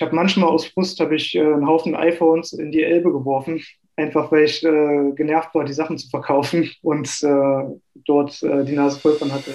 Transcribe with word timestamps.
ich 0.00 0.02
habe 0.02 0.16
manchmal 0.16 0.48
aus 0.48 0.64
Frust 0.64 0.98
habe 0.98 1.14
ich 1.14 1.34
äh, 1.34 1.40
einen 1.40 1.66
Haufen 1.66 1.94
iPhones 1.94 2.54
in 2.54 2.72
die 2.72 2.82
Elbe 2.82 3.12
geworfen, 3.12 3.62
einfach 3.96 4.32
weil 4.32 4.44
ich 4.44 4.64
äh, 4.64 5.12
genervt 5.14 5.54
war, 5.54 5.66
die 5.66 5.74
Sachen 5.74 5.98
zu 5.98 6.08
verkaufen 6.08 6.70
und 6.80 7.06
äh, 7.22 7.64
dort 8.06 8.42
äh, 8.42 8.64
die 8.64 8.76
Nase 8.76 8.98
voll 8.98 9.12
von 9.12 9.30
hatte. 9.30 9.50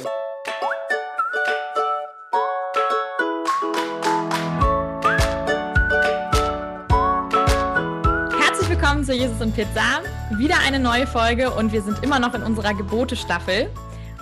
Herzlich 8.40 8.70
willkommen 8.70 9.04
zu 9.04 9.14
Jesus 9.16 9.42
und 9.42 9.56
Pizza. 9.56 10.04
Wieder 10.38 10.58
eine 10.64 10.78
neue 10.78 11.08
Folge 11.08 11.50
und 11.50 11.74
wir 11.74 11.82
sind 11.82 12.04
immer 12.04 12.20
noch 12.20 12.36
in 12.36 12.44
unserer 12.44 12.76
Gebote-Staffel. 12.76 13.72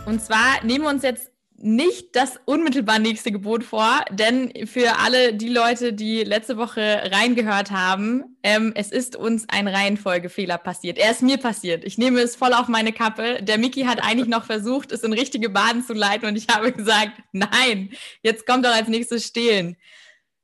Und 0.05 0.21
zwar 0.21 0.64
nehmen 0.64 0.86
wir 0.86 0.90
uns 0.90 1.04
jetzt 1.04 1.32
nicht 1.64 2.16
das 2.16 2.39
unmittelbar 2.45 3.00
nächste 3.00 3.32
Gebot 3.32 3.63
vor, 3.63 4.04
denn 4.12 4.68
für 4.68 5.00
alle 5.00 5.34
die 5.34 5.48
Leute, 5.48 5.93
die 5.93 6.23
letzte 6.23 6.57
Woche 6.57 7.09
reingehört 7.12 7.71
haben, 7.71 8.38
ähm, 8.44 8.73
es 8.76 8.91
ist 8.91 9.16
uns 9.16 9.45
ein 9.48 9.70
Reihenfolgefehler 9.70 10.58
passiert. 10.58 10.98
Er 10.98 11.12
ist 11.12 11.22
mir 11.22 11.38
passiert. 11.38 11.86
Ich 11.86 11.98
nehme 11.98 12.20
es 12.20 12.36
voll 12.36 12.53
auf 12.53 12.67
meine 12.67 12.91
Kappe. 12.91 13.41
Der 13.41 13.58
Miki 13.58 13.84
hat 13.84 14.03
eigentlich 14.03 14.27
noch 14.27 14.44
versucht, 14.44 14.91
es 14.91 15.03
in 15.03 15.13
richtige 15.13 15.49
Bahnen 15.49 15.86
zu 15.86 15.94
leiten 15.94 16.27
und 16.27 16.36
ich 16.36 16.49
habe 16.49 16.73
gesagt, 16.73 17.13
nein, 17.31 17.91
jetzt 18.22 18.45
kommt 18.45 18.66
doch 18.66 18.75
als 18.75 18.89
nächstes 18.89 19.25
Stehlen. 19.25 19.77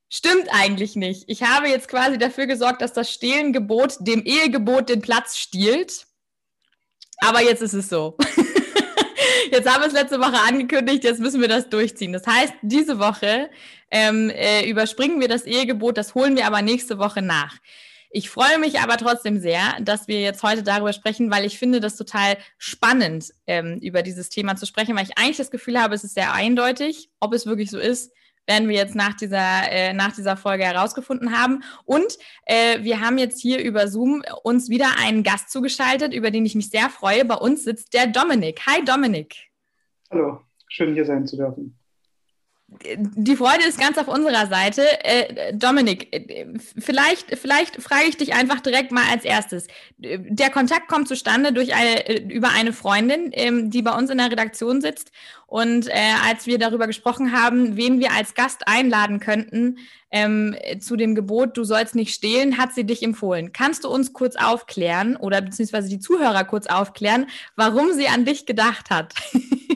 Stimmt 0.07 0.47
eigentlich 0.51 0.95
nicht. 0.95 1.25
Ich 1.27 1.43
habe 1.43 1.67
jetzt 1.67 1.89
quasi 1.89 2.17
dafür 2.17 2.47
gesorgt, 2.47 2.81
dass 2.81 2.93
das 2.93 3.11
Stehlengebot 3.11 3.97
dem 3.99 4.23
Ehegebot 4.23 4.87
den 4.87 5.01
Platz 5.01 5.37
stiehlt. 5.37 6.07
Aber 7.19 7.43
jetzt 7.43 7.61
ist 7.61 7.73
es 7.73 7.89
so. 7.89 8.17
Jetzt 9.51 9.69
haben 9.69 9.81
wir 9.81 9.87
es 9.87 9.93
letzte 9.93 10.19
Woche 10.19 10.39
angekündigt, 10.47 11.03
jetzt 11.03 11.19
müssen 11.19 11.41
wir 11.41 11.47
das 11.47 11.69
durchziehen. 11.69 12.13
Das 12.13 12.25
heißt, 12.25 12.53
diese 12.61 12.99
Woche 12.99 13.49
ähm, 13.91 14.29
äh, 14.29 14.69
überspringen 14.69 15.19
wir 15.19 15.27
das 15.27 15.45
Ehegebot, 15.45 15.97
das 15.97 16.15
holen 16.15 16.35
wir 16.35 16.45
aber 16.45 16.61
nächste 16.61 16.97
Woche 16.97 17.21
nach. 17.21 17.57
Ich 18.11 18.29
freue 18.29 18.57
mich 18.57 18.79
aber 18.79 18.97
trotzdem 18.97 19.39
sehr, 19.39 19.77
dass 19.81 20.07
wir 20.07 20.19
jetzt 20.19 20.41
heute 20.41 20.63
darüber 20.63 20.93
sprechen, 20.93 21.29
weil 21.29 21.45
ich 21.45 21.59
finde 21.59 21.79
das 21.79 21.95
total 21.95 22.37
spannend, 22.57 23.31
ähm, 23.45 23.77
über 23.81 24.01
dieses 24.01 24.29
Thema 24.29 24.55
zu 24.55 24.65
sprechen, 24.65 24.95
weil 24.95 25.03
ich 25.03 25.17
eigentlich 25.17 25.37
das 25.37 25.51
Gefühl 25.51 25.79
habe, 25.79 25.93
es 25.93 26.03
ist 26.03 26.15
sehr 26.15 26.33
eindeutig. 26.33 27.11
Ob 27.19 27.33
es 27.33 27.45
wirklich 27.45 27.69
so 27.69 27.77
ist, 27.77 28.11
werden 28.49 28.67
wir 28.67 28.75
jetzt 28.75 28.95
nach 28.95 29.13
dieser, 29.13 29.71
äh, 29.71 29.93
nach 29.93 30.11
dieser 30.13 30.35
Folge 30.35 30.65
herausgefunden 30.65 31.39
haben. 31.39 31.63
Und 31.85 32.17
äh, 32.45 32.83
wir 32.83 32.99
haben 32.99 33.17
jetzt 33.17 33.39
hier 33.39 33.63
über 33.63 33.87
Zoom 33.87 34.23
uns 34.43 34.69
wieder 34.69 34.87
einen 34.99 35.23
Gast 35.23 35.51
zugeschaltet, 35.51 36.13
über 36.13 36.31
den 36.31 36.45
ich 36.45 36.55
mich 36.55 36.69
sehr 36.69 36.89
freue. 36.89 37.23
Bei 37.23 37.35
uns 37.35 37.63
sitzt 37.63 37.93
der 37.93 38.07
Dominik. 38.07 38.61
Hi 38.65 38.83
Dominik. 38.83 39.35
Hallo, 40.11 40.41
schön 40.67 40.95
hier 40.95 41.05
sein 41.05 41.27
zu 41.27 41.37
dürfen. 41.37 41.78
Die 42.71 43.35
Freude 43.35 43.63
ist 43.67 43.79
ganz 43.79 43.97
auf 43.97 44.07
unserer 44.07 44.45
Seite. 44.47 44.83
Äh, 45.03 45.53
Dominik, 45.53 46.13
äh, 46.13 46.45
vielleicht, 46.77 47.35
vielleicht 47.37 47.81
frage 47.81 48.05
ich 48.07 48.15
dich 48.15 48.33
einfach 48.33 48.59
direkt 48.59 48.91
mal 48.91 49.05
als 49.11 49.25
erstes. 49.25 49.67
Der 49.97 50.51
Kontakt 50.51 50.87
kommt 50.87 51.07
zustande 51.07 51.51
durch 51.51 51.73
eine, 51.73 52.07
äh, 52.07 52.21
über 52.31 52.49
eine 52.49 52.71
Freundin, 52.71 53.31
ähm, 53.33 53.71
die 53.71 53.81
bei 53.81 53.91
uns 53.91 54.11
in 54.11 54.19
der 54.19 54.31
Redaktion 54.31 54.81
sitzt. 54.81 55.11
Und 55.47 55.89
als 55.89 56.45
wir 56.45 56.59
darüber 56.59 56.85
gesprochen 56.85 57.31
haben, 57.31 57.75
wen 57.75 57.99
wir 57.99 58.11
als 58.11 58.35
Gast 58.35 58.67
einladen 58.67 59.19
könnten 59.19 59.79
ähm, 60.11 60.55
zu 60.79 60.95
dem 60.95 61.15
Gebot, 61.15 61.57
du 61.57 61.63
sollst 61.63 61.95
nicht 61.95 62.13
stehlen, 62.13 62.59
hat 62.59 62.75
sie 62.75 62.83
dich 62.83 63.01
empfohlen. 63.01 63.51
Kannst 63.51 63.83
du 63.83 63.89
uns 63.89 64.13
kurz 64.13 64.35
aufklären 64.35 65.15
oder 65.15 65.41
beziehungsweise 65.41 65.89
die 65.89 65.99
Zuhörer 65.99 66.43
kurz 66.43 66.67
aufklären, 66.67 67.25
warum 67.55 67.93
sie 67.93 68.07
an 68.07 68.25
dich 68.25 68.45
gedacht 68.45 68.91
hat? 68.91 69.15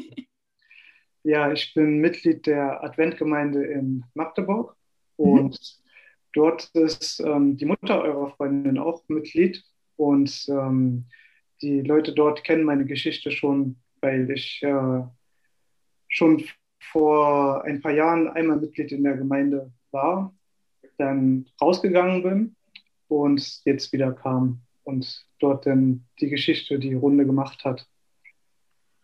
Ja, 1.24 1.52
ich 1.52 1.74
bin 1.74 2.00
Mitglied 2.00 2.46
der 2.46 2.84
Adventgemeinde 2.84 3.64
in 3.64 4.04
Magdeburg 4.14 4.76
mhm. 5.18 5.26
und 5.26 5.54
mhm. 5.54 5.90
dort 6.34 6.70
ist 6.74 7.22
ähm, 7.22 7.58
die 7.58 7.66
Mutter 7.66 8.02
eurer 8.02 8.32
Freundin 8.32 8.78
auch 8.78 9.04
Mitglied 9.08 9.64
und 9.96 10.46
ähm, 10.50 11.06
die 11.62 11.82
Leute 11.82 12.14
dort 12.14 12.44
kennen 12.44 12.66
meine 12.66 12.86
Geschichte 12.86 13.32
schon, 13.32 13.78
weil 14.02 14.30
ich 14.32 14.62
äh, 14.64 15.02
schon 16.10 16.44
vor 16.92 17.64
ein 17.64 17.82
paar 17.82 17.94
Jahren 17.94 18.28
einmal 18.28 18.58
Mitglied 18.58 18.92
in 18.92 19.04
der 19.04 19.16
Gemeinde 19.16 19.72
war, 19.92 20.36
dann 20.98 21.46
rausgegangen 21.62 22.22
bin 22.24 22.56
und 23.08 23.62
jetzt 23.64 23.94
wieder 23.94 24.12
kam 24.12 24.62
und 24.84 25.26
dort 25.40 25.66
dann 25.66 26.06
die 26.20 26.30
Geschichte 26.30 26.80
die 26.80 26.94
Runde 26.94 27.26
gemacht 27.26 27.64
hat. 27.64 27.88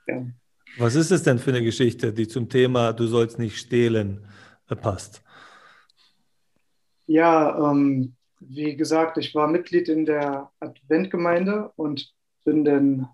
Ja. 0.08 0.26
Was 0.78 0.96
ist 0.96 1.12
es 1.12 1.24
denn 1.24 1.40
für 1.40 1.52
eine 1.52 1.64
Geschichte, 1.64 2.14
die 2.14 2.28
zum 2.28 2.50
Thema 2.50 2.94
Du 2.94 3.08
sollst 3.08 3.40
nicht 3.40 3.58
stehlen 3.58 4.26
äh, 4.70 4.76
passt? 4.76 5.24
Ja, 7.08 7.72
ähm, 7.72 8.16
wie 8.40 8.76
gesagt, 8.76 9.18
ich 9.18 9.34
war 9.36 9.48
Mitglied 9.48 9.90
in 9.90 10.06
der 10.06 10.52
Adventgemeinde 10.60 11.72
und 11.76 12.14
bin 12.46 12.64
dann 12.64 13.10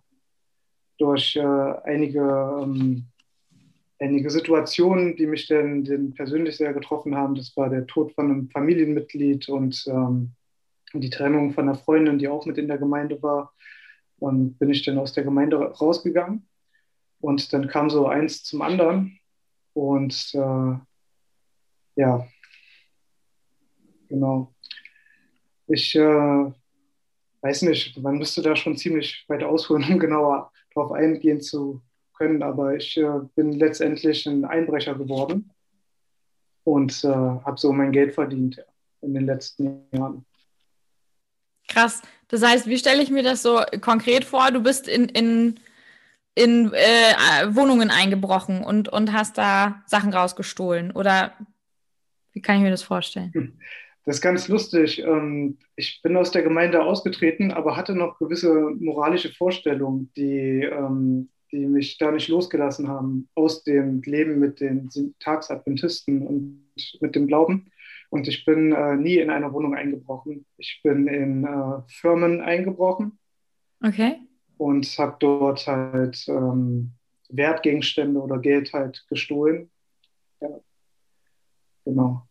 durch 0.97 1.35
äh, 1.35 1.41
einige, 1.41 2.19
ähm, 2.61 3.05
einige 3.99 4.29
Situationen, 4.29 5.15
die 5.15 5.25
mich 5.25 5.47
dann, 5.47 5.83
dann, 5.83 6.13
persönlich 6.13 6.57
sehr 6.57 6.73
getroffen 6.73 7.15
haben, 7.15 7.35
das 7.35 7.55
war 7.55 7.69
der 7.69 7.87
Tod 7.87 8.13
von 8.13 8.25
einem 8.25 8.49
Familienmitglied 8.49 9.49
und 9.49 9.83
ähm, 9.87 10.31
die 10.93 11.09
Trennung 11.09 11.53
von 11.53 11.67
einer 11.67 11.77
Freundin, 11.77 12.19
die 12.19 12.27
auch 12.27 12.45
mit 12.45 12.57
in 12.57 12.67
der 12.67 12.77
Gemeinde 12.77 13.21
war, 13.23 13.53
und 14.17 14.57
bin 14.59 14.69
ich 14.69 14.83
dann 14.85 14.97
aus 14.97 15.13
der 15.13 15.23
Gemeinde 15.23 15.57
rausgegangen 15.57 16.47
und 17.19 17.53
dann 17.53 17.67
kam 17.67 17.89
so 17.89 18.07
eins 18.07 18.43
zum 18.43 18.61
anderen. 18.61 19.19
Und 19.73 20.31
äh, 20.33 20.77
ja, 21.95 22.27
genau. 24.07 24.53
Ich 25.67 25.95
äh, 25.95 26.51
weiß 27.41 27.63
nicht, 27.63 27.97
man 27.97 28.17
müsste 28.17 28.41
da 28.41 28.55
schon 28.55 28.77
ziemlich 28.77 29.25
weit 29.27 29.43
ausholen, 29.43 29.83
um 29.91 29.99
genauer 29.99 30.51
darauf 30.73 30.91
eingehen 30.91 31.41
zu 31.41 31.81
können. 32.13 32.43
Aber 32.43 32.75
ich 32.75 32.97
äh, 32.97 33.19
bin 33.35 33.53
letztendlich 33.53 34.25
ein 34.25 34.45
Einbrecher 34.45 34.95
geworden 34.95 35.51
und 36.63 37.03
äh, 37.03 37.07
habe 37.07 37.57
so 37.57 37.71
mein 37.71 37.91
Geld 37.91 38.13
verdient 38.13 38.63
in 39.01 39.13
den 39.13 39.25
letzten 39.25 39.87
Jahren. 39.91 40.25
Krass. 41.67 42.01
Das 42.27 42.43
heißt, 42.43 42.67
wie 42.67 42.77
stelle 42.77 43.01
ich 43.01 43.09
mir 43.09 43.23
das 43.23 43.41
so 43.41 43.61
konkret 43.81 44.25
vor? 44.25 44.51
Du 44.51 44.61
bist 44.61 44.87
in, 44.87 45.05
in 45.09 45.59
in 46.35 46.71
äh, 46.73 47.55
Wohnungen 47.55 47.89
eingebrochen 47.89 48.61
und, 48.61 48.89
und 48.89 49.13
hast 49.13 49.37
da 49.37 49.81
Sachen 49.87 50.13
rausgestohlen? 50.13 50.91
Oder 50.91 51.33
wie 52.33 52.41
kann 52.41 52.57
ich 52.57 52.63
mir 52.63 52.71
das 52.71 52.83
vorstellen? 52.83 53.31
Hm. 53.33 53.53
Das 54.03 54.17
ist 54.17 54.21
ganz 54.21 54.47
lustig. 54.47 54.99
Ähm, 54.99 55.57
ich 55.75 56.01
bin 56.03 56.15
aus 56.15 56.29
der 56.29 56.43
Gemeinde 56.43 56.83
ausgetreten, 56.83 57.51
aber 57.51 57.75
hatte 57.75 57.95
noch 57.95 58.19
gewisse 58.19 58.53
moralische 58.79 59.33
Vorstellungen, 59.33 60.11
die, 60.15 60.61
ähm, 60.61 61.29
die 61.51 61.65
mich 61.65 61.97
da 61.97 62.11
nicht 62.11 62.27
losgelassen 62.27 62.87
haben 62.87 63.29
aus 63.33 63.63
dem 63.63 64.01
Leben 64.03 64.37
mit 64.37 64.59
den 64.59 64.89
Tagsadventisten 65.19 66.21
und 66.21 66.69
mit 66.99 67.15
dem 67.15 67.25
Glauben. 67.25 67.71
Und 68.09 68.27
ich 68.27 68.45
bin 68.45 68.73
äh, 68.73 68.95
nie 68.95 69.17
in 69.17 69.31
einer 69.31 69.51
Wohnung 69.53 69.73
eingebrochen. 69.73 70.45
Ich 70.57 70.81
bin 70.83 71.07
in 71.07 71.43
äh, 71.43 71.81
Firmen 71.87 72.41
eingebrochen. 72.41 73.17
Okay 73.83 74.19
und 74.57 74.85
habe 74.97 75.17
dort 75.19 75.67
halt 75.67 76.25
ähm, 76.27 76.91
Wertgegenstände 77.29 78.19
oder 78.19 78.39
Geld 78.39 78.73
halt 78.73 79.05
gestohlen. 79.09 79.69
Ja, 80.41 80.49
genau. 81.83 82.27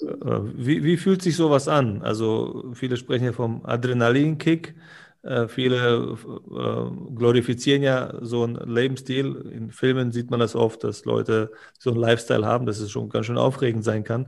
Äh, 0.00 0.40
wie, 0.54 0.84
wie 0.84 0.96
fühlt 0.96 1.22
sich 1.22 1.36
sowas 1.36 1.68
an? 1.68 2.02
Also 2.02 2.72
viele 2.74 2.96
sprechen 2.96 3.24
ja 3.24 3.32
vom 3.32 3.64
Adrenalinkick. 3.64 4.74
Äh, 5.22 5.48
viele 5.48 6.16
äh, 6.16 7.14
glorifizieren 7.14 7.82
ja 7.82 8.12
so 8.20 8.42
einen 8.44 8.56
Lebensstil. 8.56 9.50
In 9.52 9.70
Filmen 9.70 10.12
sieht 10.12 10.30
man 10.30 10.40
das 10.40 10.54
oft, 10.54 10.84
dass 10.84 11.04
Leute 11.04 11.50
so 11.78 11.90
einen 11.90 12.00
Lifestyle 12.00 12.46
haben, 12.46 12.66
dass 12.66 12.78
es 12.78 12.90
schon 12.90 13.08
ganz 13.08 13.26
schön 13.26 13.38
aufregend 13.38 13.84
sein 13.84 14.04
kann. 14.04 14.26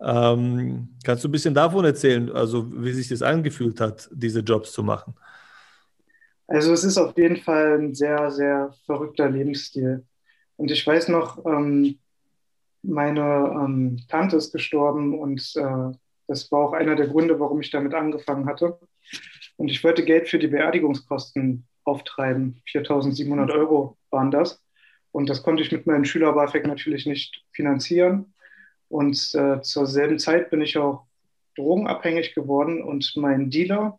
Ähm, 0.00 0.96
kannst 1.04 1.24
du 1.24 1.28
ein 1.28 1.32
bisschen 1.32 1.54
davon 1.54 1.84
erzählen, 1.84 2.30
also 2.30 2.70
wie 2.82 2.92
sich 2.92 3.08
das 3.08 3.20
angefühlt 3.20 3.80
hat, 3.80 4.08
diese 4.12 4.40
Jobs 4.40 4.72
zu 4.72 4.82
machen? 4.82 5.14
Also 6.48 6.72
es 6.72 6.82
ist 6.82 6.96
auf 6.96 7.16
jeden 7.16 7.36
Fall 7.36 7.78
ein 7.78 7.94
sehr, 7.94 8.30
sehr 8.30 8.74
verrückter 8.86 9.28
Lebensstil. 9.28 10.04
Und 10.56 10.70
ich 10.70 10.84
weiß 10.84 11.08
noch, 11.08 11.44
ähm, 11.46 11.98
meine 12.82 13.54
ähm, 13.54 14.00
Tante 14.08 14.36
ist 14.36 14.52
gestorben 14.52 15.18
und 15.18 15.52
äh, 15.56 15.96
das 16.26 16.50
war 16.50 16.60
auch 16.60 16.72
einer 16.72 16.96
der 16.96 17.08
Gründe, 17.08 17.38
warum 17.38 17.60
ich 17.60 17.70
damit 17.70 17.94
angefangen 17.94 18.46
hatte. 18.46 18.78
Und 19.56 19.70
ich 19.70 19.84
wollte 19.84 20.04
Geld 20.04 20.28
für 20.28 20.38
die 20.38 20.48
Beerdigungskosten 20.48 21.66
auftreiben. 21.84 22.62
4.700 22.70 23.52
Euro 23.52 23.98
waren 24.10 24.30
das. 24.30 24.62
Und 25.12 25.28
das 25.28 25.42
konnte 25.42 25.62
ich 25.62 25.72
mit 25.72 25.86
meinem 25.86 26.04
Schüler-BAföG 26.04 26.66
natürlich 26.66 27.06
nicht 27.06 27.44
finanzieren. 27.52 28.34
Und 28.88 29.34
äh, 29.34 29.60
zur 29.60 29.86
selben 29.86 30.18
Zeit 30.18 30.50
bin 30.50 30.62
ich 30.62 30.78
auch 30.78 31.06
drogenabhängig 31.56 32.34
geworden 32.34 32.82
und 32.82 33.12
mein 33.16 33.50
Dealer, 33.50 33.98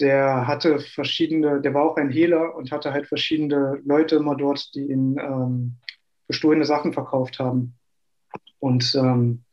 der 0.00 0.46
hatte 0.46 0.80
verschiedene, 0.80 1.60
der 1.60 1.74
war 1.74 1.84
auch 1.84 1.96
ein 1.96 2.10
Hehler 2.10 2.54
und 2.54 2.72
hatte 2.72 2.92
halt 2.92 3.06
verschiedene 3.06 3.80
Leute 3.84 4.16
immer 4.16 4.36
dort, 4.36 4.74
die 4.74 4.90
ihm 4.90 5.18
ähm, 5.18 5.76
gestohlene 6.26 6.64
Sachen 6.64 6.92
verkauft 6.92 7.38
haben. 7.38 7.74
Und 8.58 8.94
ähm, 8.94 9.44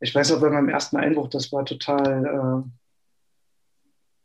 ich 0.00 0.14
weiß 0.14 0.30
noch 0.30 0.40
bei 0.40 0.50
meinem 0.50 0.68
ersten 0.68 0.96
Einbruch, 0.96 1.28
das 1.28 1.52
war 1.52 1.64
total, 1.64 2.24
äh, 2.24 2.68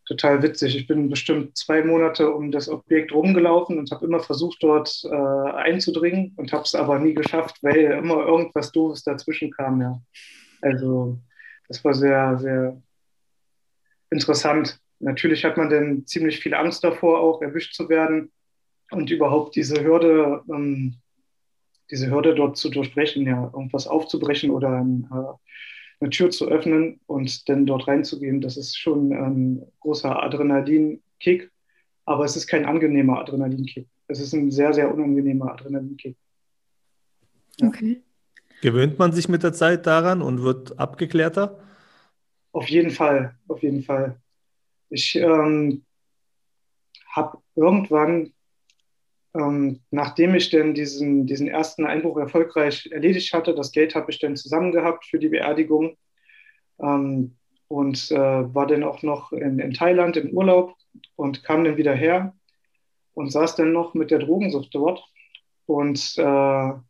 total 0.08 0.44
witzig. 0.44 0.76
Ich 0.76 0.88
bin 0.88 1.10
bestimmt 1.10 1.58
zwei 1.58 1.84
Monate 1.84 2.30
um 2.32 2.52
das 2.52 2.68
Objekt 2.68 3.14
rumgelaufen 3.14 3.78
und 3.80 3.92
habe 3.92 4.06
immer 4.06 4.20
versucht, 4.20 4.58
dort 4.62 5.02
äh, 5.06 5.52
einzudringen 5.56 6.34
und 6.38 6.52
habe 6.52 6.64
es 6.64 6.76
aber 6.76 7.00
nie 7.00 7.14
geschafft, 7.14 7.58
weil 7.62 7.78
immer 7.78 8.26
irgendwas 8.26 8.72
Doofes 8.72 9.04
dazwischen 9.04 9.52
kam. 9.52 9.82
Ja. 9.82 10.02
Also 10.62 11.20
das 11.68 11.84
war 11.86 11.94
sehr, 11.94 12.38
sehr 12.40 12.82
interessant. 14.10 14.80
Natürlich 15.02 15.44
hat 15.44 15.58
man 15.58 15.70
dann 15.70 16.06
ziemlich 16.06 16.40
viel 16.40 16.54
Angst 16.54 16.84
davor, 16.84 17.20
auch 17.20 17.42
erwischt 17.42 17.74
zu 17.74 17.90
werden 17.90 18.32
und 18.92 19.10
überhaupt 19.10 19.56
diese 19.56 19.84
Hürde, 19.84 20.44
ähm, 20.50 20.96
diese 21.90 22.10
Hürde 22.10 22.36
dort 22.36 22.58
zu 22.58 22.70
durchbrechen, 22.70 23.26
ja, 23.26 23.52
irgendwas 23.54 23.88
aufzubrechen 23.88 24.52
oder 24.52 24.70
ein, 24.70 25.10
äh, 25.12 25.34
eine 26.02 26.10
Tür 26.10 26.30
zu 26.30 26.48
öffnen 26.48 27.00
und 27.08 27.50
dann 27.50 27.66
dort 27.66 27.88
reinzugehen, 27.88 28.42
das 28.42 28.58
ist 28.58 28.78
schon 28.78 29.12
ein 29.12 29.66
großer 29.80 30.22
Adrenalinkick, 30.22 31.52
aber 32.06 32.26
es 32.26 32.36
ist 32.36 32.48
kein 32.48 32.66
angenehmer 32.66 33.20
Adrenalinkick. 33.20 33.88
Es 34.08 34.20
ist 34.20 34.34
ein 34.34 34.52
sehr, 34.52 34.74
sehr 34.74 34.94
unangenehmer 34.94 35.52
Adrenalinkick. 35.52 36.18
Ja. 37.60 37.68
Okay. 37.68 38.02
Gewöhnt 38.62 39.00
man 39.00 39.12
sich 39.12 39.28
mit 39.28 39.42
der 39.42 39.54
Zeit 39.54 39.88
daran 39.88 40.22
und 40.22 40.44
wird 40.44 40.78
abgeklärter? 40.78 41.60
Auf 42.52 42.70
jeden 42.70 42.92
Fall, 42.92 43.36
auf 43.48 43.64
jeden 43.64 43.82
Fall. 43.82 44.21
Ich 44.92 45.16
ähm, 45.16 45.86
habe 47.10 47.38
irgendwann, 47.56 48.34
ähm, 49.34 49.80
nachdem 49.90 50.36
ich 50.36 50.50
dann 50.50 50.74
diesen, 50.74 51.26
diesen 51.26 51.48
ersten 51.48 51.86
Einbruch 51.86 52.18
erfolgreich 52.18 52.90
erledigt 52.92 53.34
hatte, 53.34 53.56
das 53.56 53.72
Geld 53.72 53.96
habe 53.96 54.12
ich 54.12 54.20
dann 54.20 54.36
zusammen 54.36 54.74
gehabt 54.74 55.06
für 55.06 55.18
die 55.18 55.30
Beerdigung 55.30 55.98
ähm, 56.80 57.38
und 57.70 58.12
äh, 58.12 58.18
war 58.54 58.68
dann 58.68 58.84
auch 58.84 59.02
noch 59.02 59.32
in, 59.32 59.60
in 59.60 59.74
Thailand 59.74 60.18
im 60.18 60.32
Urlaub 60.32 60.76
und 61.16 61.42
kam 61.44 61.64
dann 61.64 61.78
wieder 61.78 61.96
her 61.96 62.36
und 63.14 63.32
saß 63.32 63.56
dann 63.56 63.72
noch 63.72 63.94
mit 63.94 64.12
der 64.12 64.20
Drogensucht 64.20 64.76
dort. 64.76 65.02
Und 65.68 66.16
äh, 66.18 66.22
da 66.24 66.82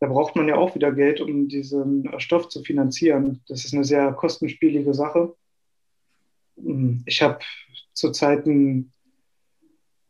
braucht 0.00 0.36
man 0.36 0.48
ja 0.48 0.56
auch 0.56 0.74
wieder 0.74 0.92
Geld, 0.92 1.22
um 1.22 1.48
diesen 1.48 2.10
Stoff 2.20 2.50
zu 2.50 2.62
finanzieren. 2.62 3.42
Das 3.48 3.64
ist 3.64 3.72
eine 3.72 3.84
sehr 3.84 4.12
kostenspielige 4.12 4.92
Sache. 4.92 5.34
Hm, 6.56 7.02
ich 7.06 7.22
habe 7.22 7.38
zu 7.92 8.10
Zeiten 8.12 8.92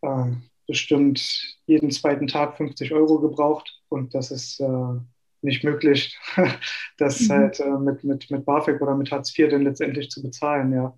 äh, 0.02 0.32
bestimmt 0.66 1.56
jeden 1.66 1.90
zweiten 1.90 2.26
Tag 2.26 2.56
50 2.56 2.92
Euro 2.92 3.20
gebraucht 3.20 3.80
und 3.88 4.14
das 4.14 4.30
ist 4.30 4.60
äh, 4.60 5.00
nicht 5.42 5.64
möglich, 5.64 6.18
das 6.98 7.20
mhm. 7.20 7.32
halt 7.32 7.60
äh, 7.60 7.78
mit, 7.78 8.04
mit, 8.04 8.30
mit 8.30 8.44
BAföG 8.44 8.80
oder 8.80 8.94
mit 8.94 9.10
Hartz 9.10 9.36
IV 9.36 9.50
dann 9.50 9.62
letztendlich 9.62 10.10
zu 10.10 10.22
bezahlen, 10.22 10.72
ja. 10.72 10.96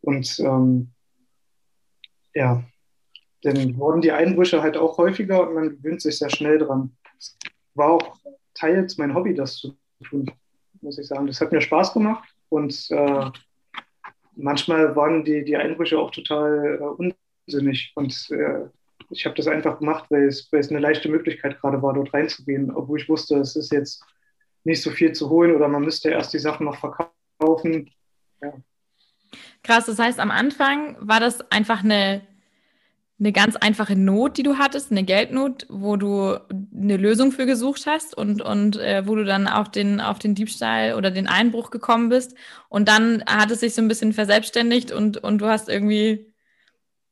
Und 0.00 0.38
ähm, 0.40 0.92
ja, 2.34 2.64
dann 3.42 3.76
wurden 3.76 4.00
die 4.00 4.12
Einbrüche 4.12 4.62
halt 4.62 4.76
auch 4.76 4.98
häufiger 4.98 5.48
und 5.48 5.54
man 5.54 5.70
gewöhnt 5.70 6.00
sich 6.00 6.18
sehr 6.18 6.30
schnell 6.30 6.58
dran. 6.58 6.96
Es 7.18 7.36
war 7.74 7.90
auch 7.90 8.16
teils 8.54 8.98
mein 8.98 9.14
Hobby, 9.14 9.34
das 9.34 9.56
zu 9.56 9.76
tun, 10.04 10.30
muss 10.80 10.98
ich 10.98 11.06
sagen. 11.06 11.26
Das 11.26 11.40
hat 11.40 11.52
mir 11.52 11.60
Spaß 11.60 11.92
gemacht 11.92 12.28
und 12.48 12.90
äh, 12.90 13.30
manchmal 14.42 14.96
waren 14.96 15.24
die, 15.24 15.44
die 15.44 15.56
Einbrüche 15.56 15.98
auch 15.98 16.10
total 16.10 16.78
äh, 16.80 17.12
unsinnig. 17.46 17.92
Und 17.94 18.30
äh, 18.30 18.66
ich 19.10 19.24
habe 19.26 19.34
das 19.34 19.46
einfach 19.46 19.78
gemacht, 19.78 20.06
weil 20.10 20.28
es, 20.28 20.50
weil 20.52 20.60
es 20.60 20.70
eine 20.70 20.78
leichte 20.78 21.08
Möglichkeit 21.08 21.60
gerade 21.60 21.82
war, 21.82 21.94
dort 21.94 22.12
reinzugehen, 22.14 22.70
obwohl 22.70 23.00
ich 23.00 23.08
wusste, 23.08 23.36
es 23.38 23.56
ist 23.56 23.72
jetzt 23.72 24.04
nicht 24.64 24.82
so 24.82 24.90
viel 24.90 25.12
zu 25.12 25.30
holen 25.30 25.54
oder 25.54 25.68
man 25.68 25.82
müsste 25.82 26.10
erst 26.10 26.32
die 26.32 26.38
Sachen 26.38 26.66
noch 26.66 26.76
verkaufen. 26.76 27.90
Ja. 28.42 28.52
Krass, 29.62 29.86
das 29.86 29.98
heißt, 29.98 30.20
am 30.20 30.30
Anfang 30.30 30.96
war 31.00 31.20
das 31.20 31.40
einfach 31.50 31.82
eine 31.82 32.22
eine 33.20 33.32
ganz 33.32 33.56
einfache 33.56 33.96
Not, 33.96 34.38
die 34.38 34.42
du 34.42 34.56
hattest, 34.56 34.90
eine 34.90 35.04
Geldnot, 35.04 35.66
wo 35.68 35.96
du 35.96 36.38
eine 36.74 36.96
Lösung 36.96 37.32
für 37.32 37.44
gesucht 37.44 37.86
hast 37.86 38.16
und, 38.16 38.40
und 38.40 38.76
äh, 38.78 39.06
wo 39.06 39.14
du 39.14 39.24
dann 39.24 39.46
auf 39.46 39.70
den, 39.70 40.00
auf 40.00 40.18
den 40.18 40.34
Diebstahl 40.34 40.94
oder 40.94 41.10
den 41.10 41.28
Einbruch 41.28 41.70
gekommen 41.70 42.08
bist. 42.08 42.34
Und 42.70 42.88
dann 42.88 43.22
hat 43.26 43.50
es 43.50 43.60
sich 43.60 43.74
so 43.74 43.82
ein 43.82 43.88
bisschen 43.88 44.14
verselbstständigt 44.14 44.90
und, 44.90 45.18
und 45.18 45.38
du 45.38 45.46
hast 45.46 45.68
irgendwie 45.68 46.32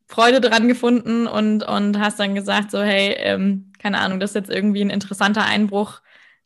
Freude 0.06 0.40
dran 0.40 0.66
gefunden 0.66 1.26
und, 1.26 1.62
und 1.62 1.98
hast 1.98 2.18
dann 2.18 2.34
gesagt, 2.34 2.70
so, 2.70 2.80
hey, 2.80 3.14
ähm, 3.18 3.72
keine 3.78 3.98
Ahnung, 3.98 4.18
das 4.18 4.30
ist 4.30 4.36
jetzt 4.36 4.50
irgendwie 4.50 4.80
ein 4.80 4.90
interessanter 4.90 5.44
Einbruch, 5.44 6.00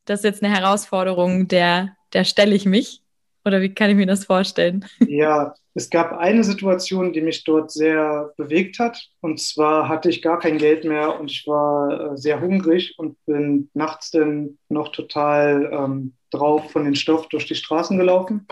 das 0.05 0.21
ist 0.21 0.25
jetzt 0.25 0.43
eine 0.43 0.53
Herausforderung, 0.53 1.47
der, 1.47 1.97
der 2.13 2.25
stelle 2.25 2.55
ich 2.57 2.67
mich. 2.67 3.02
Oder 3.45 3.61
wie 3.61 3.75
kann 3.75 3.91
ich 3.91 3.97
mir 3.97 4.07
das 4.07 4.25
vorstellen? 4.25 4.85
Ja, 5.07 5.55
es 5.75 5.91
gab 5.91 6.13
eine 6.13 6.45
Situation, 6.45 7.13
die 7.13 7.23
mich 7.23 7.45
dort 7.45 7.71
sehr 7.71 8.33
bewegt 8.37 8.79
hat. 8.79 8.99
Und 9.21 9.41
zwar 9.41 9.89
hatte 9.89 10.11
ich 10.11 10.23
gar 10.23 10.39
kein 10.39 10.59
Geld 10.59 10.85
mehr 10.85 11.19
und 11.19 11.31
ich 11.31 11.47
war 11.47 12.13
äh, 12.13 12.17
sehr 12.17 12.41
hungrig 12.41 12.95
und 12.99 13.17
bin 13.25 13.71
nachts 13.75 14.11
dann 14.11 14.59
noch 14.69 14.93
total 14.93 15.71
ähm, 15.73 16.15
drauf 16.31 16.71
von 16.71 16.85
den 16.85 16.95
Stoff 16.95 17.29
durch 17.29 17.47
die 17.47 17.55
Straßen 17.55 17.99
gelaufen. 17.99 18.47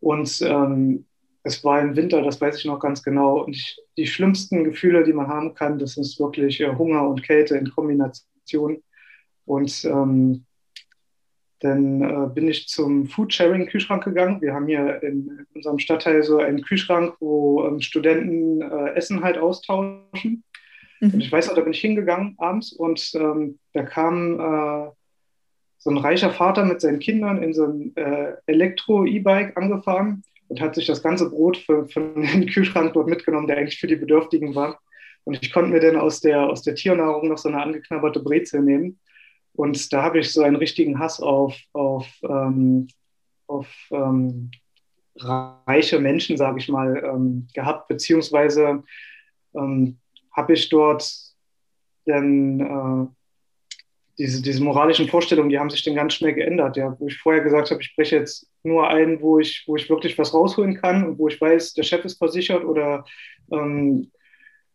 Und 0.00 0.40
ähm, 0.42 1.06
es 1.42 1.62
war 1.62 1.80
im 1.80 1.94
Winter, 1.94 2.22
das 2.22 2.40
weiß 2.40 2.58
ich 2.58 2.64
noch 2.64 2.80
ganz 2.80 3.02
genau. 3.02 3.44
Und 3.44 3.54
ich, 3.54 3.78
die 3.96 4.06
schlimmsten 4.06 4.64
Gefühle, 4.64 5.04
die 5.04 5.12
man 5.12 5.28
haben 5.28 5.54
kann, 5.54 5.78
das 5.78 5.96
ist 5.96 6.18
wirklich 6.18 6.60
äh, 6.60 6.74
Hunger 6.74 7.08
und 7.08 7.22
Kälte 7.22 7.56
in 7.56 7.70
Kombination. 7.70 8.82
Und 9.44 9.84
ähm, 9.84 10.44
dann 11.60 12.02
äh, 12.02 12.28
bin 12.34 12.48
ich 12.48 12.68
zum 12.68 13.06
Foodsharing-Kühlschrank 13.06 14.04
gegangen. 14.04 14.40
Wir 14.42 14.52
haben 14.52 14.66
hier 14.66 15.02
in 15.02 15.46
unserem 15.54 15.78
Stadtteil 15.78 16.22
so 16.22 16.38
einen 16.38 16.62
Kühlschrank, 16.62 17.14
wo 17.20 17.66
ähm, 17.66 17.80
Studenten 17.80 18.60
äh, 18.60 18.90
Essen 18.94 19.22
halt 19.22 19.38
austauschen. 19.38 20.44
Mhm. 21.00 21.14
Und 21.14 21.20
ich 21.20 21.32
weiß 21.32 21.48
noch, 21.48 21.54
da 21.54 21.62
bin 21.62 21.72
ich 21.72 21.80
hingegangen 21.80 22.34
abends 22.38 22.72
und 22.72 23.10
ähm, 23.14 23.58
da 23.72 23.82
kam 23.82 24.38
äh, 24.38 24.90
so 25.78 25.90
ein 25.90 25.98
reicher 25.98 26.30
Vater 26.30 26.64
mit 26.64 26.80
seinen 26.80 26.98
Kindern 26.98 27.42
in 27.42 27.54
so 27.54 27.64
ein 27.64 27.96
äh, 27.96 28.32
Elektro-E-Bike 28.46 29.56
angefahren 29.56 30.22
und 30.48 30.60
hat 30.60 30.74
sich 30.74 30.86
das 30.86 31.02
ganze 31.02 31.30
Brot 31.30 31.56
für, 31.56 31.86
für 31.86 32.00
den 32.00 32.46
Kühlschrank 32.52 32.92
dort 32.92 33.08
mitgenommen, 33.08 33.46
der 33.46 33.56
eigentlich 33.56 33.80
für 33.80 33.86
die 33.86 33.96
Bedürftigen 33.96 34.54
war. 34.54 34.78
Und 35.24 35.38
ich 35.42 35.52
konnte 35.52 35.70
mir 35.70 35.80
dann 35.80 35.96
aus 35.96 36.20
der, 36.20 36.48
aus 36.48 36.62
der 36.62 36.74
Tiernahrung 36.74 37.28
noch 37.28 37.38
so 37.38 37.48
eine 37.48 37.62
angeknabberte 37.62 38.20
Brezel 38.20 38.62
nehmen. 38.62 38.98
Und 39.56 39.92
da 39.92 40.02
habe 40.02 40.18
ich 40.18 40.32
so 40.32 40.42
einen 40.42 40.56
richtigen 40.56 40.98
Hass 40.98 41.20
auf, 41.20 41.56
auf, 41.72 42.06
ähm, 42.22 42.88
auf 43.46 43.68
ähm, 43.90 44.50
reiche 45.16 45.98
Menschen, 45.98 46.36
sage 46.36 46.58
ich 46.58 46.68
mal, 46.68 47.02
ähm, 47.04 47.48
gehabt, 47.54 47.88
beziehungsweise 47.88 48.82
ähm, 49.54 49.98
habe 50.32 50.52
ich 50.52 50.68
dort 50.68 51.10
dann 52.04 52.60
äh, 52.60 53.16
diese, 54.18 54.42
diese 54.42 54.62
moralischen 54.62 55.08
Vorstellungen, 55.08 55.48
die 55.50 55.58
haben 55.58 55.70
sich 55.70 55.82
dann 55.84 55.94
ganz 55.94 56.14
schnell 56.14 56.34
geändert. 56.34 56.76
Ja, 56.76 56.94
wo 56.98 57.06
ich 57.06 57.18
vorher 57.18 57.42
gesagt 57.42 57.70
habe, 57.70 57.82
ich 57.82 57.94
breche 57.96 58.16
jetzt 58.16 58.50
nur 58.62 58.88
ein, 58.88 59.20
wo 59.20 59.38
ich, 59.38 59.64
wo 59.66 59.76
ich 59.76 59.88
wirklich 59.88 60.18
was 60.18 60.34
rausholen 60.34 60.76
kann 60.76 61.06
und 61.06 61.18
wo 61.18 61.28
ich 61.28 61.40
weiß, 61.40 61.74
der 61.74 61.82
Chef 61.82 62.04
ist 62.04 62.18
versichert 62.18 62.64
oder 62.64 63.04
ähm, 63.50 64.10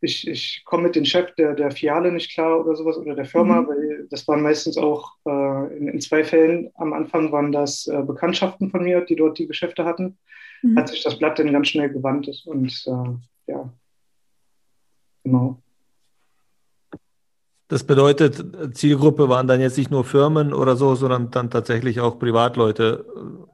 ich, 0.01 0.27
ich 0.27 0.63
komme 0.65 0.83
mit 0.83 0.95
dem 0.95 1.05
Chef 1.05 1.33
der, 1.35 1.53
der 1.53 1.71
Filiale 1.71 2.11
nicht 2.11 2.33
klar 2.33 2.59
oder 2.59 2.75
sowas 2.75 2.97
oder 2.97 3.15
der 3.15 3.25
Firma, 3.25 3.61
mhm. 3.61 3.67
weil 3.67 4.07
das 4.09 4.27
waren 4.27 4.41
meistens 4.41 4.77
auch 4.77 5.13
äh, 5.25 5.77
in, 5.77 5.87
in, 5.87 6.01
zwei 6.01 6.23
Fällen 6.23 6.71
am 6.75 6.91
Anfang 6.93 7.31
waren 7.31 7.51
das 7.51 7.87
äh, 7.87 8.01
Bekanntschaften 8.01 8.71
von 8.71 8.83
mir, 8.83 9.01
die 9.01 9.15
dort 9.15 9.37
die 9.37 9.47
Geschäfte 9.47 9.85
hatten, 9.85 10.17
mhm. 10.63 10.77
hat 10.77 10.89
sich 10.89 11.03
das 11.03 11.17
Blatt 11.19 11.37
dann 11.37 11.53
ganz 11.53 11.67
schnell 11.67 11.89
gewandt 11.89 12.29
und 12.45 12.83
äh, 12.87 13.51
ja, 13.51 13.69
genau. 15.23 15.61
Das 17.67 17.85
bedeutet, 17.85 18.75
Zielgruppe 18.75 19.29
waren 19.29 19.47
dann 19.47 19.61
jetzt 19.61 19.77
nicht 19.77 19.91
nur 19.91 20.03
Firmen 20.03 20.53
oder 20.53 20.75
so, 20.75 20.95
sondern 20.95 21.31
dann 21.31 21.49
tatsächlich 21.49 22.01
auch 22.01 22.19
Privatleute 22.19 23.05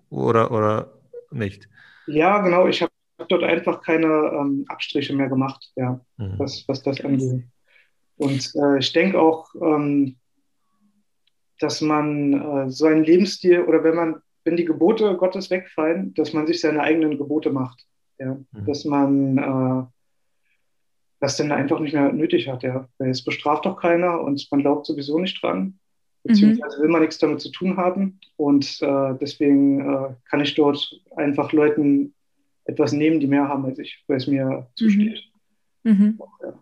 oder, 0.10 0.50
oder 0.50 0.94
nicht? 1.30 1.70
Ja, 2.08 2.40
genau. 2.40 2.68
Ich 2.68 2.82
habe 2.82 2.92
dort 3.26 3.44
einfach 3.44 3.82
keine 3.82 4.08
ähm, 4.08 4.66
Abstriche 4.68 5.16
mehr 5.16 5.30
gemacht, 5.30 5.72
ja, 5.76 6.00
mhm. 6.18 6.34
was, 6.38 6.64
was 6.68 6.84
das 6.84 7.02
angeht. 7.02 7.44
Und 8.18 8.52
äh, 8.56 8.80
ich 8.80 8.94
denke 8.94 9.20
auch, 9.20 9.48
ähm, 9.62 10.18
dass 11.60 11.82
man 11.82 12.34
äh, 12.34 12.70
so 12.70 12.86
einen 12.86 13.04
Lebensstil 13.04 13.62
oder 13.62 13.84
wenn 13.84 13.96
man, 13.96 14.16
wenn 14.44 14.58
die 14.58 14.66
Gebote 14.66 15.16
Gottes 15.18 15.50
wegfallen, 15.50 16.14
dass 16.14 16.34
man 16.34 16.48
sich 16.48 16.62
seine 16.62 16.82
eigenen 16.82 17.18
Gebote 17.18 17.52
macht. 17.52 17.86
Ja? 18.20 18.38
Mhm. 18.52 18.66
Dass 18.66 18.86
man 18.86 19.38
äh, 19.38 19.86
das 21.20 21.38
dann 21.38 21.52
einfach 21.52 21.80
nicht 21.80 21.94
mehr 21.94 22.12
nötig 22.12 22.48
hat, 22.48 22.64
ja. 22.64 22.88
Weil 22.98 23.10
es 23.10 23.24
bestraft 23.24 23.66
doch 23.66 23.78
keiner 23.78 24.22
und 24.22 24.46
man 24.52 24.62
glaubt 24.62 24.86
sowieso 24.86 25.20
nicht 25.20 25.42
dran. 25.42 25.60
Mhm. 25.60 25.74
Beziehungsweise 26.24 26.82
will 26.82 26.90
man 26.90 27.02
nichts 27.02 27.18
damit 27.18 27.42
zu 27.42 27.52
tun 27.52 27.78
haben. 27.78 28.20
Und 28.36 28.80
äh, 28.82 29.16
deswegen 29.20 29.82
äh, 29.82 30.10
kann 30.30 30.42
ich 30.42 30.56
dort 30.56 31.02
einfach 31.16 31.52
Leuten 31.52 32.14
etwas 32.68 32.92
nehmen, 32.92 33.20
die 33.20 33.28
mehr 33.28 33.48
haben 33.48 33.66
als 33.66 33.80
ich, 33.80 34.04
weil 34.08 34.18
es 34.18 34.28
mir 34.28 34.68
zusteht. 34.76 35.24
Mhm. 35.84 35.92
Mhm. 35.92 36.20
Ja. 36.42 36.54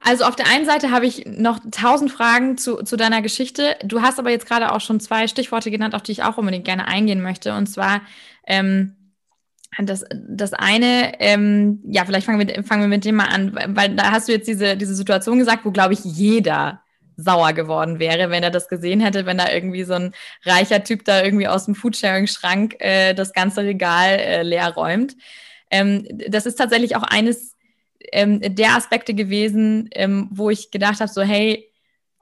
Also 0.00 0.24
auf 0.24 0.34
der 0.34 0.48
einen 0.48 0.64
Seite 0.64 0.90
habe 0.90 1.06
ich 1.06 1.26
noch 1.26 1.60
tausend 1.70 2.10
Fragen 2.10 2.58
zu, 2.58 2.82
zu 2.82 2.96
deiner 2.96 3.22
Geschichte. 3.22 3.76
Du 3.84 4.02
hast 4.02 4.18
aber 4.18 4.30
jetzt 4.30 4.46
gerade 4.46 4.72
auch 4.72 4.80
schon 4.80 4.98
zwei 4.98 5.28
Stichworte 5.28 5.70
genannt, 5.70 5.94
auf 5.94 6.02
die 6.02 6.12
ich 6.12 6.24
auch 6.24 6.38
unbedingt 6.38 6.64
gerne 6.64 6.88
eingehen 6.88 7.22
möchte. 7.22 7.54
Und 7.54 7.68
zwar 7.68 8.00
ähm, 8.46 8.96
das, 9.78 10.04
das 10.12 10.52
eine, 10.52 11.20
ähm, 11.20 11.80
ja, 11.84 12.04
vielleicht 12.04 12.26
fangen 12.26 12.46
wir, 12.46 12.64
fangen 12.64 12.82
wir 12.82 12.88
mit 12.88 13.04
dem 13.04 13.14
mal 13.14 13.28
an, 13.28 13.56
weil 13.76 13.94
da 13.94 14.10
hast 14.10 14.28
du 14.28 14.32
jetzt 14.32 14.48
diese, 14.48 14.76
diese 14.76 14.94
Situation 14.94 15.38
gesagt, 15.38 15.64
wo, 15.64 15.70
glaube 15.70 15.94
ich, 15.94 16.00
jeder 16.04 16.81
sauer 17.16 17.52
geworden 17.52 17.98
wäre, 17.98 18.30
wenn 18.30 18.42
er 18.42 18.50
das 18.50 18.68
gesehen 18.68 19.00
hätte, 19.00 19.26
wenn 19.26 19.38
da 19.38 19.50
irgendwie 19.52 19.84
so 19.84 19.94
ein 19.94 20.14
reicher 20.44 20.82
Typ 20.84 21.04
da 21.04 21.22
irgendwie 21.22 21.48
aus 21.48 21.66
dem 21.66 21.74
Foodsharing-Schrank 21.74 22.76
äh, 22.80 23.14
das 23.14 23.32
ganze 23.32 23.62
Regal 23.62 24.18
äh, 24.18 24.42
leer 24.42 24.72
räumt. 24.74 25.16
Ähm, 25.70 26.06
das 26.28 26.46
ist 26.46 26.56
tatsächlich 26.56 26.96
auch 26.96 27.02
eines 27.02 27.56
ähm, 28.12 28.40
der 28.40 28.76
Aspekte 28.76 29.14
gewesen, 29.14 29.88
ähm, 29.92 30.28
wo 30.30 30.50
ich 30.50 30.70
gedacht 30.70 31.00
habe, 31.00 31.10
so 31.10 31.22
hey, 31.22 31.70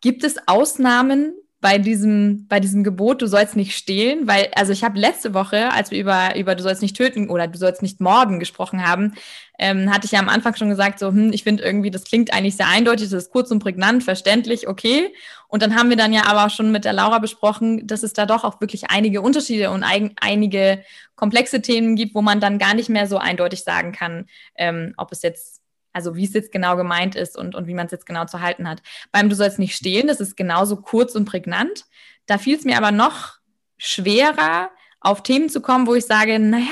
gibt 0.00 0.24
es 0.24 0.36
Ausnahmen 0.46 1.34
bei 1.60 1.76
diesem, 1.76 2.46
bei 2.48 2.58
diesem 2.58 2.84
Gebot, 2.84 3.20
du 3.20 3.26
sollst 3.26 3.54
nicht 3.54 3.76
stehlen, 3.76 4.26
weil, 4.26 4.48
also 4.54 4.72
ich 4.72 4.82
habe 4.82 4.98
letzte 4.98 5.34
Woche, 5.34 5.70
als 5.72 5.90
wir 5.90 6.00
über, 6.00 6.34
über 6.36 6.54
du 6.54 6.62
sollst 6.62 6.80
nicht 6.80 6.96
töten 6.96 7.28
oder 7.28 7.48
du 7.48 7.58
sollst 7.58 7.82
nicht 7.82 8.00
morden 8.00 8.38
gesprochen 8.38 8.86
haben, 8.86 9.14
ähm, 9.58 9.92
hatte 9.92 10.06
ich 10.06 10.12
ja 10.12 10.20
am 10.20 10.30
Anfang 10.30 10.54
schon 10.56 10.70
gesagt, 10.70 10.98
so, 10.98 11.08
hm, 11.08 11.32
ich 11.34 11.44
finde 11.44 11.62
irgendwie, 11.62 11.90
das 11.90 12.04
klingt 12.04 12.32
eigentlich 12.32 12.56
sehr 12.56 12.68
eindeutig, 12.68 13.10
das 13.10 13.24
ist 13.24 13.32
kurz 13.32 13.50
und 13.50 13.58
prägnant, 13.58 14.02
verständlich, 14.02 14.68
okay. 14.68 15.12
Und 15.48 15.62
dann 15.62 15.76
haben 15.76 15.90
wir 15.90 15.98
dann 15.98 16.14
ja 16.14 16.24
aber 16.26 16.46
auch 16.46 16.50
schon 16.50 16.72
mit 16.72 16.86
der 16.86 16.94
Laura 16.94 17.18
besprochen, 17.18 17.86
dass 17.86 18.02
es 18.02 18.14
da 18.14 18.24
doch 18.24 18.44
auch 18.44 18.60
wirklich 18.62 18.90
einige 18.90 19.20
Unterschiede 19.20 19.70
und 19.70 19.82
ein, 19.82 20.14
einige 20.18 20.82
komplexe 21.14 21.60
Themen 21.60 21.94
gibt, 21.94 22.14
wo 22.14 22.22
man 22.22 22.40
dann 22.40 22.58
gar 22.58 22.72
nicht 22.72 22.88
mehr 22.88 23.06
so 23.06 23.18
eindeutig 23.18 23.64
sagen 23.64 23.92
kann, 23.92 24.26
ähm, 24.56 24.94
ob 24.96 25.12
es 25.12 25.20
jetzt 25.20 25.59
also 25.92 26.16
wie 26.16 26.24
es 26.24 26.32
jetzt 26.32 26.52
genau 26.52 26.76
gemeint 26.76 27.14
ist 27.14 27.36
und, 27.36 27.54
und 27.54 27.66
wie 27.66 27.74
man 27.74 27.86
es 27.86 27.92
jetzt 27.92 28.06
genau 28.06 28.24
zu 28.24 28.40
halten 28.40 28.68
hat. 28.68 28.82
Beim 29.12 29.28
Du 29.28 29.36
sollst 29.36 29.58
nicht 29.58 29.74
stehlen, 29.74 30.06
das 30.06 30.20
ist 30.20 30.36
genauso 30.36 30.76
kurz 30.76 31.14
und 31.14 31.24
prägnant. 31.24 31.84
Da 32.26 32.38
fiel 32.38 32.56
es 32.56 32.64
mir 32.64 32.76
aber 32.76 32.92
noch 32.92 33.38
schwerer, 33.76 34.70
auf 35.00 35.22
Themen 35.22 35.48
zu 35.48 35.60
kommen, 35.60 35.86
wo 35.86 35.94
ich 35.94 36.04
sage, 36.04 36.38
naja, 36.38 36.66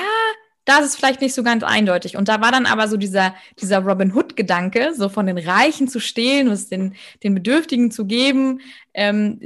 da 0.69 0.81
ist 0.81 0.97
vielleicht 0.97 1.23
nicht 1.23 1.35
so 1.35 1.43
ganz 1.43 1.65
eindeutig. 1.65 2.19
Und 2.19 2.29
da 2.29 2.43
war 2.43 2.53
dann 2.53 2.67
aber 2.67 2.89
so 2.89 2.99
dieser, 2.99 3.35
dieser 3.59 3.79
Robin 3.79 4.15
Hood-Gedanke, 4.15 4.93
so 4.95 5.09
von 5.09 5.27
den 5.27 5.39
Reichen 5.39 5.89
zu 5.89 5.99
stehlen 5.99 6.49
es 6.49 6.69
den, 6.69 6.95
den 7.23 7.35
Bedürftigen 7.35 7.91
zu 7.91 8.05
geben, 8.05 8.61
ähm, 8.93 9.41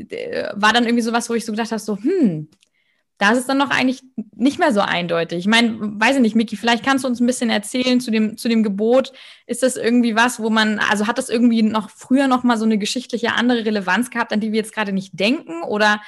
war 0.55 0.73
dann 0.73 0.85
irgendwie 0.85 1.03
so 1.03 1.13
was, 1.13 1.31
wo 1.31 1.35
ich 1.35 1.45
so 1.45 1.53
gedacht 1.53 1.71
habe, 1.71 1.81
so, 1.81 1.97
hm, 1.97 2.49
da 3.23 3.31
ist 3.31 3.39
es 3.39 3.47
dann 3.47 3.59
noch 3.59 3.71
eigentlich 3.71 4.03
nicht 4.35 4.59
mehr 4.59 4.73
so 4.73 4.81
eindeutig. 4.81 5.39
Ich 5.39 5.47
meine, 5.47 5.79
weiß 5.81 6.17
ich 6.17 6.23
nicht, 6.23 6.35
Miki, 6.35 6.57
vielleicht 6.57 6.85
kannst 6.85 7.05
du 7.05 7.09
uns 7.09 7.21
ein 7.21 7.27
bisschen 7.29 7.51
erzählen 7.51 8.01
zu 8.01 8.11
dem, 8.11 8.37
zu 8.37 8.49
dem 8.49 8.65
Gebot. 8.65 9.13
Ist 9.47 9.63
das 9.63 9.77
irgendwie 9.77 10.17
was, 10.17 10.41
wo 10.41 10.51
man, 10.51 10.81
also 10.81 11.07
hat 11.07 11.19
das 11.19 11.29
irgendwie 11.29 11.63
noch 11.63 11.89
früher 11.89 12.27
noch 12.27 12.43
mal 12.43 12.59
so 12.59 12.65
eine 12.65 12.79
geschichtliche 12.79 13.35
andere 13.35 13.65
Relevanz 13.65 14.11
gehabt, 14.11 14.33
an 14.33 14.41
die 14.41 14.51
wir 14.51 14.59
jetzt 14.59 14.75
gerade 14.75 14.91
nicht 14.91 15.21
denken? 15.21 15.63
Oder 15.63 16.03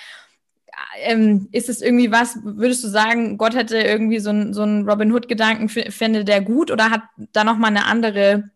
ähm, 1.02 1.48
ist 1.52 1.68
es 1.68 1.82
irgendwie 1.82 2.10
was, 2.10 2.36
würdest 2.42 2.82
du 2.82 2.88
sagen, 2.88 3.38
Gott 3.38 3.54
hätte 3.54 3.78
irgendwie 3.78 4.18
so 4.18 4.30
einen 4.30 4.52
so 4.52 4.64
Robin 4.64 5.12
Hood-Gedanken, 5.12 5.68
fände 5.68 6.24
der 6.24 6.40
gut? 6.40 6.72
Oder 6.72 6.90
hat 6.90 7.02
da 7.32 7.44
noch 7.44 7.58
mal 7.58 7.68
eine 7.68 7.84
andere 7.84 8.50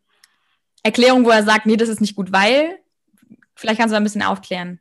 Erklärung, 0.82 1.24
wo 1.24 1.30
er 1.30 1.44
sagt, 1.44 1.66
nee, 1.66 1.76
das 1.76 1.88
ist 1.88 2.00
nicht 2.00 2.16
gut, 2.16 2.32
weil? 2.32 2.80
Vielleicht 3.54 3.78
kannst 3.78 3.92
du 3.92 3.94
da 3.94 4.00
ein 4.00 4.04
bisschen 4.04 4.22
aufklären. 4.22 4.80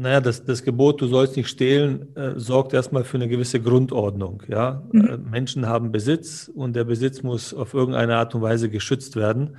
Naja, 0.00 0.20
das, 0.20 0.44
das 0.44 0.62
Gebot, 0.62 1.00
du 1.00 1.08
sollst 1.08 1.36
nicht 1.36 1.48
stehlen, 1.48 2.14
äh, 2.14 2.34
sorgt 2.36 2.72
erstmal 2.72 3.02
für 3.02 3.16
eine 3.16 3.26
gewisse 3.26 3.60
Grundordnung. 3.60 4.44
Ja? 4.46 4.84
Mhm. 4.92 5.04
Äh, 5.08 5.16
Menschen 5.16 5.66
haben 5.66 5.90
Besitz 5.90 6.48
und 6.54 6.76
der 6.76 6.84
Besitz 6.84 7.24
muss 7.24 7.52
auf 7.52 7.74
irgendeine 7.74 8.14
Art 8.16 8.32
und 8.32 8.40
Weise 8.40 8.70
geschützt 8.70 9.16
werden. 9.16 9.56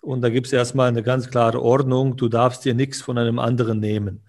Und 0.00 0.22
da 0.22 0.30
gibt 0.30 0.46
es 0.46 0.52
erstmal 0.54 0.88
eine 0.88 1.02
ganz 1.02 1.28
klare 1.28 1.60
Ordnung, 1.60 2.16
du 2.16 2.30
darfst 2.30 2.64
dir 2.64 2.72
nichts 2.72 3.02
von 3.02 3.18
einem 3.18 3.38
anderen 3.38 3.80
nehmen. 3.80 4.22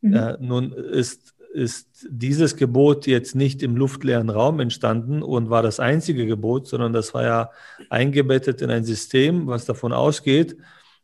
Mhm. 0.00 0.14
Äh, 0.14 0.36
nun 0.40 0.72
ist, 0.72 1.34
ist 1.52 2.06
dieses 2.08 2.56
Gebot 2.56 3.06
jetzt 3.06 3.34
nicht 3.34 3.62
im 3.62 3.76
luftleeren 3.76 4.30
Raum 4.30 4.58
entstanden 4.58 5.22
und 5.22 5.50
war 5.50 5.62
das 5.62 5.80
einzige 5.80 6.24
Gebot, 6.24 6.66
sondern 6.66 6.94
das 6.94 7.12
war 7.12 7.24
ja 7.24 7.50
eingebettet 7.90 8.62
in 8.62 8.70
ein 8.70 8.84
System, 8.84 9.46
was 9.48 9.66
davon 9.66 9.92
ausgeht, 9.92 10.56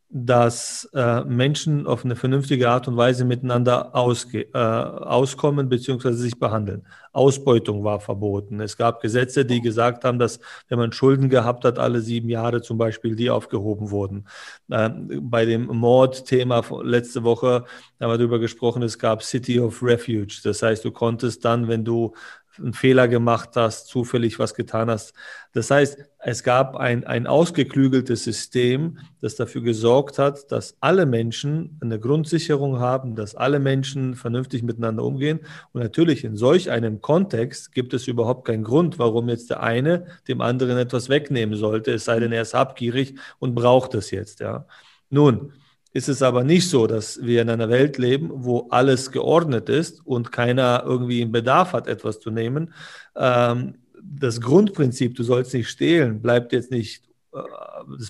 dass 0.09 0.89
äh, 0.93 1.25
Menschen 1.25 1.85
auf 1.85 2.05
eine 2.05 2.15
vernünftige 2.15 2.69
Art 2.69 2.87
und 2.87 2.95
Weise 2.95 3.25
miteinander 3.25 3.93
ausge 3.93 4.47
äh, 4.53 4.57
auskommen 4.57 5.67
bzw. 5.67 6.13
sich 6.13 6.39
behandeln. 6.39 6.85
Ausbeutung 7.11 7.83
war 7.83 7.99
verboten. 7.99 8.61
Es 8.61 8.77
gab 8.77 9.01
Gesetze, 9.01 9.43
die 9.43 9.59
gesagt 9.59 10.05
haben, 10.05 10.17
dass 10.17 10.39
wenn 10.69 10.79
man 10.79 10.93
Schulden 10.93 11.29
gehabt 11.29 11.65
hat, 11.65 11.77
alle 11.77 11.99
sieben 11.99 12.29
Jahre 12.29 12.61
zum 12.61 12.77
Beispiel, 12.77 13.15
die 13.17 13.29
aufgehoben 13.29 13.91
wurden. 13.91 14.25
Äh, 14.69 14.89
bei 15.19 15.45
dem 15.45 15.65
Mordthema 15.65 16.63
letzte 16.83 17.23
Woche 17.23 17.65
haben 17.99 18.11
wir 18.11 18.17
darüber 18.17 18.39
gesprochen, 18.39 18.83
es 18.83 18.97
gab 18.97 19.23
City 19.23 19.59
of 19.59 19.83
Refuge. 19.83 20.39
Das 20.43 20.61
heißt, 20.61 20.85
du 20.85 20.91
konntest 20.91 21.43
dann, 21.43 21.67
wenn 21.67 21.83
du 21.83 22.13
einen 22.59 22.73
Fehler 22.73 23.07
gemacht 23.07 23.51
hast, 23.55 23.87
zufällig 23.87 24.39
was 24.39 24.53
getan 24.53 24.89
hast. 24.89 25.13
Das 25.53 25.71
heißt, 25.71 25.97
es 26.19 26.43
gab 26.43 26.75
ein, 26.75 27.05
ein 27.05 27.27
ausgeklügeltes 27.27 28.23
System, 28.23 28.99
das 29.21 29.35
dafür 29.35 29.61
gesorgt 29.61 30.19
hat, 30.19 30.51
dass 30.51 30.77
alle 30.79 31.05
Menschen 31.05 31.77
eine 31.81 31.99
Grundsicherung 31.99 32.79
haben, 32.79 33.15
dass 33.15 33.35
alle 33.35 33.59
Menschen 33.59 34.15
vernünftig 34.15 34.63
miteinander 34.63 35.03
umgehen. 35.03 35.39
Und 35.73 35.81
natürlich 35.81 36.23
in 36.23 36.35
solch 36.35 36.69
einem 36.69 37.01
Kontext 37.01 37.71
gibt 37.73 37.93
es 37.93 38.07
überhaupt 38.07 38.45
keinen 38.45 38.63
Grund, 38.63 38.99
warum 38.99 39.29
jetzt 39.29 39.49
der 39.49 39.63
eine 39.63 40.05
dem 40.27 40.41
anderen 40.41 40.77
etwas 40.77 41.09
wegnehmen 41.09 41.55
sollte, 41.55 41.91
es 41.93 42.05
sei 42.05 42.19
denn, 42.19 42.31
er 42.31 42.41
ist 42.41 42.53
habgierig 42.53 43.15
und 43.39 43.55
braucht 43.55 43.93
es 43.95 44.11
jetzt. 44.11 44.39
Ja. 44.39 44.65
Nun, 45.09 45.53
ist 45.97 46.09
es 46.09 46.21
aber 46.21 46.43
nicht 46.43 46.69
so, 46.69 46.85
dass 46.85 47.23
wir 47.23 47.41
in 47.41 47.49
einer 47.49 47.69
Welt 47.69 47.97
leben, 47.97 48.29
wo 48.31 48.67
alles 48.69 49.11
geordnet 49.11 49.67
ist 49.67 50.05
und 50.05 50.31
keiner 50.31 50.83
irgendwie 50.85 51.23
einen 51.23 51.31
Bedarf 51.31 51.73
hat, 51.73 51.87
etwas 51.87 52.19
zu 52.19 52.29
nehmen. 52.29 52.71
Ähm, 53.15 53.79
das 53.99 54.39
Grundprinzip, 54.39 55.15
du 55.15 55.23
sollst 55.23 55.55
nicht 55.55 55.69
stehlen, 55.69 56.21
bleibt 56.21 56.53
jetzt 56.53 56.69
nicht, 56.69 57.03
äh, 57.33 57.39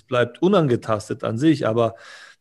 bleibt 0.06 0.42
unangetastet 0.42 1.24
an 1.24 1.38
sich, 1.38 1.66
aber 1.66 1.94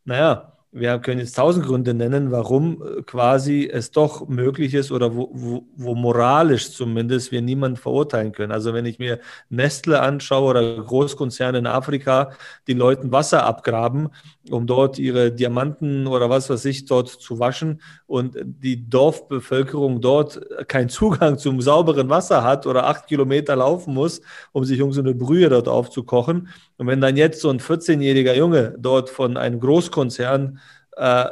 naja, 0.04 0.57
wir 0.80 1.00
können 1.00 1.20
jetzt 1.20 1.36
tausend 1.36 1.66
Gründe 1.66 1.94
nennen, 1.94 2.32
warum 2.32 2.82
äh, 2.82 3.02
quasi 3.04 3.70
es 3.72 3.92
doch 3.92 4.28
möglich 4.28 4.74
ist 4.74 4.92
oder 4.92 5.16
wo, 5.16 5.30
wo, 5.34 5.66
wo, 5.76 5.96
moralisch 5.96 6.72
zumindest 6.72 7.32
wir 7.32 7.42
niemanden 7.42 7.78
verurteilen 7.78 8.32
können. 8.32 8.52
Also 8.52 8.74
wenn 8.74 8.86
ich 8.86 9.00
mir 9.00 9.20
Nestle 9.50 10.02
anschaue 10.02 10.50
oder 10.50 10.84
Großkonzerne 10.84 11.60
in 11.60 11.68
Afrika, 11.68 12.32
die 12.68 12.74
Leuten 12.74 13.12
Wasser 13.12 13.46
abgraben, 13.46 14.10
um 14.50 14.68
dort 14.68 15.00
ihre 15.00 15.32
Diamanten 15.32 16.08
oder 16.08 16.30
was 16.30 16.50
weiß 16.50 16.66
ich 16.66 16.86
dort 16.86 17.10
zu 17.10 17.40
waschen 17.40 17.82
und 18.06 18.38
die 18.44 18.90
Dorfbevölkerung 18.90 20.02
dort 20.02 20.40
keinen 20.68 20.90
Zugang 20.98 21.38
zum 21.38 21.62
sauberen 21.62 22.10
Wasser 22.10 22.44
hat 22.44 22.66
oder 22.68 22.88
acht 22.88 23.08
Kilometer 23.08 23.56
laufen 23.56 23.94
muss, 23.94 24.22
um 24.52 24.64
sich 24.64 24.82
um 24.82 24.92
so 24.92 25.02
eine 25.02 25.14
Brühe 25.14 25.50
dort 25.50 25.68
aufzukochen. 25.68 26.50
Und 26.78 26.88
wenn 26.88 27.02
dann 27.02 27.18
jetzt 27.18 27.42
so 27.42 27.50
ein 27.50 27.60
14-jähriger 27.60 28.34
Junge 28.34 28.76
dort 28.78 29.10
von 29.10 29.36
einem 29.38 29.60
Großkonzern 29.60 30.60
äh, 30.96 31.26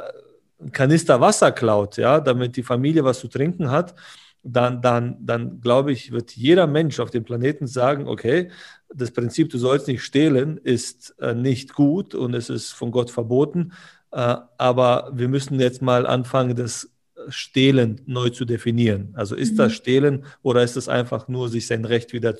ein 0.58 0.72
Kanister 0.72 1.20
Wasser 1.20 1.52
klaut, 1.52 1.96
ja, 1.96 2.20
damit 2.20 2.56
die 2.56 2.62
Familie 2.62 3.04
was 3.04 3.20
zu 3.20 3.28
trinken 3.28 3.70
hat, 3.70 3.94
dann, 4.42 4.80
dann, 4.80 5.16
dann 5.20 5.60
glaube 5.60 5.92
ich, 5.92 6.12
wird 6.12 6.32
jeder 6.32 6.66
Mensch 6.66 7.00
auf 7.00 7.10
dem 7.10 7.24
Planeten 7.24 7.66
sagen, 7.66 8.06
okay, 8.06 8.50
das 8.94 9.10
Prinzip, 9.10 9.50
du 9.50 9.58
sollst 9.58 9.88
nicht 9.88 10.02
stehlen, 10.02 10.58
ist 10.58 11.16
äh, 11.18 11.34
nicht 11.34 11.74
gut 11.74 12.14
und 12.14 12.34
es 12.34 12.48
ist 12.48 12.72
von 12.72 12.92
Gott 12.92 13.10
verboten. 13.10 13.72
Äh, 14.12 14.36
aber 14.56 15.10
wir 15.12 15.28
müssen 15.28 15.58
jetzt 15.60 15.82
mal 15.82 16.06
anfangen, 16.06 16.54
das 16.54 16.90
Stehlen 17.28 18.00
neu 18.06 18.30
zu 18.30 18.44
definieren. 18.44 19.12
Also 19.14 19.34
ist 19.34 19.54
mhm. 19.54 19.56
das 19.56 19.72
Stehlen 19.72 20.24
oder 20.42 20.62
ist 20.62 20.76
es 20.76 20.88
einfach 20.88 21.28
nur 21.28 21.48
sich 21.48 21.66
sein 21.66 21.84
Recht 21.84 22.12
wieder 22.12 22.36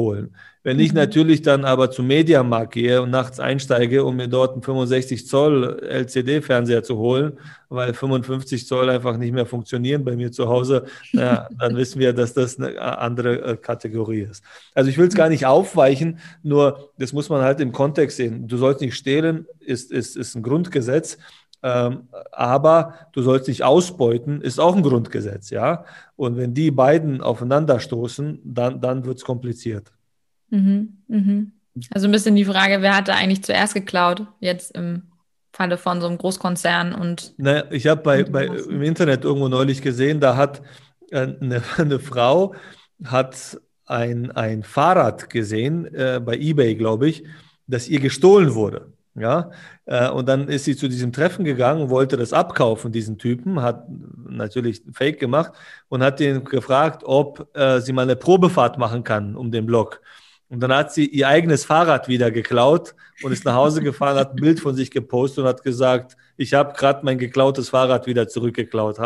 zurückholen? 0.00 0.34
Wenn 0.62 0.78
ich 0.78 0.90
mhm. 0.90 0.98
natürlich 0.98 1.40
dann 1.40 1.64
aber 1.64 1.90
zum 1.90 2.06
Mediamarkt 2.06 2.74
gehe 2.74 3.00
und 3.00 3.08
nachts 3.08 3.40
einsteige, 3.40 4.04
um 4.04 4.16
mir 4.16 4.28
dort 4.28 4.52
einen 4.52 4.62
65 4.62 5.26
Zoll 5.26 5.80
LCD-Fernseher 5.82 6.82
zu 6.82 6.98
holen, 6.98 7.38
weil 7.70 7.94
55 7.94 8.66
Zoll 8.66 8.90
einfach 8.90 9.16
nicht 9.16 9.32
mehr 9.32 9.46
funktionieren 9.46 10.04
bei 10.04 10.16
mir 10.16 10.30
zu 10.32 10.48
Hause, 10.48 10.84
na, 11.12 11.48
dann 11.58 11.76
wissen 11.76 11.98
wir, 11.98 12.12
dass 12.12 12.34
das 12.34 12.58
eine 12.58 12.78
andere 12.78 13.40
äh, 13.42 13.56
Kategorie 13.56 14.20
ist. 14.20 14.44
Also 14.74 14.90
ich 14.90 14.98
will 14.98 15.08
es 15.08 15.14
gar 15.14 15.30
nicht 15.30 15.46
aufweichen, 15.46 16.18
nur 16.42 16.90
das 16.98 17.14
muss 17.14 17.30
man 17.30 17.40
halt 17.40 17.60
im 17.60 17.72
Kontext 17.72 18.18
sehen. 18.18 18.46
Du 18.46 18.58
sollst 18.58 18.82
nicht 18.82 18.96
stehlen, 18.96 19.46
ist, 19.60 19.90
ist, 19.90 20.14
ist 20.14 20.34
ein 20.34 20.42
Grundgesetz. 20.42 21.16
Ähm, 21.62 22.08
aber 22.32 22.94
du 23.12 23.22
sollst 23.22 23.48
nicht 23.48 23.62
ausbeuten, 23.62 24.40
ist 24.40 24.58
auch 24.58 24.74
ein 24.74 24.82
Grundgesetz, 24.82 25.50
ja. 25.50 25.84
Und 26.16 26.36
wenn 26.36 26.54
die 26.54 26.70
beiden 26.70 27.20
aufeinanderstoßen, 27.20 28.40
dann, 28.44 28.80
dann 28.80 29.04
wird 29.04 29.18
es 29.18 29.24
kompliziert. 29.24 29.92
Mhm, 30.48 30.98
mhm. 31.08 31.52
Also 31.90 32.08
ein 32.08 32.12
bisschen 32.12 32.36
die 32.36 32.44
Frage, 32.44 32.82
wer 32.82 32.96
hat 32.96 33.08
da 33.08 33.14
eigentlich 33.14 33.44
zuerst 33.44 33.74
geklaut, 33.74 34.26
jetzt 34.40 34.74
im 34.74 35.02
Falle 35.52 35.76
von 35.76 36.00
so 36.00 36.06
einem 36.06 36.18
Großkonzern 36.18 36.94
und. 36.94 37.34
Naja, 37.36 37.64
ich 37.70 37.86
habe 37.86 38.02
bei, 38.02 38.24
bei, 38.24 38.46
im 38.46 38.82
Internet 38.82 39.24
irgendwo 39.24 39.48
neulich 39.48 39.82
gesehen, 39.82 40.20
da 40.20 40.36
hat 40.36 40.62
eine, 41.12 41.56
äh, 41.56 41.60
eine 41.76 41.98
Frau 41.98 42.54
hat 43.04 43.60
ein, 43.86 44.30
ein 44.30 44.62
Fahrrad 44.62 45.30
gesehen, 45.30 45.92
äh, 45.94 46.20
bei 46.24 46.36
Ebay, 46.36 46.76
glaube 46.76 47.08
ich, 47.08 47.24
das 47.66 47.88
ihr 47.88 48.00
gestohlen 48.00 48.54
wurde. 48.54 48.92
Ja, 49.16 49.50
äh, 49.86 50.08
und 50.08 50.28
dann 50.28 50.48
ist 50.48 50.64
sie 50.64 50.76
zu 50.76 50.88
diesem 50.88 51.12
Treffen 51.12 51.44
gegangen, 51.44 51.90
wollte 51.90 52.16
das 52.16 52.32
abkaufen, 52.32 52.92
diesen 52.92 53.18
Typen, 53.18 53.60
hat 53.60 53.84
natürlich 54.28 54.82
Fake 54.92 55.18
gemacht 55.18 55.52
und 55.88 56.02
hat 56.02 56.20
ihn 56.20 56.44
gefragt, 56.44 57.02
ob 57.04 57.48
äh, 57.56 57.80
sie 57.80 57.92
mal 57.92 58.02
eine 58.02 58.14
Probefahrt 58.14 58.78
machen 58.78 59.02
kann 59.02 59.34
um 59.34 59.50
den 59.50 59.66
Block. 59.66 60.00
Und 60.48 60.60
dann 60.60 60.72
hat 60.72 60.92
sie 60.92 61.06
ihr 61.06 61.28
eigenes 61.28 61.64
Fahrrad 61.64 62.08
wieder 62.08 62.30
geklaut 62.30 62.94
und 63.22 63.32
ist 63.32 63.44
nach 63.44 63.54
Hause 63.54 63.82
gefahren, 63.82 64.16
hat 64.16 64.30
ein 64.30 64.36
Bild 64.36 64.60
von 64.60 64.74
sich 64.74 64.90
gepostet 64.90 65.38
und 65.42 65.48
hat 65.48 65.62
gesagt, 65.62 66.16
ich 66.36 66.54
habe 66.54 66.72
gerade 66.72 67.04
mein 67.04 67.18
geklautes 67.18 67.68
Fahrrad 67.68 68.06
wieder 68.06 68.26
zurückgeklaut. 68.28 68.98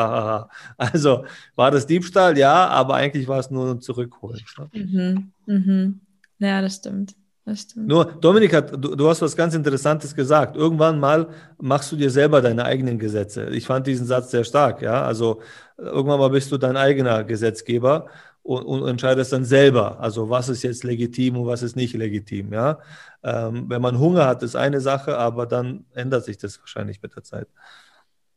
also 0.76 1.24
war 1.54 1.70
das 1.70 1.86
Diebstahl? 1.86 2.38
Ja, 2.38 2.68
aber 2.68 2.94
eigentlich 2.94 3.26
war 3.26 3.40
es 3.40 3.50
nur 3.50 3.70
ein 3.70 3.80
Zurückholen. 3.80 4.42
Mhm. 4.72 5.32
Mhm. 5.46 6.00
Ja, 6.38 6.60
das 6.60 6.76
stimmt. 6.76 7.14
Das 7.44 7.60
stimmt. 7.60 7.88
Nur, 7.88 8.06
Dominik, 8.06 8.54
hat, 8.54 8.72
du, 8.72 8.94
du, 8.94 9.08
hast 9.08 9.20
was 9.20 9.36
ganz 9.36 9.54
Interessantes 9.54 10.14
gesagt. 10.14 10.56
Irgendwann 10.56 10.98
mal 10.98 11.28
machst 11.58 11.92
du 11.92 11.96
dir 11.96 12.10
selber 12.10 12.40
deine 12.40 12.64
eigenen 12.64 12.98
Gesetze. 12.98 13.50
Ich 13.50 13.66
fand 13.66 13.86
diesen 13.86 14.06
Satz 14.06 14.30
sehr 14.30 14.44
stark. 14.44 14.80
Ja? 14.80 15.04
Also 15.04 15.42
irgendwann 15.76 16.20
mal 16.20 16.30
bist 16.30 16.50
du 16.52 16.56
dein 16.56 16.76
eigener 16.76 17.22
Gesetzgeber 17.22 18.06
und, 18.42 18.64
und 18.64 18.88
entscheidest 18.88 19.32
dann 19.32 19.44
selber, 19.44 20.00
also 20.00 20.28
was 20.30 20.48
ist 20.48 20.62
jetzt 20.62 20.84
legitim 20.84 21.36
und 21.36 21.46
was 21.46 21.62
ist 21.62 21.76
nicht 21.76 21.94
legitim. 21.94 22.52
Ja? 22.52 22.78
Ähm, 23.22 23.66
wenn 23.68 23.82
man 23.82 23.98
Hunger 23.98 24.26
hat, 24.26 24.42
ist 24.42 24.56
eine 24.56 24.80
Sache, 24.80 25.18
aber 25.18 25.46
dann 25.46 25.84
ändert 25.94 26.24
sich 26.24 26.38
das 26.38 26.58
wahrscheinlich 26.60 27.02
mit 27.02 27.14
der 27.14 27.24
Zeit. 27.24 27.48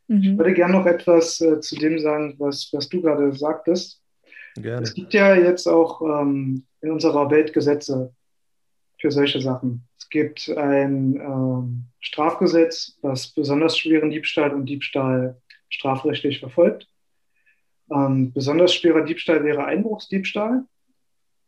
Mhm. 0.08 0.22
Ich 0.22 0.38
würde 0.38 0.54
gerne 0.54 0.74
noch 0.74 0.86
etwas 0.86 1.40
äh, 1.40 1.62
zu 1.62 1.76
dem 1.76 1.98
sagen, 2.00 2.36
was, 2.40 2.70
was 2.74 2.90
du 2.90 3.02
gerade 3.02 3.34
sagtest. 3.34 4.02
Gerne. 4.56 4.84
Es 4.84 4.94
gibt 4.94 5.14
ja 5.14 5.36
jetzt 5.36 5.68
auch 5.68 6.02
ähm, 6.02 6.66
in 6.82 6.92
unserer 6.92 7.30
Welt 7.30 7.54
Gesetze 7.54 8.12
für 9.08 9.12
solche 9.12 9.40
Sachen. 9.40 9.88
Es 9.98 10.10
gibt 10.10 10.50
ein 10.50 11.16
ähm, 11.16 11.86
Strafgesetz, 12.02 13.00
das 13.02 13.30
besonders 13.30 13.78
schweren 13.78 14.10
Diebstahl 14.10 14.54
und 14.54 14.66
Diebstahl 14.66 15.42
strafrechtlich 15.70 16.40
verfolgt. 16.40 16.90
Ähm, 17.90 18.34
besonders 18.34 18.74
schwerer 18.74 19.04
Diebstahl 19.04 19.46
wäre 19.46 19.64
Einbruchsdiebstahl. 19.64 20.66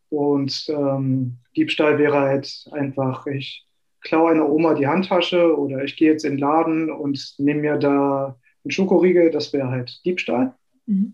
Und 0.08 0.70
ähm, 0.70 1.40
Diebstahl 1.58 2.00
wäre 2.00 2.18
halt 2.18 2.66
einfach, 2.72 3.28
ich 3.28 3.68
klaue 4.00 4.32
einer 4.32 4.48
Oma 4.48 4.74
die 4.74 4.88
Handtasche 4.88 5.58
oder 5.58 5.84
ich 5.84 5.98
gehe 5.98 6.12
jetzt 6.12 6.24
in 6.24 6.36
den 6.36 6.40
Laden 6.40 6.90
und 6.90 7.36
nehme 7.40 7.60
mir 7.60 7.76
da 7.76 8.40
einen 8.64 8.72
Schokoriegel, 8.72 9.32
das 9.32 9.52
wäre 9.52 9.70
halt 9.70 10.00
Diebstahl. 10.06 10.56
Mhm. 10.86 11.14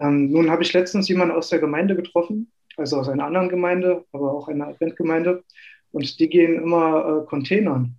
Ähm, 0.00 0.30
nun 0.32 0.50
habe 0.50 0.64
ich 0.64 0.72
letztens 0.72 1.08
jemanden 1.08 1.36
aus 1.36 1.50
der 1.50 1.60
Gemeinde 1.60 1.94
getroffen, 1.94 2.50
also 2.76 2.98
aus 2.98 3.08
einer 3.08 3.24
anderen 3.24 3.48
Gemeinde, 3.48 4.04
aber 4.12 4.32
auch 4.32 4.48
einer 4.48 4.68
Adventgemeinde, 4.68 5.44
und 5.92 6.18
die 6.20 6.28
gehen 6.28 6.62
immer 6.62 7.22
äh, 7.22 7.26
Containern. 7.26 7.96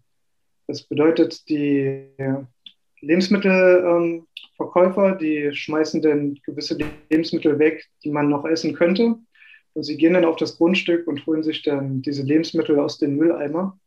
Das 0.67 0.83
bedeutet, 0.83 1.49
die 1.49 2.07
Lebensmittel 3.01 3.83
ähm, 3.85 4.27
Verkäufer, 4.55 5.15
die 5.15 5.51
schmeißen 5.53 6.01
dann 6.01 6.39
gewisse 6.45 6.77
Lebensmittel 7.09 7.59
weg, 7.59 7.87
die 8.03 8.11
man 8.11 8.29
noch 8.29 8.45
essen 8.45 8.73
könnte. 8.73 9.17
Und 9.73 9.83
sie 9.83 9.97
gehen 9.97 10.13
dann 10.13 10.25
auf 10.25 10.35
das 10.35 10.57
Grundstück 10.57 11.07
und 11.07 11.25
holen 11.25 11.43
sich 11.43 11.63
dann 11.63 12.01
diese 12.01 12.23
Lebensmittel 12.23 12.79
aus 12.79 12.97
dem 12.99 13.15
Mülleimer. 13.15 13.77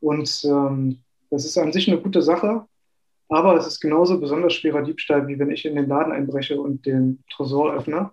Und 0.00 0.44
ähm, 0.44 0.98
das 1.30 1.44
ist 1.44 1.56
an 1.56 1.72
sich 1.72 1.88
eine 1.88 2.00
gute 2.00 2.22
Sache, 2.22 2.66
aber 3.28 3.56
es 3.56 3.66
ist 3.66 3.80
genauso 3.80 4.20
besonders 4.20 4.52
schwerer 4.52 4.82
Diebstahl, 4.82 5.26
wie 5.28 5.38
wenn 5.38 5.50
ich 5.50 5.64
in 5.64 5.76
den 5.76 5.88
Laden 5.88 6.12
einbreche 6.12 6.60
und 6.60 6.84
den 6.84 7.24
Tresor 7.30 7.74
öffne. 7.74 8.10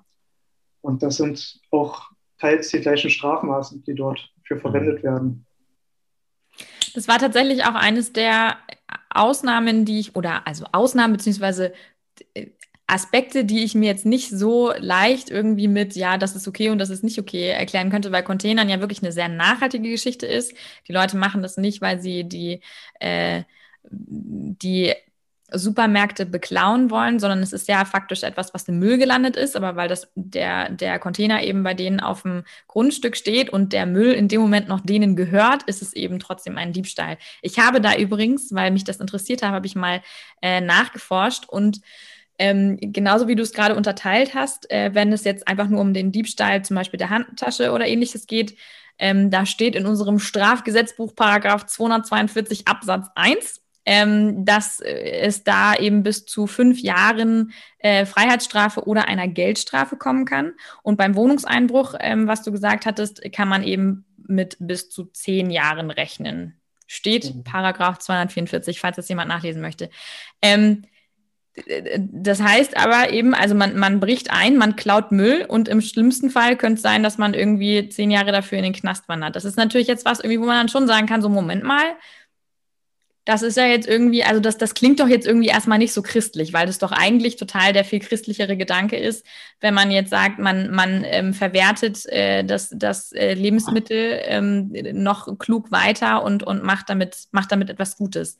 Und 0.81 1.03
das 1.03 1.17
sind 1.17 1.59
auch 1.71 2.09
teils 2.39 2.69
die 2.69 2.79
gleichen 2.79 3.09
Strafmaßen, 3.09 3.83
die 3.83 3.95
dort 3.95 4.31
für 4.43 4.57
verwendet 4.57 5.03
werden. 5.03 5.45
Das 6.93 7.07
war 7.07 7.19
tatsächlich 7.19 7.65
auch 7.65 7.75
eines 7.75 8.13
der 8.13 8.57
Ausnahmen, 9.09 9.85
die 9.85 9.99
ich, 9.99 10.15
oder 10.15 10.47
also 10.47 10.65
Ausnahmen 10.71 11.13
beziehungsweise 11.13 11.73
äh, 12.33 12.47
Aspekte, 12.87 13.45
die 13.45 13.63
ich 13.63 13.75
mir 13.75 13.85
jetzt 13.85 14.05
nicht 14.05 14.29
so 14.31 14.73
leicht 14.77 15.29
irgendwie 15.29 15.67
mit, 15.67 15.95
ja, 15.95 16.17
das 16.17 16.35
ist 16.35 16.47
okay 16.47 16.69
und 16.69 16.79
das 16.79 16.89
ist 16.89 17.03
nicht 17.03 17.19
okay 17.19 17.49
erklären 17.49 17.91
könnte, 17.91 18.11
weil 18.11 18.23
Containern 18.23 18.67
ja 18.67 18.79
wirklich 18.79 19.03
eine 19.03 19.11
sehr 19.11 19.29
nachhaltige 19.29 19.89
Geschichte 19.89 20.25
ist. 20.25 20.53
Die 20.87 20.93
Leute 20.93 21.15
machen 21.15 21.43
das 21.43 21.57
nicht, 21.57 21.81
weil 21.81 22.01
sie 22.01 22.23
die, 22.23 22.61
äh, 22.99 23.43
die 23.83 24.93
Supermärkte 25.51 26.25
beklauen 26.25 26.89
wollen, 26.89 27.19
sondern 27.19 27.41
es 27.41 27.53
ist 27.53 27.67
ja 27.67 27.85
faktisch 27.85 28.23
etwas, 28.23 28.53
was 28.53 28.67
im 28.67 28.79
Müll 28.79 28.97
gelandet 28.97 29.35
ist, 29.35 29.55
aber 29.55 29.75
weil 29.75 29.87
das 29.87 30.09
der, 30.15 30.69
der 30.69 30.99
Container 30.99 31.43
eben 31.43 31.63
bei 31.63 31.73
denen 31.73 31.99
auf 31.99 32.23
dem 32.23 32.43
Grundstück 32.67 33.15
steht 33.17 33.49
und 33.49 33.73
der 33.73 33.85
Müll 33.85 34.11
in 34.11 34.27
dem 34.27 34.41
Moment 34.41 34.67
noch 34.67 34.81
denen 34.81 35.15
gehört, 35.15 35.63
ist 35.63 35.81
es 35.81 35.93
eben 35.93 36.19
trotzdem 36.19 36.57
ein 36.57 36.73
Diebstahl. 36.73 37.17
Ich 37.41 37.59
habe 37.59 37.81
da 37.81 37.95
übrigens, 37.95 38.53
weil 38.53 38.71
mich 38.71 38.83
das 38.83 38.97
interessiert 38.97 39.43
hat, 39.43 39.51
habe 39.51 39.67
ich 39.67 39.75
mal 39.75 40.01
äh, 40.41 40.61
nachgeforscht 40.61 41.45
und 41.47 41.81
ähm, 42.37 42.77
genauso 42.79 43.27
wie 43.27 43.35
du 43.35 43.43
es 43.43 43.51
gerade 43.51 43.75
unterteilt 43.75 44.33
hast, 44.33 44.71
äh, 44.71 44.91
wenn 44.93 45.11
es 45.11 45.25
jetzt 45.25 45.47
einfach 45.47 45.67
nur 45.67 45.81
um 45.81 45.93
den 45.93 46.11
Diebstahl 46.11 46.63
zum 46.63 46.75
Beispiel 46.75 46.97
der 46.97 47.09
Handtasche 47.09 47.71
oder 47.73 47.85
ähnliches 47.85 48.27
geht, 48.27 48.57
ähm, 48.97 49.29
da 49.29 49.45
steht 49.45 49.75
in 49.75 49.85
unserem 49.85 50.19
Strafgesetzbuch 50.19 51.15
Paragraph 51.15 51.65
242 51.65 52.67
Absatz 52.67 53.07
1 53.15 53.61
ähm, 53.91 54.45
dass 54.45 54.81
äh, 54.81 55.21
es 55.21 55.43
da 55.43 55.73
eben 55.73 56.03
bis 56.03 56.23
zu 56.23 56.45
fünf 56.45 56.79
Jahren 56.79 57.53
äh, 57.79 58.05
Freiheitsstrafe 58.05 58.83
oder 58.83 59.07
einer 59.07 59.27
Geldstrafe 59.27 59.97
kommen 59.97 60.25
kann. 60.25 60.53
Und 60.83 60.95
beim 60.95 61.15
Wohnungseinbruch, 61.15 61.95
ähm, 61.99 62.27
was 62.27 62.43
du 62.43 62.51
gesagt 62.51 62.85
hattest, 62.85 63.23
kann 63.31 63.47
man 63.47 63.63
eben 63.63 64.05
mit 64.27 64.57
bis 64.59 64.91
zu 64.91 65.05
zehn 65.05 65.49
Jahren 65.49 65.89
rechnen. 65.89 66.61
Steht 66.85 67.33
mhm. 67.33 67.43
Paragraph 67.43 67.97
244, 67.97 68.79
falls 68.79 68.97
das 68.97 69.09
jemand 69.09 69.27
nachlesen 69.27 69.59
möchte. 69.59 69.89
Ähm, 70.43 70.83
das 71.97 72.43
heißt 72.43 72.77
aber 72.77 73.11
eben, 73.11 73.33
also 73.33 73.55
man, 73.55 73.75
man 73.75 73.99
bricht 73.99 74.29
ein, 74.29 74.55
man 74.55 74.75
klaut 74.75 75.11
Müll 75.11 75.45
und 75.47 75.67
im 75.67 75.81
schlimmsten 75.81 76.29
Fall 76.29 76.57
könnte 76.57 76.75
es 76.75 76.83
sein, 76.83 77.01
dass 77.01 77.17
man 77.17 77.33
irgendwie 77.33 77.89
zehn 77.89 78.11
Jahre 78.11 78.31
dafür 78.31 78.59
in 78.59 78.65
den 78.65 78.73
Knast 78.73 79.09
wandert. 79.09 79.35
Das 79.35 79.45
ist 79.45 79.57
natürlich 79.57 79.87
jetzt 79.87 80.05
was, 80.05 80.19
irgendwie, 80.19 80.39
wo 80.39 80.45
man 80.45 80.57
dann 80.57 80.69
schon 80.69 80.87
sagen 80.87 81.07
kann, 81.07 81.23
so 81.23 81.27
Moment 81.27 81.63
mal, 81.63 81.95
das 83.29 83.43
ist 83.43 83.57
ja 83.57 83.67
jetzt 83.67 83.87
irgendwie, 83.87 84.23
also 84.23 84.41
das, 84.41 84.57
das 84.57 84.73
klingt 84.73 84.99
doch 84.99 85.07
jetzt 85.07 85.27
irgendwie 85.27 85.49
erstmal 85.49 85.77
nicht 85.77 85.93
so 85.93 86.01
christlich, 86.01 86.51
weil 86.51 86.65
das 86.65 86.79
doch 86.79 86.91
eigentlich 86.91 87.35
total 87.35 87.73
der 87.73 87.85
viel 87.85 87.99
christlichere 87.99 88.57
Gedanke 88.57 88.97
ist, 88.97 89.23
wenn 89.61 89.75
man 89.75 89.91
jetzt 89.91 90.09
sagt, 90.09 90.39
man, 90.39 90.71
man 90.71 91.03
ähm, 91.05 91.35
verwertet 91.35 92.07
äh, 92.07 92.43
das, 92.43 92.73
das 92.75 93.11
äh, 93.11 93.35
Lebensmittel 93.35 94.19
ähm, 94.23 94.73
noch 94.93 95.37
klug 95.37 95.71
weiter 95.71 96.23
und, 96.23 96.41
und 96.41 96.63
macht, 96.63 96.89
damit, 96.89 97.27
macht 97.29 97.51
damit 97.51 97.69
etwas 97.69 97.97
Gutes. 97.97 98.39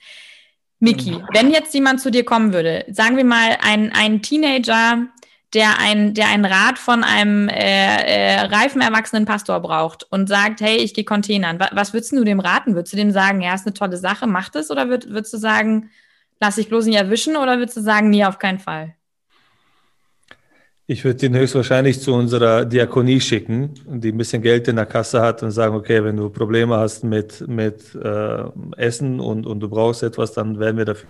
Miki, 0.80 1.18
wenn 1.34 1.52
jetzt 1.52 1.76
jemand 1.76 2.02
zu 2.02 2.10
dir 2.10 2.26
kommen 2.26 2.52
würde, 2.52 2.86
sagen 2.90 3.16
wir 3.16 3.26
mal 3.26 3.58
ein, 3.62 3.92
ein 3.94 4.24
Teenager, 4.24 5.06
der 5.54 5.80
ein, 5.80 6.14
der 6.14 6.28
einen 6.28 6.46
Rat 6.46 6.78
von 6.78 7.04
einem 7.04 7.50
äh, 7.50 7.56
äh, 7.56 8.42
reifen 8.42 8.82
erwachsenen 8.82 9.26
Pastor 9.26 9.60
braucht 9.60 10.06
und 10.12 10.30
sagt, 10.30 10.62
hey, 10.62 10.78
ich 10.78 10.94
gehe 10.94 11.04
Containern. 11.04 11.60
Was, 11.60 11.70
was 11.74 11.94
würdest 11.94 12.12
du 12.12 12.24
dem 12.24 12.40
raten? 12.40 12.76
Würdest 12.76 12.94
du 12.94 12.98
dem 12.98 13.12
sagen, 13.12 13.42
ja, 13.42 13.56
ist 13.56 13.66
eine 13.66 13.74
tolle 13.74 13.98
Sache, 13.98 14.28
mach 14.28 14.50
das? 14.50 14.70
Oder 14.70 14.90
würd, 14.90 15.10
würdest 15.10 15.34
du 15.34 15.38
sagen, 15.38 15.90
lass 16.40 16.56
dich 16.56 16.70
bloß 16.70 16.86
nicht 16.86 16.98
erwischen? 16.98 17.36
Oder 17.36 17.58
würdest 17.58 17.78
du 17.78 17.82
sagen, 17.82 18.10
nee, 18.10 18.26
auf 18.26 18.38
keinen 18.38 18.60
Fall? 18.60 18.96
Ich 20.86 21.04
würde 21.04 21.26
ihn 21.26 21.36
höchstwahrscheinlich 21.36 22.02
zu 22.02 22.14
unserer 22.14 22.66
Diakonie 22.66 23.22
schicken, 23.22 23.76
die 23.86 24.12
ein 24.12 24.18
bisschen 24.18 24.42
Geld 24.42 24.68
in 24.68 24.76
der 24.76 24.88
Kasse 24.88 25.22
hat 25.22 25.44
und 25.44 25.52
sagen, 25.52 25.76
okay, 25.76 26.04
wenn 26.04 26.18
du 26.18 26.30
Probleme 26.30 26.78
hast 26.78 27.04
mit, 27.04 27.48
mit 27.48 27.94
äh, 27.96 28.44
Essen 28.76 29.20
und, 29.20 29.46
und 29.46 29.60
du 29.60 29.70
brauchst 29.70 30.02
etwas, 30.02 30.34
dann 30.34 30.60
werden 30.60 30.78
wir 30.78 30.86
dafür. 30.86 31.10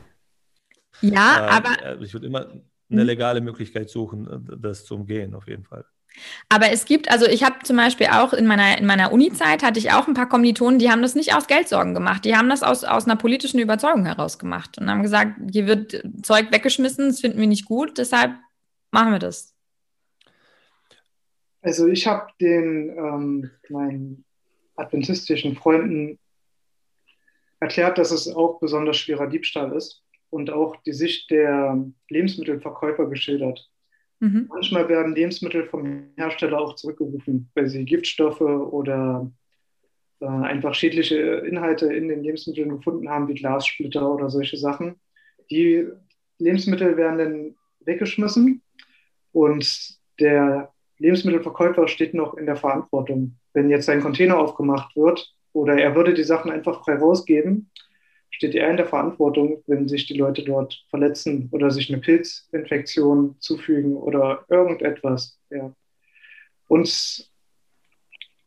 Ja, 1.02 1.46
äh, 1.46 1.50
aber. 1.50 2.02
Ich 2.02 2.14
würde 2.14 2.28
immer 2.28 2.48
eine 2.90 3.02
mhm. 3.02 3.08
legale 3.08 3.42
Möglichkeit 3.42 3.90
suchen, 3.90 4.28
äh, 4.28 4.58
das 4.58 4.86
zu 4.86 4.96
umgehen, 4.96 5.34
auf 5.36 5.48
jeden 5.48 5.64
Fall. 5.64 5.86
Aber 6.50 6.72
es 6.72 6.86
gibt, 6.86 7.12
also 7.12 7.28
ich 7.28 7.44
habe 7.44 7.60
zum 7.64 7.78
Beispiel 7.78 8.08
auch 8.08 8.34
in 8.34 8.48
meiner, 8.48 8.78
in 8.78 8.86
meiner 8.86 9.12
Uni-Zeit 9.12 9.64
hatte 9.64 9.80
ich 9.80 9.92
auch 9.92 10.08
ein 10.08 10.16
paar 10.16 10.28
Kommilitonen, 10.28 10.80
die 10.80 10.90
haben 10.90 11.04
das 11.04 11.16
nicht 11.16 11.36
aus 11.36 11.48
Geldsorgen 11.48 11.94
gemacht, 11.94 12.26
die 12.26 12.36
haben 12.36 12.50
das 12.50 12.64
aus, 12.64 12.84
aus 12.84 13.06
einer 13.06 13.16
politischen 13.16 13.60
Überzeugung 13.60 14.06
heraus 14.06 14.40
gemacht 14.40 14.78
und 14.80 14.90
haben 14.90 15.04
gesagt, 15.04 15.40
hier 15.52 15.68
wird 15.68 16.04
Zeug 16.24 16.52
weggeschmissen, 16.52 17.10
das 17.10 17.20
finden 17.20 17.40
wir 17.40 17.48
nicht 17.48 17.66
gut, 17.66 17.98
deshalb 18.00 18.34
machen 18.92 19.12
wir 19.12 19.20
das. 19.20 19.56
Also 21.62 21.88
ich 21.88 22.08
habe 22.08 22.32
den 22.42 22.90
ähm, 22.90 23.52
meinen 23.70 24.26
adventistischen 24.76 25.56
Freunden 25.56 26.18
erklärt, 27.60 27.98
dass 27.98 28.12
es 28.12 28.28
auch 28.28 28.60
besonders 28.60 28.98
schwerer 28.98 29.28
Diebstahl 29.28 29.74
ist 29.74 30.02
und 30.30 30.50
auch 30.50 30.76
die 30.84 30.94
Sicht 30.94 31.30
der 31.32 31.86
Lebensmittelverkäufer 32.10 33.08
geschildert. 33.08 33.70
Mhm. 34.20 34.48
Manchmal 34.50 34.90
werden 34.90 35.16
Lebensmittel 35.16 35.66
vom 35.66 36.10
Hersteller 36.18 36.60
auch 36.60 36.76
zurückgerufen, 36.76 37.50
weil 37.56 37.68
sie 37.68 37.86
Giftstoffe 37.86 38.42
oder 38.42 39.32
äh, 40.20 40.26
einfach 40.26 40.74
schädliche 40.76 41.16
Inhalte 41.18 41.92
in 41.94 42.10
den 42.10 42.24
Lebensmitteln 42.24 42.70
gefunden 42.70 43.10
haben, 43.10 43.28
wie 43.28 43.36
Glassplitter 43.36 44.14
oder 44.14 44.30
solche 44.30 44.58
Sachen. 44.58 45.00
Die 45.50 45.88
Lebensmittel 46.38 46.98
werden 46.98 47.18
dann 47.18 47.56
weggeschmissen 47.86 48.62
und 49.32 49.98
der 50.20 50.72
Lebensmittelverkäufer 50.98 51.88
steht 51.88 52.14
noch 52.14 52.34
in 52.34 52.46
der 52.46 52.58
Verantwortung. 52.58 53.36
Wenn 53.54 53.70
jetzt 53.70 53.90
ein 53.90 54.02
Container 54.02 54.38
aufgemacht 54.38 54.96
wird 54.96 55.34
oder 55.54 55.78
er 55.78 55.96
würde 55.96 56.14
die 56.14 56.24
Sachen 56.24 56.52
einfach 56.52 56.84
frei 56.84 56.96
rausgeben, 56.96 57.72
steht 58.40 58.56
er 58.56 58.72
in 58.72 58.78
der 58.78 58.86
Verantwortung, 58.86 59.62
wenn 59.68 59.90
sich 59.90 60.06
die 60.06 60.14
Leute 60.14 60.44
dort 60.44 60.82
verletzen 60.90 61.50
oder 61.52 61.72
sich 61.72 61.92
eine 61.92 62.02
Pilzinfektion 62.02 63.36
zufügen 63.40 63.98
oder 63.98 64.46
irgendetwas. 64.48 65.38
Ja. 65.50 65.74
Und 66.70 67.30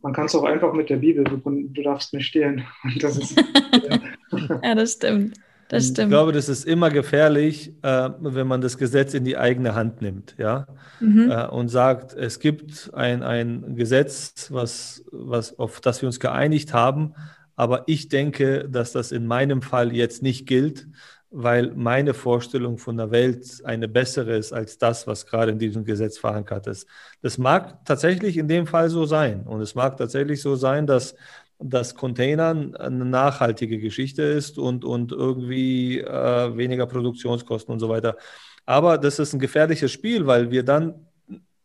man 0.00 0.14
kann 0.14 0.24
es 0.26 0.34
auch 0.34 0.44
einfach 0.44 0.72
mit 0.72 0.88
der 0.88 0.96
Bibel 0.96 1.24
begründen, 1.24 1.74
du 1.74 1.82
darfst 1.82 2.14
nicht 2.14 2.26
stehlen. 2.26 2.64
Das 3.00 3.18
ist, 3.18 3.38
ja. 3.38 4.60
ja, 4.62 4.74
das 4.74 4.94
stimmt. 4.94 5.36
Das 5.68 5.88
stimmt. 5.88 5.98
Ich 5.98 6.08
glaube, 6.08 6.32
das 6.32 6.48
ist 6.48 6.64
immer 6.64 6.88
gefährlich, 6.88 7.74
äh, 7.82 8.10
wenn 8.18 8.46
man 8.46 8.62
das 8.62 8.78
Gesetz 8.78 9.12
in 9.12 9.24
die 9.24 9.36
eigene 9.36 9.74
Hand 9.74 10.00
nimmt, 10.00 10.34
ja, 10.38 10.66
mhm. 11.00 11.30
äh, 11.30 11.48
und 11.48 11.68
sagt, 11.68 12.14
es 12.14 12.40
gibt 12.40 12.92
ein, 12.94 13.22
ein 13.22 13.76
Gesetz, 13.76 14.50
was, 14.50 15.04
was, 15.12 15.58
auf 15.58 15.82
das 15.82 16.00
wir 16.00 16.06
uns 16.06 16.18
geeinigt 16.18 16.72
haben, 16.72 17.14
aber 17.56 17.84
ich 17.86 18.08
denke, 18.08 18.68
dass 18.68 18.92
das 18.92 19.12
in 19.12 19.26
meinem 19.26 19.62
Fall 19.62 19.94
jetzt 19.94 20.22
nicht 20.22 20.46
gilt, 20.46 20.86
weil 21.30 21.72
meine 21.74 22.12
Vorstellung 22.12 22.76
von 22.76 22.98
der 22.98 23.10
Welt 23.10 23.62
eine 23.64 23.88
bessere 23.88 24.36
ist 24.36 24.52
als 24.52 24.78
das, 24.78 25.06
was 25.06 25.26
gerade 25.26 25.52
in 25.52 25.58
diesem 25.58 25.84
Gesetz 25.84 26.18
verankert 26.18 26.66
ist. 26.66 26.86
Das 27.22 27.38
mag 27.38 27.84
tatsächlich 27.86 28.36
in 28.36 28.48
dem 28.48 28.66
Fall 28.66 28.90
so 28.90 29.06
sein. 29.06 29.44
Und 29.44 29.62
es 29.62 29.74
mag 29.74 29.96
tatsächlich 29.96 30.42
so 30.42 30.56
sein, 30.56 30.86
dass 30.86 31.14
dass 31.64 31.94
Containern 31.94 32.74
eine 32.74 33.04
nachhaltige 33.04 33.78
Geschichte 33.78 34.22
ist 34.22 34.58
und, 34.58 34.84
und 34.84 35.12
irgendwie 35.12 36.00
äh, 36.00 36.56
weniger 36.56 36.86
Produktionskosten 36.86 37.72
und 37.72 37.80
so 37.80 37.88
weiter. 37.88 38.16
Aber 38.66 38.98
das 38.98 39.18
ist 39.18 39.32
ein 39.32 39.38
gefährliches 39.38 39.92
Spiel, 39.92 40.26
weil 40.26 40.50
wir 40.50 40.64
dann 40.64 41.06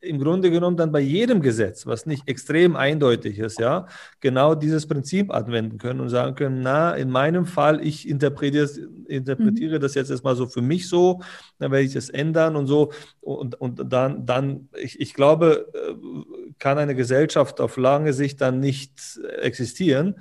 im 0.07 0.19
Grunde 0.19 0.49
genommen 0.49 0.77
dann 0.77 0.91
bei 0.91 0.99
jedem 0.99 1.41
Gesetz, 1.41 1.85
was 1.85 2.05
nicht 2.05 2.27
extrem 2.27 2.75
eindeutig 2.75 3.39
ist, 3.39 3.59
ja, 3.59 3.87
genau 4.19 4.55
dieses 4.55 4.87
Prinzip 4.87 5.31
anwenden 5.31 5.77
können 5.77 5.99
und 5.99 6.09
sagen 6.09 6.35
können, 6.35 6.61
na, 6.61 6.93
in 6.93 7.09
meinem 7.09 7.45
Fall, 7.45 7.85
ich 7.85 8.07
interpretiere, 8.07 8.69
interpretiere 9.07 9.77
mhm. 9.77 9.81
das 9.81 9.95
jetzt 9.95 10.09
erstmal 10.09 10.35
so 10.35 10.47
für 10.47 10.61
mich 10.61 10.89
so, 10.89 11.21
dann 11.59 11.71
werde 11.71 11.85
ich 11.85 11.93
das 11.93 12.09
ändern 12.09 12.55
und 12.55 12.67
so. 12.67 12.91
Und, 13.21 13.59
und 13.59 13.81
dann, 13.91 14.25
dann 14.25 14.69
ich, 14.79 14.99
ich 14.99 15.13
glaube, 15.13 15.67
äh, 15.73 16.53
kann 16.59 16.77
eine 16.77 16.95
Gesellschaft 16.95 17.61
auf 17.61 17.77
lange 17.77 18.13
Sicht 18.13 18.41
dann 18.41 18.59
nicht 18.59 19.19
existieren. 19.41 20.15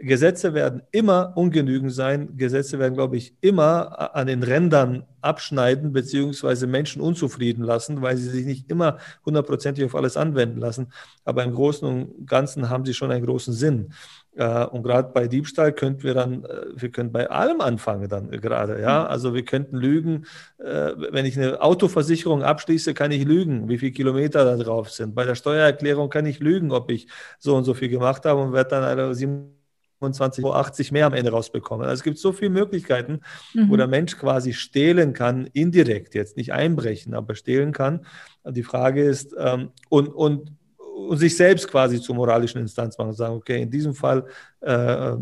Gesetze 0.00 0.54
werden 0.54 0.82
immer 0.92 1.32
ungenügend 1.36 1.92
sein. 1.92 2.36
Gesetze 2.36 2.78
werden, 2.78 2.94
glaube 2.94 3.16
ich, 3.16 3.36
immer 3.40 4.14
an 4.14 4.28
den 4.28 4.44
Rändern 4.44 5.04
abschneiden 5.20 5.92
beziehungsweise 5.92 6.68
Menschen 6.68 7.02
unzufrieden 7.02 7.64
lassen, 7.64 8.00
weil 8.00 8.16
sie 8.16 8.30
sich 8.30 8.46
nicht 8.46 8.70
immer 8.70 8.98
hundertprozentig 9.26 9.84
auf 9.84 9.96
alles 9.96 10.16
anwenden 10.16 10.60
lassen. 10.60 10.92
Aber 11.24 11.42
im 11.42 11.52
Großen 11.52 11.88
und 11.88 12.28
Ganzen 12.28 12.70
haben 12.70 12.84
sie 12.84 12.94
schon 12.94 13.10
einen 13.10 13.26
großen 13.26 13.52
Sinn. 13.52 13.92
Äh, 14.36 14.66
und 14.66 14.84
gerade 14.84 15.10
bei 15.12 15.26
Diebstahl 15.26 15.72
könnten 15.72 16.04
wir 16.04 16.14
dann, 16.14 16.44
äh, 16.44 16.66
wir 16.76 16.90
können 16.90 17.10
bei 17.10 17.28
allem 17.28 17.60
anfangen 17.60 18.08
dann 18.08 18.30
gerade, 18.30 18.80
ja. 18.80 19.00
Mhm. 19.00 19.06
Also 19.08 19.34
wir 19.34 19.44
könnten 19.44 19.76
lügen, 19.76 20.26
äh, 20.58 20.92
wenn 21.10 21.26
ich 21.26 21.36
eine 21.36 21.60
Autoversicherung 21.60 22.44
abschließe, 22.44 22.94
kann 22.94 23.10
ich 23.10 23.24
lügen, 23.24 23.68
wie 23.68 23.78
viele 23.78 23.92
Kilometer 23.92 24.44
da 24.44 24.56
drauf 24.56 24.90
sind. 24.92 25.16
Bei 25.16 25.24
der 25.24 25.34
Steuererklärung 25.34 26.08
kann 26.08 26.24
ich 26.24 26.38
lügen, 26.38 26.70
ob 26.70 26.88
ich 26.92 27.08
so 27.40 27.56
und 27.56 27.64
so 27.64 27.74
viel 27.74 27.88
gemacht 27.88 28.24
habe 28.26 28.40
und 28.40 28.52
werde 28.52 28.70
dann 28.70 28.84
eine 28.84 29.12
25 29.98 30.44
Euro 30.44 30.54
80 30.54 30.92
mehr 30.92 31.06
am 31.06 31.14
Ende 31.14 31.30
rausbekommen. 31.30 31.86
Also 31.86 32.00
es 32.00 32.02
gibt 32.02 32.18
so 32.18 32.32
viele 32.32 32.50
Möglichkeiten, 32.50 33.20
mhm. 33.54 33.68
wo 33.68 33.76
der 33.76 33.88
Mensch 33.88 34.16
quasi 34.16 34.52
stehlen 34.52 35.12
kann, 35.12 35.46
indirekt 35.52 36.14
jetzt, 36.14 36.36
nicht 36.36 36.52
einbrechen, 36.52 37.14
aber 37.14 37.34
stehlen 37.34 37.72
kann. 37.72 38.06
Die 38.44 38.62
Frage 38.62 39.02
ist, 39.02 39.34
ähm, 39.38 39.70
und, 39.88 40.08
und, 40.08 40.52
und 40.78 41.18
sich 41.18 41.36
selbst 41.36 41.68
quasi 41.68 42.00
zur 42.00 42.14
moralischen 42.14 42.60
Instanz 42.60 42.96
machen 42.98 43.08
und 43.08 43.14
sagen, 43.14 43.34
okay, 43.34 43.62
in 43.62 43.70
diesem 43.70 43.94
Fall 43.94 44.24
äh, 44.60 45.14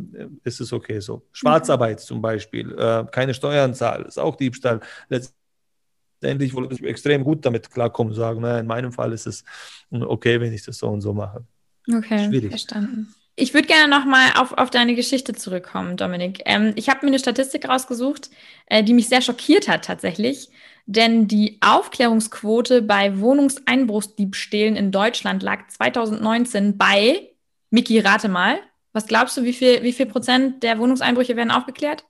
ist 0.44 0.60
es 0.60 0.72
okay 0.72 1.00
so. 1.00 1.26
Schwarzarbeit 1.32 2.00
zum 2.00 2.20
Beispiel, 2.20 2.72
äh, 2.78 3.04
keine 3.10 3.34
Steuern 3.34 3.74
zahlen, 3.74 4.06
ist 4.06 4.18
auch 4.18 4.36
Diebstahl. 4.36 4.80
Letztendlich 5.08 6.54
wollte 6.54 6.74
ich 6.74 6.82
extrem 6.82 7.24
gut 7.24 7.44
damit 7.44 7.70
klarkommen 7.70 8.12
und 8.12 8.16
sagen, 8.16 8.40
naja, 8.40 8.58
in 8.58 8.66
meinem 8.66 8.92
Fall 8.92 9.12
ist 9.12 9.26
es 9.26 9.44
okay, 9.90 10.40
wenn 10.40 10.52
ich 10.52 10.64
das 10.64 10.78
so 10.78 10.88
und 10.88 11.00
so 11.00 11.14
mache. 11.14 11.44
Okay, 11.88 12.26
Schwierig. 12.26 12.50
verstanden. 12.50 13.14
Ich 13.38 13.52
würde 13.52 13.68
gerne 13.68 13.88
nochmal 13.88 14.32
auf, 14.36 14.52
auf 14.54 14.70
deine 14.70 14.94
Geschichte 14.94 15.34
zurückkommen, 15.34 15.98
Dominik. 15.98 16.40
Ähm, 16.46 16.72
ich 16.74 16.88
habe 16.88 17.04
mir 17.04 17.10
eine 17.10 17.18
Statistik 17.18 17.68
rausgesucht, 17.68 18.30
äh, 18.66 18.82
die 18.82 18.94
mich 18.94 19.08
sehr 19.08 19.20
schockiert 19.20 19.68
hat 19.68 19.84
tatsächlich. 19.84 20.48
Denn 20.86 21.28
die 21.28 21.58
Aufklärungsquote 21.60 22.80
bei 22.80 23.18
Wohnungseinbruchsdiebstählen 23.18 24.76
in 24.76 24.90
Deutschland 24.90 25.42
lag 25.42 25.68
2019 25.68 26.78
bei, 26.78 27.30
Miki, 27.70 27.98
rate 27.98 28.28
mal, 28.28 28.58
was 28.92 29.06
glaubst 29.06 29.36
du, 29.36 29.44
wie 29.44 29.52
viel, 29.52 29.82
wie 29.82 29.92
viel 29.92 30.06
Prozent 30.06 30.62
der 30.62 30.78
Wohnungseinbrüche 30.78 31.36
werden 31.36 31.50
aufgeklärt? 31.50 32.06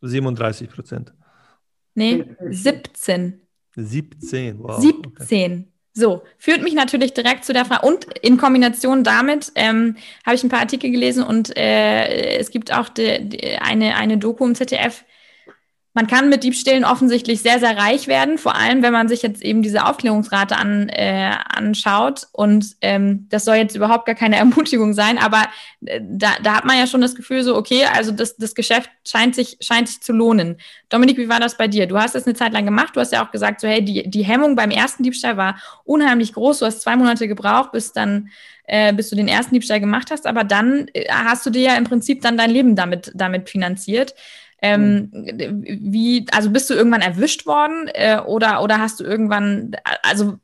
37 0.00 0.70
Prozent. 0.70 1.12
Nee, 1.94 2.24
17. 2.48 3.42
17, 3.76 4.58
wow. 4.60 4.80
17. 4.80 5.04
Okay. 5.06 5.71
So, 5.94 6.22
führt 6.38 6.62
mich 6.62 6.72
natürlich 6.72 7.12
direkt 7.12 7.44
zu 7.44 7.52
der 7.52 7.66
Frage. 7.66 7.86
Und 7.86 8.06
in 8.22 8.38
Kombination 8.38 9.04
damit 9.04 9.52
ähm, 9.56 9.96
habe 10.24 10.34
ich 10.34 10.42
ein 10.42 10.48
paar 10.48 10.60
Artikel 10.60 10.90
gelesen 10.90 11.22
und 11.22 11.54
äh, 11.56 12.38
es 12.38 12.50
gibt 12.50 12.72
auch 12.72 12.88
de, 12.88 13.22
de, 13.22 13.56
eine, 13.58 13.96
eine 13.96 14.16
Doku 14.16 14.46
im 14.46 14.54
ZDF, 14.54 15.04
man 15.94 16.06
kann 16.06 16.30
mit 16.30 16.42
Diebstählen 16.42 16.84
offensichtlich 16.84 17.42
sehr, 17.42 17.58
sehr 17.58 17.76
reich 17.76 18.06
werden, 18.06 18.38
vor 18.38 18.54
allem 18.54 18.82
wenn 18.82 18.92
man 18.92 19.08
sich 19.08 19.20
jetzt 19.22 19.42
eben 19.42 19.62
diese 19.62 19.84
Aufklärungsrate 19.84 20.56
an, 20.56 20.88
äh, 20.88 21.32
anschaut. 21.48 22.28
Und 22.32 22.76
ähm, 22.80 23.26
das 23.28 23.44
soll 23.44 23.56
jetzt 23.56 23.76
überhaupt 23.76 24.06
gar 24.06 24.14
keine 24.14 24.36
Ermutigung 24.42 24.94
sein, 24.94 25.18
aber 25.18 25.48
äh, 25.84 26.00
da, 26.02 26.30
da 26.42 26.56
hat 26.56 26.64
man 26.64 26.78
ja 26.78 26.86
schon 26.86 27.02
das 27.02 27.14
Gefühl 27.14 27.42
so, 27.44 27.56
okay, 27.56 27.84
also 27.84 28.10
das, 28.10 28.36
das 28.36 28.54
Geschäft 28.54 28.90
scheint 29.06 29.34
sich, 29.34 29.58
scheint 29.60 29.88
sich 29.88 30.00
zu 30.00 30.12
lohnen. 30.12 30.56
Dominik, 30.88 31.18
wie 31.18 31.28
war 31.28 31.40
das 31.40 31.58
bei 31.58 31.68
dir? 31.68 31.86
Du 31.86 31.98
hast 31.98 32.14
das 32.14 32.26
eine 32.26 32.34
Zeit 32.34 32.52
lang 32.52 32.64
gemacht, 32.64 32.96
du 32.96 33.00
hast 33.00 33.12
ja 33.12 33.24
auch 33.24 33.30
gesagt, 33.30 33.60
so 33.60 33.68
hey, 33.68 33.84
die, 33.84 34.08
die 34.08 34.24
Hemmung 34.24 34.56
beim 34.56 34.70
ersten 34.70 35.02
Diebstahl 35.02 35.36
war 35.36 35.56
unheimlich 35.84 36.32
groß, 36.32 36.60
du 36.60 36.66
hast 36.66 36.80
zwei 36.80 36.96
Monate 36.96 37.28
gebraucht, 37.28 37.72
bis 37.72 37.92
dann 37.92 38.30
äh, 38.64 38.92
bis 38.92 39.10
du 39.10 39.16
den 39.16 39.28
ersten 39.28 39.54
Diebstahl 39.54 39.80
gemacht 39.80 40.10
hast, 40.10 40.26
aber 40.26 40.44
dann 40.44 40.88
äh, 40.94 41.06
hast 41.10 41.44
du 41.44 41.50
dir 41.50 41.62
ja 41.62 41.76
im 41.76 41.84
Prinzip 41.84 42.22
dann 42.22 42.38
dein 42.38 42.50
Leben 42.50 42.76
damit, 42.76 43.10
damit 43.14 43.50
finanziert. 43.50 44.14
Ähm, 44.64 45.10
wie, 45.12 46.24
also 46.30 46.50
bist 46.50 46.70
du 46.70 46.74
irgendwann 46.74 47.00
erwischt 47.00 47.46
worden 47.46 47.88
äh, 47.94 48.20
oder, 48.24 48.62
oder 48.62 48.78
hast 48.78 49.00
du 49.00 49.04
irgendwann, 49.04 49.74
also 50.04 50.38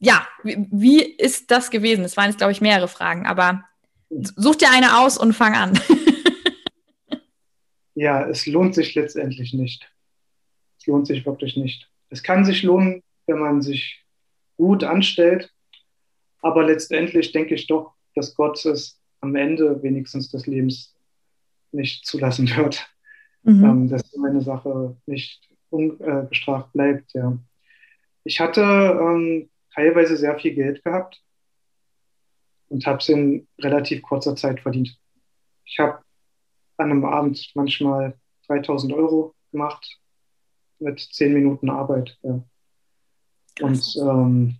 ja, 0.00 0.26
wie, 0.42 0.66
wie 0.72 1.02
ist 1.02 1.52
das 1.52 1.70
gewesen? 1.70 2.02
Das 2.02 2.16
waren 2.16 2.26
jetzt, 2.26 2.38
glaube 2.38 2.50
ich, 2.50 2.60
mehrere 2.60 2.88
Fragen, 2.88 3.26
aber 3.26 3.64
such 4.10 4.56
dir 4.56 4.72
eine 4.72 4.98
aus 4.98 5.16
und 5.16 5.34
fang 5.34 5.54
an. 5.54 5.78
ja, 7.94 8.28
es 8.28 8.44
lohnt 8.46 8.74
sich 8.74 8.96
letztendlich 8.96 9.54
nicht. 9.54 9.88
Es 10.80 10.86
lohnt 10.86 11.06
sich 11.06 11.24
wirklich 11.24 11.56
nicht. 11.56 11.88
Es 12.10 12.24
kann 12.24 12.44
sich 12.44 12.64
lohnen, 12.64 13.04
wenn 13.26 13.38
man 13.38 13.62
sich 13.62 14.04
gut 14.56 14.82
anstellt, 14.82 15.52
aber 16.40 16.64
letztendlich 16.64 17.30
denke 17.30 17.54
ich 17.54 17.68
doch, 17.68 17.94
dass 18.16 18.34
Gott 18.34 18.66
es 18.66 19.00
am 19.20 19.36
Ende 19.36 19.80
wenigstens 19.84 20.28
des 20.28 20.48
Lebens 20.48 20.92
nicht 21.70 22.04
zulassen 22.04 22.48
wird 22.56 22.84
mhm. 23.44 23.64
ähm, 23.64 23.88
dass 23.88 24.10
so 24.10 24.22
eine 24.22 24.40
Sache 24.40 24.96
nicht 25.06 25.48
ungestraft 25.70 26.72
bleibt. 26.72 27.12
Ja. 27.14 27.38
Ich 28.24 28.40
hatte 28.40 28.60
ähm, 28.62 29.50
teilweise 29.72 30.16
sehr 30.16 30.38
viel 30.38 30.54
Geld 30.54 30.82
gehabt 30.84 31.22
und 32.68 32.86
habe 32.86 32.98
es 32.98 33.08
in 33.08 33.46
relativ 33.60 34.02
kurzer 34.02 34.36
Zeit 34.36 34.60
verdient. 34.60 34.96
Ich 35.64 35.78
habe 35.78 36.00
an 36.76 36.90
einem 36.90 37.04
Abend 37.04 37.52
manchmal 37.54 38.14
3000 38.48 38.92
Euro 38.92 39.34
gemacht 39.52 39.98
mit 40.78 41.00
zehn 41.00 41.32
Minuten 41.32 41.70
Arbeit. 41.70 42.18
Ja. 42.22 42.42
Und 43.60 43.96
ähm, 44.00 44.56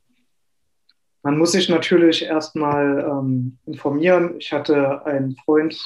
man 1.22 1.38
muss 1.38 1.52
sich 1.52 1.68
natürlich 1.68 2.22
erstmal 2.22 3.00
ähm, 3.00 3.58
informieren. 3.66 4.36
Ich 4.38 4.52
hatte 4.52 5.04
einen 5.06 5.36
Freund, 5.36 5.76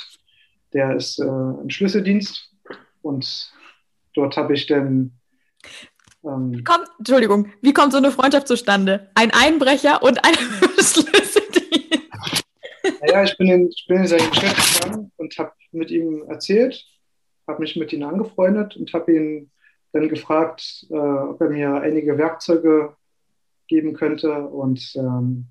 der 0.73 0.97
ist 0.97 1.19
äh, 1.19 1.25
im 1.25 1.71
Schlüsseldienst 1.71 2.53
und 3.03 3.53
dort 4.15 4.37
habe 4.37 4.55
ich 4.55 4.67
dann. 4.67 5.13
Ähm, 6.25 6.63
Komm, 6.65 6.83
Entschuldigung, 6.99 7.53
wie 7.63 7.73
kommt 7.73 7.93
so 7.93 7.99
eine 7.99 8.11
Freundschaft 8.11 8.49
zustande? 8.49 9.11
Ein 9.15 9.31
Einbrecher 9.31 10.03
und 10.03 10.25
ein 10.25 10.35
Schlüsseldienst. 10.79 11.39
Naja, 13.01 13.25
ich 13.25 13.37
bin 13.37 13.49
in, 13.49 13.69
ich 13.69 13.87
bin 13.87 13.99
in 13.99 14.07
sein 14.07 14.31
Geschäft 14.31 14.83
gegangen 14.83 15.13
und 15.17 15.39
habe 15.39 15.53
mit 15.73 15.91
ihm 15.91 16.25
erzählt, 16.29 16.85
habe 17.47 17.61
mich 17.61 17.77
mit 17.77 17.93
ihm 17.93 18.03
angefreundet 18.03 18.77
und 18.77 18.93
habe 18.93 19.15
ihn 19.15 19.51
dann 19.93 20.09
gefragt, 20.09 20.87
äh, 20.91 20.95
ob 20.95 21.41
er 21.41 21.51
mir 21.51 21.75
einige 21.75 22.19
Werkzeuge 22.19 22.97
geben 23.69 23.95
könnte 23.95 24.33
und 24.33 24.93
ähm, 24.97 25.47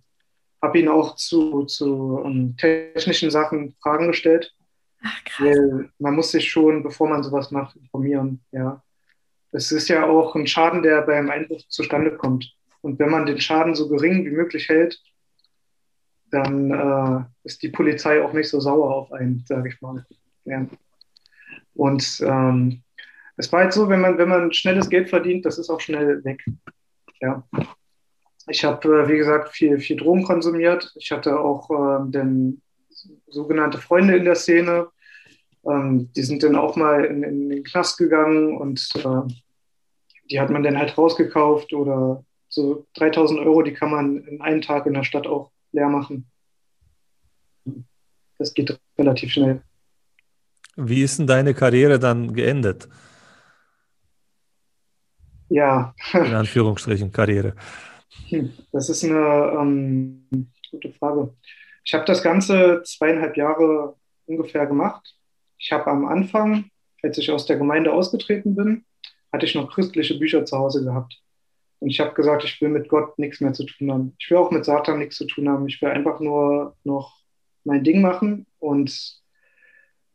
habe 0.62 0.80
ihn 0.80 0.88
auch 0.88 1.16
zu, 1.16 1.66
zu 1.66 2.18
um, 2.18 2.58
technischen 2.58 3.32
Sachen 3.32 3.76
Fragen 3.82 4.08
gestellt. 4.08 4.54
Ach, 5.04 5.24
krass. 5.26 5.58
Man 6.00 6.16
muss 6.16 6.32
sich 6.32 6.50
schon, 6.50 6.84
bevor 6.84 7.10
man 7.10 7.24
sowas 7.24 7.52
macht, 7.52 7.76
informieren. 7.76 8.42
Ja. 8.52 8.84
Es 9.52 9.72
ist 9.72 9.88
ja 9.88 10.06
auch 10.06 10.36
ein 10.36 10.48
Schaden, 10.48 10.84
der 10.84 11.02
beim 11.02 11.30
Einbruch 11.30 11.62
zustande 11.68 12.16
kommt. 12.16 12.54
Und 12.82 13.00
wenn 13.00 13.10
man 13.10 13.26
den 13.26 13.40
Schaden 13.40 13.76
so 13.76 13.88
gering 13.90 14.26
wie 14.26 14.32
möglich 14.32 14.70
hält, 14.70 15.02
dann 16.32 16.72
äh, 16.72 17.24
ist 17.44 17.64
die 17.64 17.70
Polizei 17.70 18.22
auch 18.22 18.34
nicht 18.34 18.50
so 18.50 18.60
sauer 18.60 18.94
auf 18.94 19.12
einen, 19.12 19.44
sage 19.48 19.70
ich 19.70 19.82
mal. 19.82 20.06
Ja. 20.46 20.66
Und 21.74 22.22
ähm, 22.26 22.84
es 23.38 23.52
war 23.52 23.62
halt 23.62 23.74
so, 23.74 23.88
wenn 23.88 24.02
man, 24.02 24.18
wenn 24.18 24.30
man 24.30 24.52
schnelles 24.52 24.90
Geld 24.90 25.10
verdient, 25.10 25.46
das 25.46 25.58
ist 25.58 25.70
auch 25.70 25.80
schnell 25.80 26.24
weg. 26.24 26.44
Ja. 27.22 27.44
Ich 28.48 28.64
habe, 28.64 29.04
äh, 29.04 29.08
wie 29.08 29.18
gesagt, 29.18 29.50
viel, 29.50 29.80
viel 29.80 29.98
Drogen 29.98 30.24
konsumiert. 30.24 30.94
Ich 30.96 31.12
hatte 31.12 31.40
auch 31.40 31.70
äh, 31.70 32.12
den, 32.12 32.62
sogenannte 33.28 33.78
Freunde 33.78 34.18
in 34.18 34.26
der 34.26 34.36
Szene. 34.36 34.88
Ähm, 35.66 36.12
die 36.14 36.24
sind 36.24 36.44
dann 36.44 36.56
auch 36.56 36.76
mal 36.76 37.06
in, 37.06 37.24
in 37.24 37.50
den 37.50 37.64
Knast 37.64 37.98
gegangen 37.98 38.58
und 38.58 38.90
äh, 38.96 39.34
die 40.30 40.40
hat 40.40 40.50
man 40.50 40.64
dann 40.64 40.78
halt 40.78 40.98
rausgekauft 40.98 41.74
oder 41.74 42.24
so 42.50 42.88
3000 42.96 43.40
Euro, 43.42 43.62
die 43.62 43.74
kann 43.74 43.92
man 43.92 44.18
in 44.24 44.42
einem 44.42 44.62
Tag 44.62 44.86
in 44.86 44.94
der 44.94 45.04
Stadt 45.04 45.28
auch 45.28 45.52
leer 45.72 45.90
machen. 45.90 46.30
Das 48.38 48.54
geht 48.54 48.80
relativ 48.98 49.32
schnell. 49.32 49.62
Wie 50.76 51.02
ist 51.02 51.18
denn 51.20 51.28
deine 51.28 51.54
Karriere 51.54 52.00
dann 52.00 52.34
geendet? 52.34 52.88
Ja. 55.50 55.94
In 56.14 56.34
Anführungsstrichen 56.34 57.12
Karriere. 57.12 57.56
Hm, 58.30 58.54
das 58.72 58.90
ist 58.90 59.04
eine 59.04 59.58
ähm, 59.60 60.28
gute 60.72 60.92
Frage. 60.94 61.34
Ich 61.88 61.94
habe 61.94 62.04
das 62.04 62.22
Ganze 62.22 62.84
zweieinhalb 62.84 63.38
Jahre 63.38 63.96
ungefähr 64.26 64.66
gemacht. 64.66 65.16
Ich 65.58 65.72
habe 65.72 65.88
am 65.88 66.06
Anfang, 66.06 66.70
als 67.02 67.18
ich 67.18 67.32
aus 67.32 67.46
der 67.46 67.56
Gemeinde 67.56 67.94
ausgetreten 67.94 68.56
bin, 68.56 68.84
hatte 69.32 69.46
ich 69.46 69.56
noch 69.56 69.74
christliche 69.74 70.20
Bücher 70.20 70.44
zu 70.44 70.58
Hause 70.58 70.84
gehabt. 70.84 71.18
Und 71.80 71.90
ich 71.90 72.02
habe 72.02 72.14
gesagt, 72.14 72.44
ich 72.44 72.60
will 72.60 72.68
mit 72.68 72.90
Gott 72.90 73.18
nichts 73.18 73.40
mehr 73.40 73.54
zu 73.54 73.64
tun 73.64 73.90
haben. 73.90 74.16
Ich 74.20 74.30
will 74.30 74.38
auch 74.38 74.52
mit 74.52 74.66
Satan 74.66 75.00
nichts 75.00 75.16
zu 75.16 75.28
tun 75.28 75.48
haben. 75.48 75.66
Ich 75.70 75.82
will 75.82 75.88
einfach 75.88 76.20
nur 76.20 76.76
noch 76.84 77.22
mein 77.64 77.86
Ding 77.86 78.02
machen. 78.02 78.46
Und 78.60 79.22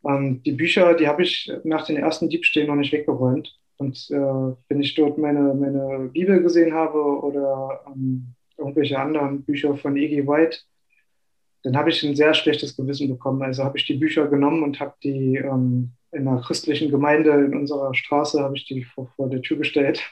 ähm, 0.06 0.42
die 0.42 0.52
Bücher, 0.52 0.92
die 0.92 1.08
habe 1.08 1.22
ich 1.22 1.50
nach 1.64 1.86
den 1.86 1.96
ersten 1.96 2.28
Diebstählen 2.28 2.68
noch 2.68 2.76
nicht 2.76 2.92
weggeräumt. 2.92 3.58
Und 3.78 4.10
äh, 4.10 4.56
wenn 4.68 4.82
ich 4.82 4.94
dort 4.94 5.16
meine, 5.16 5.54
meine 5.54 6.10
Bibel 6.12 6.42
gesehen 6.42 6.74
habe 6.74 6.98
oder 6.98 7.82
ähm, 7.86 8.34
irgendwelche 8.58 8.98
anderen 8.98 9.42
Bücher 9.42 9.74
von 9.74 9.96
E.G. 9.96 10.26
White, 10.26 10.58
dann 11.62 11.76
habe 11.76 11.90
ich 11.90 12.02
ein 12.02 12.16
sehr 12.16 12.34
schlechtes 12.34 12.76
Gewissen 12.76 13.08
bekommen. 13.08 13.42
Also 13.42 13.64
habe 13.64 13.78
ich 13.78 13.86
die 13.86 13.94
Bücher 13.94 14.26
genommen 14.26 14.62
und 14.62 14.80
habe 14.80 14.94
die 15.02 15.36
ähm, 15.36 15.92
in 16.10 16.28
einer 16.28 16.42
christlichen 16.42 16.90
Gemeinde 16.90 17.30
in 17.30 17.56
unserer 17.56 17.94
Straße, 17.94 18.42
habe 18.42 18.56
ich 18.56 18.66
die 18.66 18.84
vor, 18.84 19.08
vor 19.16 19.30
der 19.30 19.42
Tür 19.42 19.58
gestellt 19.58 20.02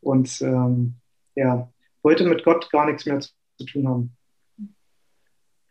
und 0.00 0.40
ähm, 0.40 0.94
ja, 1.34 1.70
wollte 2.02 2.24
mit 2.24 2.44
Gott 2.44 2.70
gar 2.70 2.86
nichts 2.86 3.06
mehr 3.06 3.20
zu, 3.20 3.30
zu 3.58 3.66
tun 3.66 3.88
haben. 3.88 4.16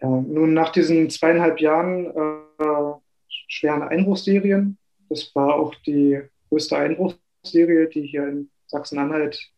Ja, 0.02 0.10
nun 0.10 0.54
nach 0.54 0.72
diesen 0.72 1.10
zweieinhalb 1.10 1.60
Jahren 1.60 2.06
äh, 2.06 2.94
schweren 3.28 3.82
Einbruchsserien, 3.82 4.78
das 5.10 5.34
war 5.36 5.56
auch 5.56 5.76
die 5.76 6.22
größte 6.50 6.78
Einbruchsserie, 6.78 7.90
die 7.90 8.04
hier 8.04 8.28
in 8.28 8.50
Sachsen-Anhalt 8.68 9.52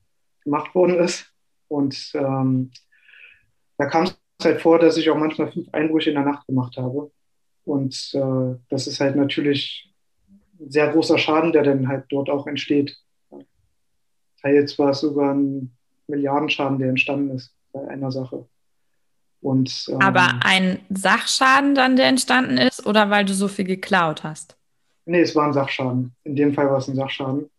gemacht 0.43 0.73
worden 0.73 0.97
ist. 0.97 1.31
Und 1.67 2.11
ähm, 2.15 2.71
da 3.77 3.85
kam 3.85 4.05
es 4.05 4.20
halt 4.45 4.61
vor, 4.61 4.79
dass 4.79 4.97
ich 4.97 5.09
auch 5.09 5.17
manchmal 5.17 5.51
fünf 5.51 5.67
Einbrüche 5.71 6.09
in 6.09 6.15
der 6.15 6.25
Nacht 6.25 6.45
gemacht 6.47 6.77
habe. 6.77 7.11
Und 7.65 8.11
äh, 8.13 8.57
das 8.69 8.87
ist 8.87 8.99
halt 8.99 9.15
natürlich 9.15 9.93
ein 10.59 10.71
sehr 10.71 10.89
großer 10.89 11.17
Schaden, 11.17 11.51
der 11.51 11.63
dann 11.63 11.87
halt 11.87 12.05
dort 12.09 12.29
auch 12.29 12.47
entsteht. 12.47 12.97
Teils 14.41 14.77
war 14.79 14.89
es 14.89 15.01
sogar 15.01 15.33
ein 15.33 15.71
Milliardenschaden, 16.07 16.79
der 16.79 16.89
entstanden 16.89 17.35
ist 17.35 17.53
bei 17.71 17.87
einer 17.87 18.11
Sache. 18.11 18.47
Und, 19.41 19.85
ähm, 19.89 20.01
Aber 20.01 20.39
ein 20.43 20.79
Sachschaden 20.89 21.73
dann, 21.73 21.95
der 21.95 22.07
entstanden 22.07 22.57
ist, 22.57 22.85
oder 22.85 23.09
weil 23.09 23.25
du 23.25 23.33
so 23.33 23.47
viel 23.47 23.65
geklaut 23.65 24.23
hast? 24.23 24.55
Nee, 25.05 25.21
es 25.21 25.35
war 25.35 25.47
ein 25.47 25.53
Sachschaden. 25.53 26.13
In 26.23 26.35
dem 26.35 26.53
Fall 26.53 26.69
war 26.69 26.77
es 26.77 26.87
ein 26.87 26.95
Sachschaden. 26.95 27.49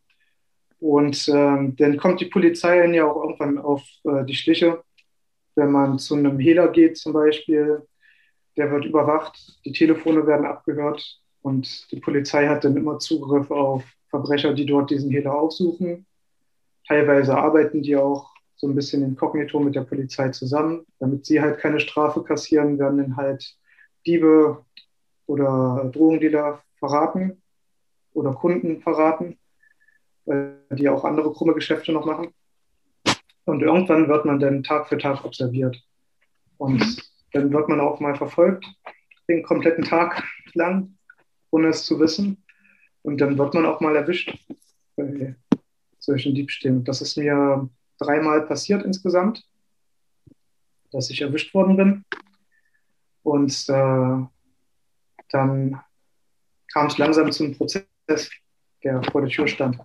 Und 0.79 1.29
ähm, 1.29 1.77
dann 1.77 1.97
kommt 1.97 2.21
die 2.21 2.27
Polizei 2.27 2.85
ja 2.93 3.05
auch 3.05 3.23
irgendwann 3.23 3.59
auf 3.59 3.83
äh, 4.05 4.25
die 4.25 4.35
Schliche. 4.35 4.83
Wenn 5.55 5.71
man 5.71 5.99
zu 5.99 6.15
einem 6.15 6.39
Hehler 6.39 6.69
geht 6.69 6.97
zum 6.97 7.13
Beispiel, 7.13 7.87
der 8.57 8.71
wird 8.71 8.85
überwacht, 8.85 9.61
die 9.65 9.73
Telefone 9.73 10.27
werden 10.27 10.47
abgehört 10.47 11.21
und 11.43 11.91
die 11.91 12.01
Polizei 12.01 12.47
hat 12.49 12.65
dann 12.65 12.77
immer 12.77 12.99
Zugriff 12.99 13.51
auf 13.51 13.85
Verbrecher, 14.09 14.55
die 14.55 14.67
dort 14.67 14.91
diesen 14.91 15.11
Hehler 15.11 15.35
aufsuchen. 15.35 16.07
Teilweise 16.87 17.37
arbeiten 17.37 17.83
die 17.83 17.97
auch 17.97 18.31
so 18.57 18.69
ein 18.69 18.75
bisschen 18.75 19.03
inkognito 19.03 19.59
mit 19.59 19.75
der 19.75 19.83
Polizei 19.83 20.29
zusammen. 20.29 20.87
Damit 20.99 21.27
sie 21.27 21.41
halt 21.41 21.59
keine 21.59 21.81
Strafe 21.81 22.23
kassieren, 22.23 22.79
werden 22.79 22.99
dann 22.99 23.17
halt 23.17 23.57
Diebe 24.07 24.65
oder 25.27 25.91
Drogendealer 25.93 26.63
verraten 26.79 27.43
oder 28.13 28.35
Kunden 28.35 28.81
verraten, 28.81 29.39
die 30.27 30.89
auch 30.89 31.05
andere 31.05 31.33
krumme 31.33 31.55
Geschäfte 31.55 31.93
noch 31.93 32.05
machen. 32.05 32.35
Und 33.45 33.63
irgendwann 33.63 34.09
wird 34.09 34.25
man 34.25 34.39
dann 34.39 34.63
Tag 34.63 34.89
für 34.89 34.99
Tag 34.99 35.25
observiert. 35.25 35.83
Und 36.59 37.03
dann 37.33 37.53
wird 37.53 37.69
man 37.69 37.81
auch 37.81 37.99
mal 38.01 38.15
verfolgt, 38.15 38.65
den 39.29 39.43
kompletten 39.43 39.85
Tag 39.85 40.23
lang, 40.55 40.97
ohne 41.51 41.69
es 41.69 41.85
zu 41.85 41.99
wissen. 41.99 42.45
Und 43.03 43.21
dann 43.21 43.37
wird 43.37 43.55
man 43.55 43.67
auch 43.67 43.81
mal 43.81 43.97
erwischt 43.97 44.37
bei 44.97 45.35
solchen 45.99 46.35
Diebstählen. 46.35 46.85
Das 46.85 47.01
ist 47.01 47.17
mir 47.17 47.69
dreimal 47.99 48.47
passiert 48.47 48.85
insgesamt, 48.85 49.45
dass 50.93 51.11
ich 51.11 51.21
erwischt 51.21 51.53
worden 51.55 51.77
bin. 51.77 52.05
Und 53.23 53.69
äh, 53.69 54.27
dann 55.31 55.81
kam 56.73 56.87
es 56.87 56.99
langsam 56.99 57.33
zum 57.33 57.57
Prozess, 57.57 57.87
der 58.83 59.03
vor 59.11 59.23
der 59.23 59.31
Tür 59.31 59.47
stand. 59.47 59.79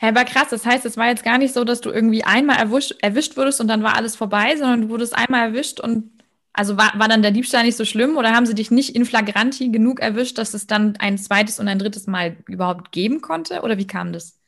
Hey, 0.00 0.10
aber 0.10 0.24
krass, 0.24 0.48
das 0.50 0.64
heißt, 0.64 0.84
es 0.84 0.96
war 0.96 1.08
jetzt 1.08 1.24
gar 1.24 1.38
nicht 1.38 1.54
so, 1.54 1.64
dass 1.64 1.80
du 1.80 1.90
irgendwie 1.90 2.24
einmal 2.24 2.56
erwischt, 2.58 2.94
erwischt 3.02 3.36
wurdest 3.36 3.60
und 3.60 3.68
dann 3.68 3.82
war 3.82 3.96
alles 3.96 4.16
vorbei, 4.16 4.56
sondern 4.56 4.82
du 4.82 4.88
wurdest 4.90 5.16
einmal 5.16 5.48
erwischt 5.48 5.80
und 5.80 6.18
also 6.52 6.76
war, 6.76 6.92
war 6.98 7.08
dann 7.08 7.22
der 7.22 7.30
Diebstahl 7.30 7.64
nicht 7.64 7.76
so 7.76 7.84
schlimm 7.84 8.16
oder 8.16 8.34
haben 8.34 8.46
sie 8.46 8.54
dich 8.54 8.70
nicht 8.70 8.96
in 8.96 9.04
flagranti 9.04 9.68
genug 9.68 10.00
erwischt, 10.00 10.38
dass 10.38 10.54
es 10.54 10.66
dann 10.66 10.96
ein 10.98 11.16
zweites 11.16 11.60
und 11.60 11.68
ein 11.68 11.78
drittes 11.78 12.06
Mal 12.08 12.36
überhaupt 12.48 12.90
geben 12.90 13.20
konnte? 13.20 13.60
Oder 13.62 13.78
wie 13.78 13.86
kam 13.86 14.12
das? 14.12 14.40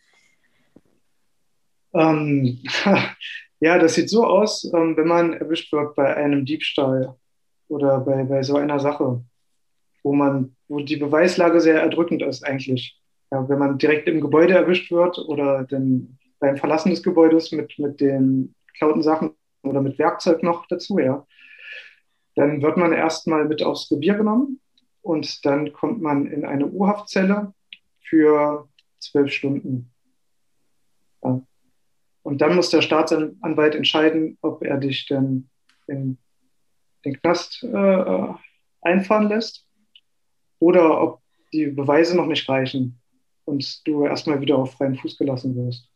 Ähm, 1.94 2.58
ja, 3.60 3.78
das 3.78 3.94
sieht 3.94 4.10
so 4.10 4.26
aus, 4.26 4.64
ähm, 4.74 4.96
wenn 4.96 5.06
man 5.06 5.34
erwischt 5.34 5.72
wird 5.72 5.94
bei 5.94 6.16
einem 6.16 6.44
Diebstahl 6.44 7.14
oder 7.68 8.00
bei, 8.00 8.24
bei 8.24 8.42
so 8.42 8.56
einer 8.56 8.80
Sache, 8.80 9.22
wo 10.02 10.12
man, 10.12 10.56
wo 10.68 10.80
die 10.80 10.96
Beweislage 10.96 11.60
sehr 11.60 11.80
erdrückend 11.80 12.22
ist 12.22 12.42
eigentlich. 12.44 12.99
Ja, 13.30 13.48
wenn 13.48 13.58
man 13.58 13.78
direkt 13.78 14.08
im 14.08 14.20
Gebäude 14.20 14.54
erwischt 14.54 14.90
wird 14.90 15.18
oder 15.18 15.64
dann 15.64 16.18
beim 16.40 16.56
Verlassen 16.56 16.90
des 16.90 17.02
Gebäudes 17.02 17.52
mit, 17.52 17.78
mit 17.78 18.00
den 18.00 18.54
geklauten 18.72 19.02
Sachen 19.02 19.32
oder 19.62 19.80
mit 19.80 19.98
Werkzeug 19.98 20.42
noch 20.42 20.66
dazu, 20.66 20.98
ja, 20.98 21.26
dann 22.34 22.62
wird 22.62 22.76
man 22.76 22.92
erstmal 22.92 23.44
mit 23.44 23.62
aufs 23.62 23.90
Revier 23.90 24.14
genommen 24.14 24.60
und 25.02 25.44
dann 25.44 25.72
kommt 25.72 26.00
man 26.00 26.26
in 26.26 26.44
eine 26.44 26.66
Urhaftzelle 26.66 27.54
für 28.00 28.68
zwölf 28.98 29.32
Stunden. 29.32 29.92
Ja. 31.22 31.42
Und 32.22 32.40
dann 32.40 32.56
muss 32.56 32.70
der 32.70 32.82
Staatsanwalt 32.82 33.74
entscheiden, 33.74 34.38
ob 34.42 34.62
er 34.62 34.78
dich 34.78 35.06
denn 35.06 35.48
in 35.86 36.18
den 37.04 37.20
Knast 37.20 37.62
äh, 37.62 38.34
einfahren 38.82 39.28
lässt 39.28 39.66
oder 40.58 41.00
ob 41.00 41.20
die 41.52 41.66
Beweise 41.66 42.16
noch 42.16 42.26
nicht 42.26 42.48
reichen 42.48 42.99
und 43.50 43.86
du 43.86 44.04
erstmal 44.04 44.40
wieder 44.40 44.56
auf 44.56 44.72
freien 44.72 44.96
Fuß 44.96 45.18
gelassen 45.18 45.54
wirst. 45.56 45.88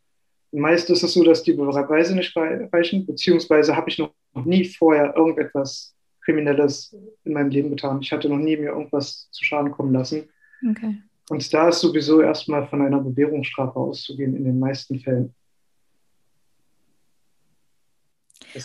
Meist 0.53 0.91
ist 0.91 1.03
es 1.03 1.15
so, 1.15 1.25
dass 1.25 1.43
die 1.43 1.53
Beweise 1.53 2.15
nicht 2.15 2.37
reichen, 2.37 3.07
beziehungsweise 3.07 3.77
habe 3.77 3.91
ich 3.91 3.99
noch 3.99 4.13
nie 4.45 4.65
vorher 4.65 5.17
irgendetwas 5.17 5.95
Kriminelles 6.25 6.97
in 7.25 7.33
meinem 7.33 7.51
Leben 7.51 7.71
getan. 7.71 8.01
Ich 8.01 8.13
hatte 8.13 8.29
noch 8.29 8.39
nie 8.39 8.57
mir 8.57 8.71
irgendwas 8.71 9.29
zu 9.31 9.45
Schaden 9.45 9.73
kommen 9.73 9.93
lassen. 9.93 10.29
Okay. 10.71 10.97
Und 11.29 11.53
da 11.53 11.69
ist 11.69 11.81
sowieso 11.81 12.21
erstmal 12.21 12.67
von 12.69 12.83
einer 12.83 13.01
Bewährungsstrafe 13.01 13.79
auszugehen 13.79 14.37
in 14.37 14.45
den 14.45 14.59
meisten 14.59 15.01
Fällen. 15.01 15.35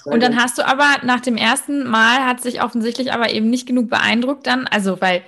Und 0.06 0.22
dann 0.22 0.36
hast 0.36 0.58
du 0.58 0.68
aber 0.68 1.04
nach 1.04 1.22
dem 1.22 1.36
ersten 1.36 1.88
Mal 1.90 2.26
hat 2.26 2.42
sich 2.42 2.62
offensichtlich 2.62 3.12
aber 3.12 3.32
eben 3.32 3.50
nicht 3.50 3.66
genug 3.66 3.90
beeindruckt 3.90 4.46
dann, 4.46 4.68
also 4.68 5.02
weil 5.02 5.24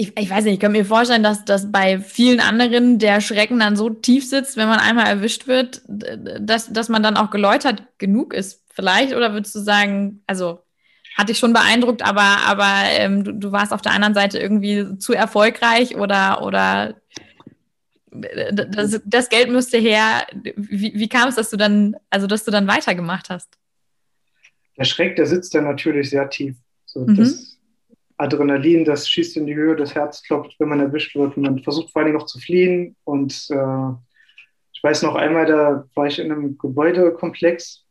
ich, 0.00 0.18
ich 0.18 0.30
weiß 0.30 0.44
nicht, 0.44 0.54
ich 0.54 0.60
kann 0.60 0.72
mir 0.72 0.84
vorstellen, 0.84 1.22
dass, 1.22 1.44
dass 1.44 1.70
bei 1.70 1.98
vielen 1.98 2.40
anderen 2.40 2.98
der 2.98 3.20
Schrecken 3.20 3.58
dann 3.58 3.76
so 3.76 3.90
tief 3.90 4.26
sitzt, 4.26 4.56
wenn 4.56 4.68
man 4.68 4.78
einmal 4.78 5.06
erwischt 5.06 5.46
wird, 5.46 5.82
dass, 5.86 6.72
dass 6.72 6.88
man 6.88 7.02
dann 7.02 7.16
auch 7.16 7.30
geläutert 7.30 7.82
genug 7.98 8.32
ist, 8.32 8.64
vielleicht? 8.72 9.14
Oder 9.14 9.32
würdest 9.32 9.54
du 9.54 9.58
sagen, 9.58 10.22
also 10.26 10.62
hat 11.16 11.28
dich 11.28 11.38
schon 11.38 11.52
beeindruckt, 11.52 12.02
aber, 12.02 12.38
aber 12.46 12.84
ähm, 12.92 13.24
du, 13.24 13.32
du 13.32 13.52
warst 13.52 13.72
auf 13.72 13.82
der 13.82 13.92
anderen 13.92 14.14
Seite 14.14 14.38
irgendwie 14.38 14.98
zu 14.98 15.12
erfolgreich 15.12 15.96
oder, 15.96 16.42
oder 16.42 16.94
das, 18.10 19.00
das 19.04 19.28
Geld 19.28 19.50
müsste 19.50 19.78
her. 19.78 20.26
Wie, 20.56 20.92
wie 20.94 21.08
kam 21.08 21.28
es, 21.28 21.34
dass 21.34 21.50
du 21.50 21.56
dann, 21.56 21.96
also 22.08 22.26
dass 22.26 22.44
du 22.44 22.50
dann 22.50 22.68
weitergemacht 22.68 23.30
hast? 23.30 23.58
der 24.78 24.84
Schreck, 24.84 25.16
der 25.16 25.26
sitzt 25.26 25.54
dann 25.54 25.64
natürlich 25.64 26.10
sehr 26.10 26.30
tief. 26.30 26.56
So, 26.86 27.00
mhm. 27.00 27.16
Das 27.16 27.57
Adrenalin, 28.18 28.84
das 28.84 29.08
schießt 29.08 29.36
in 29.36 29.46
die 29.46 29.54
Höhe, 29.54 29.76
das 29.76 29.94
Herz 29.94 30.22
klopft, 30.22 30.56
wenn 30.58 30.68
man 30.68 30.80
erwischt 30.80 31.16
wird. 31.16 31.36
Und 31.36 31.44
man 31.44 31.62
versucht 31.62 31.92
vor 31.92 32.02
allem 32.02 32.14
noch 32.14 32.26
zu 32.26 32.38
fliehen. 32.38 32.96
Und 33.04 33.46
äh, 33.50 33.92
ich 34.72 34.82
weiß 34.82 35.02
noch 35.02 35.14
einmal, 35.14 35.46
da 35.46 35.84
war 35.94 36.06
ich 36.06 36.18
in 36.18 36.30
einem 36.30 36.58
Gebäudekomplex 36.58 37.84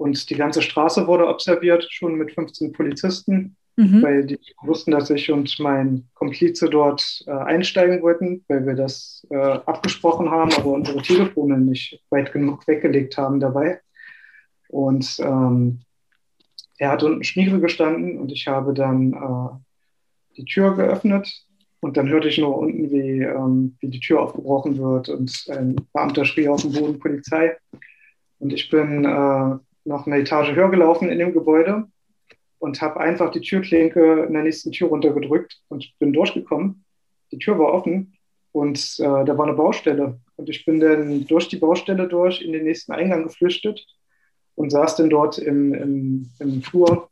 und 0.00 0.30
die 0.30 0.34
ganze 0.34 0.62
Straße 0.62 1.06
wurde 1.06 1.28
observiert, 1.28 1.86
schon 1.90 2.14
mit 2.14 2.32
15 2.32 2.72
Polizisten, 2.72 3.56
mhm. 3.76 4.02
weil 4.02 4.24
die 4.24 4.38
wussten, 4.62 4.92
dass 4.92 5.10
ich 5.10 5.30
und 5.30 5.54
mein 5.60 6.08
Komplize 6.14 6.70
dort 6.70 7.22
äh, 7.26 7.30
einsteigen 7.32 8.00
wollten, 8.00 8.42
weil 8.48 8.66
wir 8.66 8.74
das 8.74 9.26
äh, 9.30 9.36
abgesprochen 9.36 10.30
haben, 10.30 10.54
aber 10.54 10.72
unsere 10.72 11.02
Telefone 11.02 11.58
nicht 11.58 12.00
weit 12.08 12.32
genug 12.32 12.66
weggelegt 12.66 13.18
haben 13.18 13.40
dabei. 13.40 13.80
Und 14.68 15.18
ähm, 15.20 15.80
er 16.80 16.90
hat 16.90 17.02
unten 17.02 17.22
Spiegel 17.24 17.60
gestanden 17.60 18.18
und 18.18 18.32
ich 18.32 18.46
habe 18.46 18.72
dann 18.72 19.12
äh, 19.12 20.36
die 20.38 20.46
Tür 20.46 20.74
geöffnet 20.74 21.44
und 21.80 21.98
dann 21.98 22.08
hörte 22.08 22.28
ich 22.28 22.38
nur 22.38 22.56
unten, 22.56 22.90
wie, 22.90 23.20
ähm, 23.22 23.76
wie 23.80 23.88
die 23.88 24.00
Tür 24.00 24.22
aufgebrochen 24.22 24.78
wird 24.78 25.10
und 25.10 25.44
ein 25.50 25.76
Beamter 25.92 26.24
schrie 26.24 26.48
auf 26.48 26.62
dem 26.62 26.72
Boden 26.72 26.98
Polizei. 26.98 27.54
Und 28.38 28.54
ich 28.54 28.70
bin 28.70 29.04
äh, 29.04 29.56
noch 29.84 30.06
eine 30.06 30.18
Etage 30.18 30.52
höher 30.54 30.70
gelaufen 30.70 31.10
in 31.10 31.18
dem 31.18 31.34
Gebäude 31.34 31.84
und 32.58 32.80
habe 32.80 32.98
einfach 32.98 33.30
die 33.30 33.42
Türklinke 33.42 34.24
in 34.24 34.32
der 34.32 34.42
nächsten 34.42 34.72
Tür 34.72 34.88
runtergedrückt 34.88 35.60
und 35.68 35.92
bin 35.98 36.14
durchgekommen. 36.14 36.86
Die 37.30 37.38
Tür 37.38 37.58
war 37.58 37.74
offen 37.74 38.16
und 38.52 38.78
äh, 39.00 39.02
da 39.02 39.36
war 39.36 39.46
eine 39.46 39.54
Baustelle. 39.54 40.18
Und 40.36 40.48
ich 40.48 40.64
bin 40.64 40.80
dann 40.80 41.26
durch 41.26 41.48
die 41.48 41.58
Baustelle 41.58 42.08
durch 42.08 42.40
in 42.40 42.52
den 42.52 42.64
nächsten 42.64 42.92
Eingang 42.92 43.24
geflüchtet 43.24 43.84
und 44.60 44.70
saß 44.70 44.96
dann 44.96 45.10
dort 45.10 45.38
im, 45.38 45.74
im, 45.74 46.30
im 46.38 46.62
Flur 46.62 47.08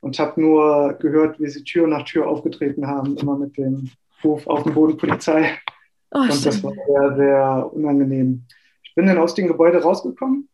und 0.00 0.18
habe 0.18 0.40
nur 0.40 0.94
gehört, 0.94 1.40
wie 1.40 1.48
sie 1.48 1.64
Tür 1.64 1.86
nach 1.86 2.04
Tür 2.04 2.26
aufgetreten 2.28 2.86
haben, 2.86 3.16
immer 3.16 3.36
mit 3.36 3.56
dem 3.56 3.90
Ruf 4.24 4.46
auf 4.46 4.62
den 4.62 4.74
Boden 4.74 4.96
Polizei. 4.96 5.58
Oh, 6.10 6.18
und 6.18 6.46
das 6.46 6.62
war 6.62 6.72
sehr, 6.72 7.16
sehr 7.16 7.70
unangenehm. 7.72 8.44
Ich 8.82 8.94
bin 8.94 9.06
dann 9.06 9.18
aus 9.18 9.34
dem 9.34 9.46
Gebäude 9.48 9.82
rausgekommen 9.82 10.48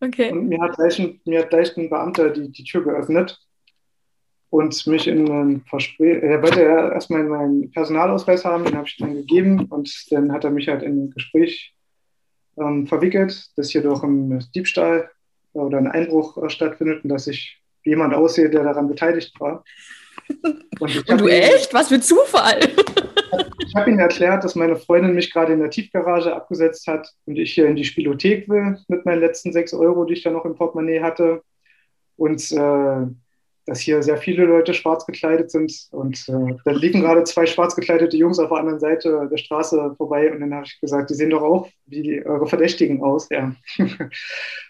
Okay. 0.00 0.30
Und 0.30 0.48
mir 0.48 0.60
hat 0.60 0.76
gleich 0.76 0.98
ein, 0.98 1.20
mir 1.24 1.40
hat 1.40 1.50
gleich 1.50 1.76
ein 1.76 1.88
Beamter 1.88 2.30
die, 2.30 2.50
die 2.50 2.64
Tür 2.64 2.84
geöffnet 2.84 3.38
und 4.50 4.86
mich 4.86 5.08
in 5.08 5.30
ein 5.30 5.62
Verspräch. 5.62 6.22
Er 6.22 6.42
wollte 6.42 6.62
ja 6.62 6.92
erstmal 6.92 7.24
meinen 7.24 7.70
Personalausweis 7.70 8.44
haben, 8.44 8.64
den 8.64 8.76
habe 8.76 8.86
ich 8.86 8.96
dann 8.98 9.14
gegeben 9.14 9.66
und 9.66 9.90
dann 10.10 10.32
hat 10.32 10.44
er 10.44 10.50
mich 10.50 10.68
halt 10.68 10.82
in 10.82 11.04
ein 11.04 11.10
Gespräch 11.10 11.74
ähm, 12.58 12.86
verwickelt, 12.86 13.50
dass 13.56 13.70
hier 13.70 13.82
doch 13.82 14.02
ein 14.02 14.44
Diebstahl 14.54 15.10
oder 15.56 15.78
ein 15.78 15.90
Einbruch 15.90 16.36
äh, 16.42 16.50
stattfindet 16.50 17.04
und 17.04 17.10
dass 17.10 17.26
ich 17.26 17.60
jemand 17.84 18.14
aussehe, 18.14 18.50
der 18.50 18.64
daran 18.64 18.88
beteiligt 18.88 19.38
war. 19.40 19.64
Und, 20.80 21.08
und 21.08 21.20
du 21.20 21.28
echt? 21.28 21.72
Was 21.72 21.88
für 21.88 22.00
Zufall! 22.00 22.60
Ich 23.58 23.74
habe 23.74 23.90
ihm 23.90 23.98
erklärt, 23.98 24.44
dass 24.44 24.54
meine 24.54 24.76
Freundin 24.76 25.14
mich 25.14 25.32
gerade 25.32 25.52
in 25.52 25.60
der 25.60 25.70
Tiefgarage 25.70 26.34
abgesetzt 26.34 26.86
hat 26.86 27.08
und 27.26 27.36
ich 27.36 27.52
hier 27.52 27.66
in 27.66 27.76
die 27.76 27.84
Spielothek 27.84 28.48
will 28.48 28.78
mit 28.88 29.04
meinen 29.04 29.20
letzten 29.20 29.52
sechs 29.52 29.72
Euro, 29.72 30.04
die 30.04 30.14
ich 30.14 30.22
da 30.22 30.30
noch 30.30 30.44
im 30.44 30.54
Portemonnaie 30.54 31.00
hatte. 31.00 31.42
Und 32.16 32.50
äh, 32.52 33.06
dass 33.66 33.80
hier 33.80 34.02
sehr 34.02 34.16
viele 34.16 34.44
Leute 34.44 34.72
schwarz 34.72 35.04
gekleidet 35.04 35.50
sind. 35.50 35.88
Und 35.90 36.28
äh, 36.28 36.54
da 36.64 36.70
liefen 36.70 37.00
gerade 37.00 37.24
zwei 37.24 37.46
schwarz 37.46 37.74
gekleidete 37.74 38.16
Jungs 38.16 38.38
auf 38.38 38.48
der 38.48 38.58
anderen 38.58 38.78
Seite 38.78 39.28
der 39.30 39.36
Straße 39.36 39.94
vorbei. 39.96 40.32
Und 40.32 40.40
dann 40.40 40.54
habe 40.54 40.66
ich 40.66 40.80
gesagt, 40.80 41.10
die 41.10 41.14
sehen 41.14 41.30
doch 41.30 41.42
auch 41.42 41.68
wie 41.86 42.24
eure 42.24 42.46
Verdächtigen 42.46 43.02
aus. 43.02 43.28
Ja. 43.30 43.54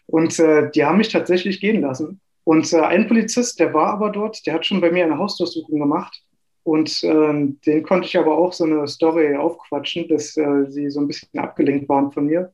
und 0.07 0.39
äh, 0.39 0.71
die 0.71 0.85
haben 0.85 0.99
mich 0.99 1.11
tatsächlich 1.11 1.61
gehen 1.61 1.83
lassen. 1.83 2.21
Und 2.45 2.73
äh, 2.73 2.81
ein 2.81 3.07
Polizist, 3.07 3.61
der 3.61 3.75
war 3.75 3.89
aber 3.89 4.11
dort, 4.11 4.47
der 4.47 4.55
hat 4.55 4.65
schon 4.65 4.81
bei 4.81 4.91
mir 4.91 5.05
eine 5.05 5.19
Hausdurchsuchung 5.19 5.79
gemacht. 5.79 6.23
Und 6.63 7.05
ähm, 7.05 7.61
den 7.67 7.83
konnte 7.83 8.07
ich 8.07 8.19
aber 8.19 8.37
auch 8.37 8.53
so 8.53 8.65
eine 8.65 8.89
Story 8.89 9.37
aufquatschen, 9.37 10.09
dass 10.09 10.37
äh, 10.37 10.65
sie 10.69 10.91
so 10.91 11.01
ein 11.01 11.07
bisschen 11.07 11.39
abgelenkt 11.39 11.89
waren 11.89 12.11
von 12.11 12.27
mir. 12.27 12.53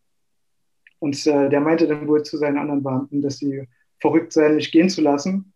Und 0.99 1.27
äh, 1.27 1.49
der 1.49 1.61
meinte 1.61 1.87
dann 1.87 2.09
wohl 2.09 2.23
zu 2.23 2.37
seinen 2.37 2.59
anderen 2.59 2.83
Beamten, 2.83 3.23
dass 3.23 3.39
sie 3.39 3.67
verrückt 4.01 4.33
seien, 4.33 4.57
mich 4.57 4.73
gehen 4.73 4.91
zu 4.91 5.01
lassen. 5.01 5.52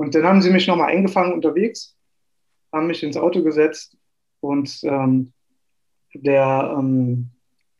Und 0.00 0.14
dann 0.14 0.24
haben 0.24 0.40
sie 0.40 0.48
mich 0.48 0.66
nochmal 0.66 0.92
eingefangen 0.92 1.34
unterwegs, 1.34 1.94
haben 2.72 2.86
mich 2.86 3.02
ins 3.02 3.18
Auto 3.18 3.42
gesetzt 3.42 3.98
und 4.40 4.80
ähm, 4.84 5.34
der 6.14 6.74
ähm, 6.78 7.28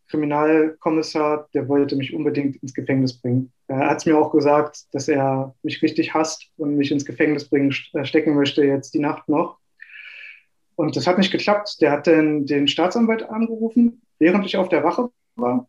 Kriminalkommissar, 0.08 1.48
der 1.54 1.66
wollte 1.66 1.96
mich 1.96 2.12
unbedingt 2.12 2.56
ins 2.56 2.74
Gefängnis 2.74 3.18
bringen. 3.18 3.50
Er 3.68 3.88
hat 3.88 4.00
es 4.00 4.04
mir 4.04 4.18
auch 4.18 4.32
gesagt, 4.32 4.84
dass 4.92 5.08
er 5.08 5.54
mich 5.62 5.80
richtig 5.80 6.12
hasst 6.12 6.50
und 6.58 6.76
mich 6.76 6.92
ins 6.92 7.06
Gefängnis 7.06 7.48
bringen, 7.48 7.74
äh, 7.94 8.04
stecken 8.04 8.34
möchte, 8.34 8.64
jetzt 8.64 8.92
die 8.92 9.00
Nacht 9.00 9.26
noch. 9.26 9.58
Und 10.76 10.96
das 10.96 11.06
hat 11.06 11.16
nicht 11.16 11.32
geklappt. 11.32 11.80
Der 11.80 11.90
hat 11.90 12.06
dann 12.06 12.44
den 12.44 12.68
Staatsanwalt 12.68 13.30
angerufen, 13.30 14.02
während 14.18 14.44
ich 14.44 14.58
auf 14.58 14.68
der 14.68 14.84
Wache 14.84 15.08
war. 15.36 15.66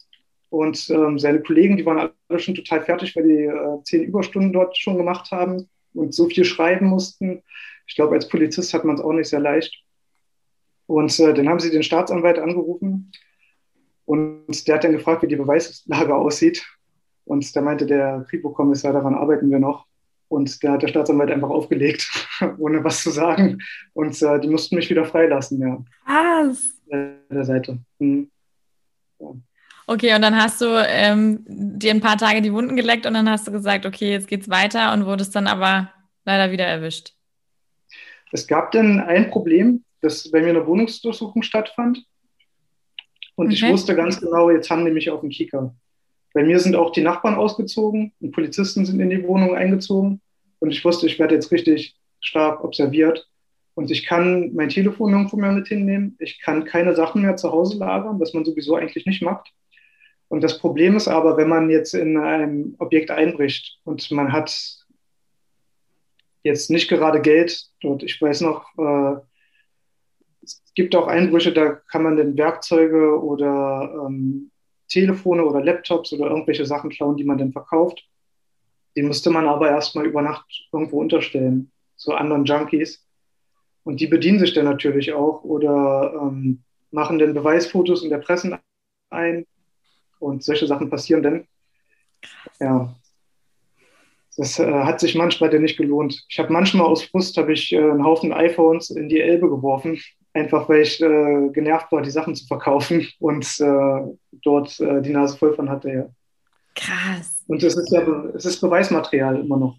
Und 0.49 0.89
ähm, 0.89 1.17
seine 1.17 1.41
Kollegen, 1.41 1.77
die 1.77 1.85
waren 1.85 2.11
alle 2.27 2.39
schon 2.39 2.55
total 2.55 2.81
fertig, 2.81 3.15
weil 3.15 3.23
die 3.23 3.43
äh, 3.45 3.83
zehn 3.85 4.03
Überstunden 4.03 4.51
dort 4.51 4.77
schon 4.77 4.97
gemacht 4.97 5.31
haben 5.31 5.69
und 5.93 6.13
so 6.13 6.27
viel 6.27 6.45
schreiben 6.45 6.87
mussten. 6.87 7.43
Ich 7.87 7.95
glaube, 7.95 8.15
als 8.15 8.27
Polizist 8.27 8.73
hat 8.73 8.85
man 8.85 8.95
es 8.95 9.01
auch 9.01 9.13
nicht 9.13 9.29
sehr 9.29 9.39
leicht. 9.39 9.83
Und 10.87 11.17
äh, 11.19 11.33
dann 11.33 11.47
haben 11.47 11.59
sie 11.59 11.71
den 11.71 11.83
Staatsanwalt 11.83 12.39
angerufen 12.39 13.11
und 14.05 14.67
der 14.67 14.75
hat 14.75 14.83
dann 14.83 14.91
gefragt, 14.91 15.23
wie 15.23 15.27
die 15.27 15.35
Beweislage 15.37 16.15
aussieht. 16.15 16.65
Und 17.23 17.55
da 17.55 17.61
meinte 17.61 17.85
der 17.85 18.25
Kripo-Kommissar, 18.29 18.93
daran 18.93 19.15
arbeiten 19.15 19.49
wir 19.49 19.59
noch. 19.59 19.85
Und 20.27 20.63
da 20.63 20.73
hat 20.73 20.81
der 20.81 20.87
Staatsanwalt 20.87 21.31
einfach 21.31 21.49
aufgelegt, 21.49 22.09
ohne 22.57 22.83
was 22.83 23.03
zu 23.03 23.09
sagen. 23.09 23.59
Und 23.93 24.21
äh, 24.21 24.39
die 24.39 24.49
mussten 24.49 24.75
mich 24.75 24.89
wieder 24.89 25.05
freilassen, 25.05 25.61
ja. 25.61 25.83
Was? 26.05 26.81
Der 26.87 27.45
Seite. 27.45 27.79
Mhm. 27.99 28.29
Ja. 29.19 29.33
Okay, 29.91 30.15
und 30.15 30.21
dann 30.21 30.41
hast 30.41 30.61
du 30.61 30.67
ähm, 30.87 31.43
dir 31.45 31.91
ein 31.91 31.99
paar 31.99 32.17
Tage 32.17 32.41
die 32.41 32.53
Wunden 32.53 32.77
geleckt 32.77 33.05
und 33.05 33.13
dann 33.13 33.29
hast 33.29 33.45
du 33.45 33.51
gesagt, 33.51 33.85
okay, 33.85 34.09
jetzt 34.11 34.29
geht's 34.29 34.49
weiter 34.49 34.93
und 34.93 35.05
wurdest 35.05 35.35
dann 35.35 35.47
aber 35.47 35.91
leider 36.23 36.53
wieder 36.53 36.65
erwischt. 36.65 37.11
Es 38.31 38.47
gab 38.47 38.71
dann 38.71 39.01
ein 39.01 39.29
Problem, 39.29 39.83
dass 39.99 40.31
bei 40.31 40.39
mir 40.39 40.51
eine 40.51 40.65
Wohnungsdurchsuchung 40.65 41.43
stattfand. 41.43 42.05
Und 43.35 43.47
okay. 43.47 43.55
ich 43.55 43.67
wusste 43.67 43.93
ganz 43.93 44.21
genau, 44.21 44.49
jetzt 44.49 44.69
haben 44.69 44.85
die 44.85 44.91
mich 44.91 45.09
auf 45.09 45.19
den 45.19 45.29
Kicker. 45.29 45.75
Bei 46.33 46.41
mir 46.41 46.57
sind 46.59 46.77
auch 46.77 46.93
die 46.93 47.01
Nachbarn 47.01 47.35
ausgezogen 47.35 48.13
und 48.21 48.31
Polizisten 48.31 48.85
sind 48.85 49.01
in 49.01 49.09
die 49.09 49.27
Wohnung 49.27 49.55
eingezogen. 49.55 50.21
Und 50.59 50.71
ich 50.71 50.85
wusste, 50.85 51.05
ich 51.05 51.19
werde 51.19 51.35
jetzt 51.35 51.51
richtig 51.51 51.97
stark 52.21 52.63
observiert. 52.63 53.27
Und 53.73 53.91
ich 53.91 54.05
kann 54.05 54.53
mein 54.53 54.69
Telefon 54.69 55.11
irgendwo 55.11 55.35
mehr 55.35 55.51
mit 55.51 55.67
hinnehmen. 55.67 56.15
Ich 56.19 56.39
kann 56.39 56.63
keine 56.63 56.95
Sachen 56.95 57.23
mehr 57.23 57.35
zu 57.35 57.51
Hause 57.51 57.77
lagern, 57.77 58.21
was 58.21 58.33
man 58.33 58.45
sowieso 58.45 58.75
eigentlich 58.75 59.05
nicht 59.05 59.21
macht. 59.21 59.51
Und 60.31 60.45
das 60.45 60.59
Problem 60.59 60.95
ist 60.95 61.09
aber, 61.09 61.35
wenn 61.35 61.49
man 61.49 61.69
jetzt 61.69 61.93
in 61.93 62.15
ein 62.15 62.75
Objekt 62.79 63.11
einbricht 63.11 63.79
und 63.83 64.09
man 64.11 64.31
hat 64.31 64.77
jetzt 66.41 66.69
nicht 66.69 66.87
gerade 66.87 67.19
Geld 67.19 67.65
dort, 67.81 68.01
ich 68.01 68.21
weiß 68.21 68.39
noch, 68.39 68.65
äh, 68.77 69.19
es 70.41 70.63
gibt 70.73 70.95
auch 70.95 71.07
Einbrüche, 71.07 71.51
da 71.51 71.71
kann 71.71 72.03
man 72.03 72.15
dann 72.15 72.37
Werkzeuge 72.37 73.21
oder 73.21 74.07
ähm, 74.07 74.51
Telefone 74.87 75.43
oder 75.43 75.61
Laptops 75.61 76.13
oder 76.13 76.27
irgendwelche 76.27 76.65
Sachen 76.65 76.91
klauen, 76.91 77.17
die 77.17 77.25
man 77.25 77.37
dann 77.37 77.51
verkauft. 77.51 78.01
Die 78.95 79.03
musste 79.03 79.31
man 79.31 79.49
aber 79.49 79.69
erstmal 79.69 80.05
über 80.05 80.21
Nacht 80.21 80.47
irgendwo 80.71 81.01
unterstellen, 81.01 81.73
zu 81.97 82.13
anderen 82.13 82.45
Junkies. 82.45 83.05
Und 83.83 83.99
die 83.99 84.07
bedienen 84.07 84.39
sich 84.39 84.53
dann 84.53 84.63
natürlich 84.63 85.11
auch 85.11 85.43
oder 85.43 86.13
ähm, 86.21 86.63
machen 86.89 87.19
dann 87.19 87.33
Beweisfotos 87.33 88.01
in 88.01 88.09
der 88.09 88.19
Presse 88.19 88.61
ein. 89.09 89.45
Und 90.21 90.43
solche 90.43 90.67
Sachen 90.67 90.89
passieren 90.89 91.23
dann. 91.23 91.47
Ja, 92.59 92.95
das 94.37 94.59
äh, 94.59 94.83
hat 94.83 94.99
sich 94.99 95.15
manchmal 95.15 95.49
dann 95.49 95.61
nicht 95.61 95.77
gelohnt. 95.77 96.25
Ich 96.29 96.39
habe 96.39 96.53
manchmal 96.53 96.85
aus 96.85 97.03
Frust 97.03 97.35
habe 97.37 97.53
ich 97.53 97.73
äh, 97.73 97.77
einen 97.77 98.03
Haufen 98.03 98.31
iPhones 98.31 98.89
in 98.89 99.09
die 99.09 99.19
Elbe 99.19 99.49
geworfen, 99.49 99.99
einfach 100.33 100.69
weil 100.69 100.81
ich 100.81 101.01
äh, 101.01 101.49
genervt 101.49 101.91
war, 101.91 102.01
die 102.01 102.11
Sachen 102.11 102.35
zu 102.35 102.45
verkaufen 102.45 103.07
und 103.19 103.45
äh, 103.59 104.01
dort 104.31 104.79
äh, 104.79 105.01
die 105.01 105.11
Nase 105.11 105.37
voll 105.37 105.53
von 105.53 105.69
hatte. 105.69 105.89
Ja. 105.89 106.09
Krass. 106.75 107.43
Und 107.47 107.61
es 107.61 107.75
ist 107.75 107.91
ja 107.91 108.01
es 108.33 108.45
ist 108.45 108.61
Beweismaterial 108.61 109.41
immer 109.41 109.57
noch, 109.57 109.75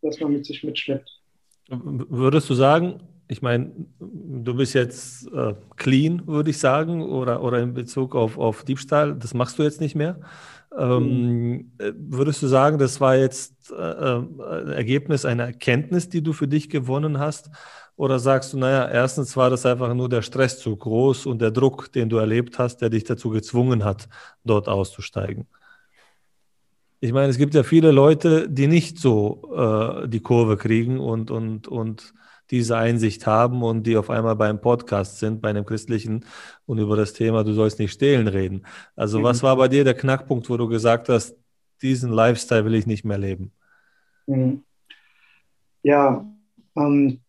was 0.00 0.18
man 0.20 0.32
mit 0.32 0.46
sich 0.46 0.64
mitschleppt. 0.64 1.10
Würdest 1.68 2.48
du 2.48 2.54
sagen, 2.54 3.00
ich 3.30 3.42
meine, 3.42 3.70
du 4.00 4.54
bist 4.54 4.74
jetzt 4.74 5.28
äh, 5.32 5.54
clean, 5.76 6.26
würde 6.26 6.50
ich 6.50 6.58
sagen, 6.58 7.00
oder, 7.02 7.44
oder 7.44 7.60
in 7.60 7.74
Bezug 7.74 8.16
auf, 8.16 8.36
auf 8.36 8.64
Diebstahl, 8.64 9.14
das 9.14 9.34
machst 9.34 9.56
du 9.56 9.62
jetzt 9.62 9.80
nicht 9.80 9.94
mehr. 9.94 10.18
Ähm, 10.76 11.52
mhm. 11.52 11.72
Würdest 11.96 12.42
du 12.42 12.48
sagen, 12.48 12.78
das 12.78 13.00
war 13.00 13.16
jetzt 13.16 13.70
äh, 13.70 13.74
ein 13.74 14.72
Ergebnis 14.72 15.24
einer 15.24 15.44
Erkenntnis, 15.44 16.08
die 16.08 16.24
du 16.24 16.32
für 16.32 16.48
dich 16.48 16.70
gewonnen 16.70 17.20
hast? 17.20 17.50
Oder 17.94 18.18
sagst 18.18 18.52
du, 18.52 18.58
naja, 18.58 18.88
erstens 18.88 19.36
war 19.36 19.48
das 19.48 19.64
einfach 19.64 19.94
nur 19.94 20.08
der 20.08 20.22
Stress 20.22 20.58
zu 20.58 20.74
groß 20.74 21.26
und 21.26 21.40
der 21.40 21.52
Druck, 21.52 21.92
den 21.92 22.08
du 22.08 22.16
erlebt 22.16 22.58
hast, 22.58 22.78
der 22.78 22.90
dich 22.90 23.04
dazu 23.04 23.30
gezwungen 23.30 23.84
hat, 23.84 24.08
dort 24.44 24.68
auszusteigen? 24.68 25.46
Ich 26.98 27.12
meine, 27.12 27.28
es 27.28 27.38
gibt 27.38 27.54
ja 27.54 27.62
viele 27.62 27.92
Leute, 27.92 28.48
die 28.48 28.66
nicht 28.66 28.98
so 28.98 29.52
äh, 29.54 30.08
die 30.08 30.20
Kurve 30.20 30.56
kriegen 30.56 30.98
und, 30.98 31.30
und, 31.30 31.68
und 31.68 32.12
diese 32.50 32.76
Einsicht 32.76 33.26
haben 33.26 33.62
und 33.62 33.86
die 33.86 33.96
auf 33.96 34.10
einmal 34.10 34.36
beim 34.36 34.60
Podcast 34.60 35.18
sind, 35.18 35.40
bei 35.40 35.50
einem 35.50 35.64
christlichen 35.64 36.24
und 36.66 36.78
über 36.78 36.96
das 36.96 37.12
Thema, 37.12 37.44
du 37.44 37.52
sollst 37.52 37.78
nicht 37.78 37.92
stehlen 37.92 38.28
reden. 38.28 38.66
Also 38.96 39.20
mhm. 39.20 39.24
was 39.24 39.42
war 39.42 39.56
bei 39.56 39.68
dir 39.68 39.84
der 39.84 39.94
Knackpunkt, 39.94 40.50
wo 40.50 40.56
du 40.56 40.68
gesagt 40.68 41.08
hast, 41.08 41.36
diesen 41.82 42.12
Lifestyle 42.12 42.64
will 42.64 42.74
ich 42.74 42.86
nicht 42.86 43.04
mehr 43.04 43.18
leben? 43.18 43.52
Mhm. 44.26 44.62
Ja, 45.82 46.26
ähm, 46.76 47.20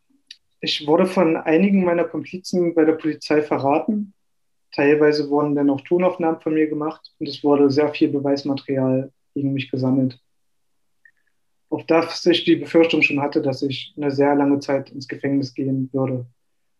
ich 0.60 0.86
wurde 0.86 1.06
von 1.06 1.38
einigen 1.38 1.84
meiner 1.84 2.04
Komplizen 2.04 2.76
bei 2.76 2.86
der 2.86 2.94
Polizei 2.94 3.42
verraten. 3.42 4.14
Teilweise 4.74 5.30
wurden 5.30 5.56
dann 5.56 5.70
auch 5.70 5.82
Tonaufnahmen 5.82 6.40
von 6.40 6.54
mir 6.54 6.68
gemacht 6.68 7.14
und 7.20 7.28
es 7.28 7.44
wurde 7.44 7.70
sehr 7.70 7.90
viel 7.90 8.10
Beweismaterial 8.10 9.12
gegen 9.34 9.54
mich 9.54 9.72
gesammelt. 9.72 10.20
Auf 11.72 11.86
das 11.86 12.26
ich 12.26 12.44
die 12.44 12.58
Befürchtung 12.58 13.02
schon 13.02 13.22
hatte, 13.22 13.42
dass 13.42 13.62
ich 13.62 13.94
eine 13.96 14.12
sehr 14.12 14.36
lange 14.36 14.60
Zeit 14.60 14.92
ins 14.92 15.08
Gefängnis 15.08 15.54
gehen 15.54 15.90
würde. 15.94 16.26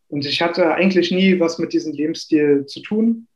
Und 0.10 0.26
ich 0.26 0.42
hatte 0.42 0.74
eigentlich 0.74 1.12
nie 1.12 1.40
was 1.40 1.60
mit 1.60 1.72
diesem 1.72 1.94
Lebensstil 1.94 2.66
zu 2.66 2.82
tun. 2.82 3.28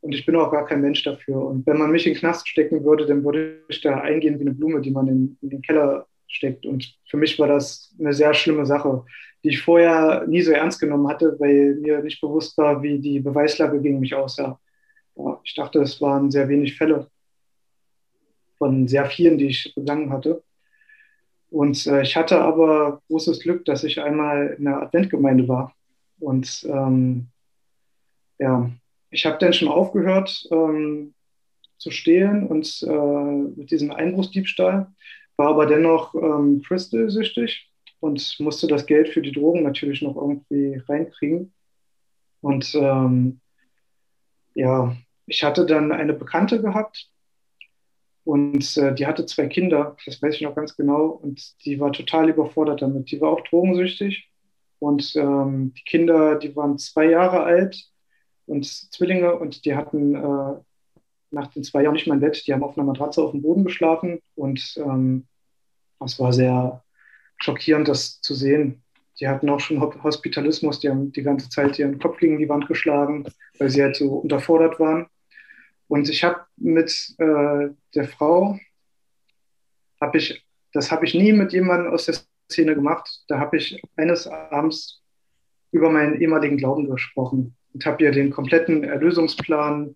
Und 0.00 0.14
ich 0.14 0.24
bin 0.24 0.34
auch 0.36 0.50
gar 0.50 0.64
kein 0.64 0.80
Mensch 0.80 1.04
dafür. 1.04 1.36
Und 1.44 1.66
wenn 1.66 1.76
man 1.76 1.90
mich 1.90 2.06
in 2.06 2.14
den 2.14 2.18
Knast 2.18 2.48
stecken 2.48 2.82
würde, 2.82 3.04
dann 3.04 3.22
würde 3.24 3.58
ich 3.68 3.82
da 3.82 4.00
eingehen 4.00 4.38
wie 4.38 4.44
eine 4.44 4.54
Blume, 4.54 4.80
die 4.80 4.90
man 4.90 5.06
in, 5.06 5.36
in 5.42 5.50
den 5.50 5.60
Keller 5.60 6.06
steckt. 6.28 6.64
Und 6.64 6.96
für 7.10 7.18
mich 7.18 7.38
war 7.38 7.46
das 7.46 7.94
eine 8.00 8.14
sehr 8.14 8.32
schlimme 8.32 8.64
Sache, 8.64 9.04
die 9.44 9.50
ich 9.50 9.60
vorher 9.60 10.26
nie 10.26 10.40
so 10.40 10.52
ernst 10.52 10.80
genommen 10.80 11.08
hatte, 11.08 11.36
weil 11.38 11.74
mir 11.74 12.02
nicht 12.02 12.22
bewusst 12.22 12.56
war, 12.56 12.82
wie 12.82 12.98
die 12.98 13.20
Beweislage 13.20 13.82
gegen 13.82 14.00
mich 14.00 14.14
aussah. 14.14 14.58
Ich 15.44 15.54
dachte, 15.54 15.80
es 15.80 16.00
waren 16.00 16.30
sehr 16.30 16.48
wenig 16.48 16.78
Fälle 16.78 17.08
von 18.56 18.88
sehr 18.88 19.04
vielen, 19.04 19.36
die 19.36 19.48
ich 19.48 19.74
begangen 19.74 20.10
hatte. 20.10 20.42
Und 21.52 21.86
äh, 21.86 22.00
ich 22.00 22.16
hatte 22.16 22.40
aber 22.40 23.02
großes 23.08 23.40
Glück, 23.40 23.66
dass 23.66 23.84
ich 23.84 24.00
einmal 24.00 24.56
in 24.58 24.64
der 24.64 24.80
Adventgemeinde 24.80 25.46
war. 25.48 25.74
Und 26.18 26.66
ähm, 26.66 27.28
ja, 28.38 28.70
ich 29.10 29.26
habe 29.26 29.36
dann 29.38 29.52
schon 29.52 29.68
aufgehört 29.68 30.48
ähm, 30.50 31.12
zu 31.76 31.90
stehlen 31.90 32.46
und 32.46 32.82
äh, 32.88 33.58
mit 33.60 33.70
diesem 33.70 33.90
Einbruchsdiebstahl 33.90 34.86
war 35.36 35.48
aber 35.48 35.66
dennoch 35.66 36.14
ähm, 36.14 36.62
Crystal-süchtig 36.62 37.70
und 38.00 38.36
musste 38.40 38.66
das 38.66 38.86
Geld 38.86 39.10
für 39.10 39.20
die 39.20 39.32
Drogen 39.32 39.62
natürlich 39.62 40.00
noch 40.00 40.16
irgendwie 40.16 40.80
reinkriegen. 40.88 41.52
Und 42.40 42.74
ähm, 42.74 43.40
ja, 44.54 44.96
ich 45.26 45.44
hatte 45.44 45.66
dann 45.66 45.92
eine 45.92 46.14
Bekannte 46.14 46.62
gehabt 46.62 47.11
und 48.24 48.76
äh, 48.76 48.94
die 48.94 49.06
hatte 49.06 49.26
zwei 49.26 49.46
Kinder, 49.46 49.96
das 50.04 50.22
weiß 50.22 50.36
ich 50.36 50.42
noch 50.42 50.54
ganz 50.54 50.76
genau, 50.76 51.06
und 51.06 51.64
die 51.64 51.80
war 51.80 51.92
total 51.92 52.28
überfordert 52.28 52.82
damit. 52.82 53.10
Die 53.10 53.20
war 53.20 53.30
auch 53.30 53.40
drogensüchtig 53.42 54.30
und 54.78 55.14
ähm, 55.16 55.74
die 55.74 55.84
Kinder, 55.84 56.36
die 56.36 56.54
waren 56.54 56.78
zwei 56.78 57.06
Jahre 57.06 57.42
alt 57.42 57.84
und 58.46 58.66
Zwillinge 58.66 59.36
und 59.36 59.64
die 59.64 59.74
hatten 59.74 60.14
äh, 60.14 60.54
nach 61.30 61.48
den 61.48 61.64
zwei 61.64 61.82
Jahren 61.82 61.94
nicht 61.94 62.06
mehr 62.06 62.14
im 62.14 62.20
Bett. 62.20 62.46
Die 62.46 62.52
haben 62.52 62.62
auf 62.62 62.76
einer 62.76 62.86
Matratze 62.86 63.22
auf 63.22 63.32
dem 63.32 63.42
Boden 63.42 63.64
geschlafen 63.64 64.20
und 64.34 64.74
ähm, 64.76 65.26
das 65.98 66.18
war 66.20 66.32
sehr 66.32 66.84
schockierend, 67.38 67.88
das 67.88 68.20
zu 68.20 68.34
sehen. 68.34 68.82
Die 69.20 69.28
hatten 69.28 69.48
auch 69.50 69.60
schon 69.60 69.80
Hospitalismus, 70.02 70.80
die 70.80 70.88
haben 70.88 71.12
die 71.12 71.22
ganze 71.22 71.48
Zeit 71.48 71.78
ihren 71.78 71.98
Kopf 71.98 72.18
gegen 72.18 72.38
die 72.38 72.48
Wand 72.48 72.66
geschlagen, 72.66 73.24
weil 73.58 73.68
sie 73.68 73.82
halt 73.82 73.96
so 73.96 74.14
unterfordert 74.14 74.80
waren. 74.80 75.06
Und 75.92 76.08
ich 76.08 76.24
habe 76.24 76.46
mit 76.56 77.14
äh, 77.18 77.68
der 77.94 78.08
Frau, 78.08 78.58
habe 80.00 80.16
ich, 80.16 80.42
das 80.72 80.90
habe 80.90 81.04
ich 81.04 81.12
nie 81.12 81.34
mit 81.34 81.52
jemandem 81.52 81.92
aus 81.92 82.06
der 82.06 82.16
Szene 82.50 82.74
gemacht. 82.74 83.06
Da 83.28 83.38
habe 83.38 83.58
ich 83.58 83.78
eines 83.98 84.26
Abends 84.26 85.02
über 85.70 85.90
meinen 85.90 86.18
ehemaligen 86.18 86.56
Glauben 86.56 86.88
gesprochen 86.88 87.54
und 87.74 87.84
habe 87.84 88.02
ihr 88.04 88.10
den 88.10 88.30
kompletten 88.30 88.84
Erlösungsplan 88.84 89.94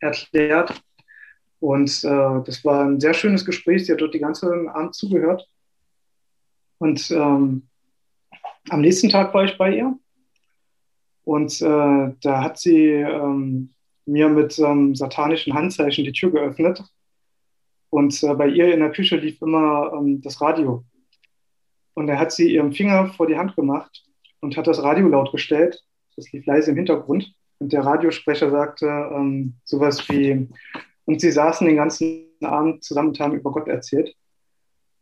erklärt. 0.00 0.82
Und 1.60 2.02
äh, 2.02 2.42
das 2.44 2.64
war 2.64 2.84
ein 2.84 2.98
sehr 2.98 3.14
schönes 3.14 3.44
Gespräch. 3.44 3.86
Sie 3.86 3.92
hat 3.92 4.00
dort 4.00 4.12
die 4.12 4.18
ganze 4.18 4.48
Abend 4.74 4.96
zugehört. 4.96 5.48
Und 6.78 7.12
ähm, 7.12 7.68
am 8.70 8.80
nächsten 8.80 9.08
Tag 9.08 9.32
war 9.34 9.44
ich 9.44 9.56
bei 9.56 9.76
ihr. 9.76 9.96
Und 11.22 11.62
äh, 11.62 12.12
da 12.20 12.42
hat 12.42 12.58
sie 12.58 12.86
ähm, 12.88 13.73
mir 14.06 14.28
mit 14.28 14.58
ähm, 14.58 14.94
satanischen 14.94 15.54
Handzeichen 15.54 16.04
die 16.04 16.12
Tür 16.12 16.30
geöffnet. 16.30 16.82
Und 17.90 18.22
äh, 18.22 18.34
bei 18.34 18.48
ihr 18.48 18.72
in 18.72 18.80
der 18.80 18.92
Küche 18.92 19.16
lief 19.16 19.40
immer 19.40 19.92
ähm, 19.94 20.20
das 20.20 20.40
Radio. 20.40 20.84
Und 21.94 22.08
da 22.08 22.18
hat 22.18 22.32
sie 22.32 22.52
ihren 22.52 22.72
Finger 22.72 23.06
vor 23.08 23.26
die 23.26 23.36
Hand 23.36 23.54
gemacht 23.56 24.04
und 24.40 24.56
hat 24.56 24.66
das 24.66 24.82
Radio 24.82 25.08
laut 25.08 25.32
gestellt. 25.32 25.84
Das 26.16 26.30
lief 26.32 26.44
leise 26.46 26.72
im 26.72 26.76
Hintergrund. 26.76 27.34
Und 27.58 27.72
der 27.72 27.84
Radiosprecher 27.84 28.50
sagte 28.50 28.86
ähm, 28.86 29.54
sowas 29.64 30.08
wie, 30.08 30.48
und 31.04 31.20
sie 31.20 31.30
saßen 31.30 31.66
den 31.66 31.76
ganzen 31.76 32.26
Abend 32.42 32.82
zusammen 32.82 33.08
und 33.08 33.20
haben 33.20 33.34
über 33.34 33.52
Gott 33.52 33.68
erzählt. 33.68 34.14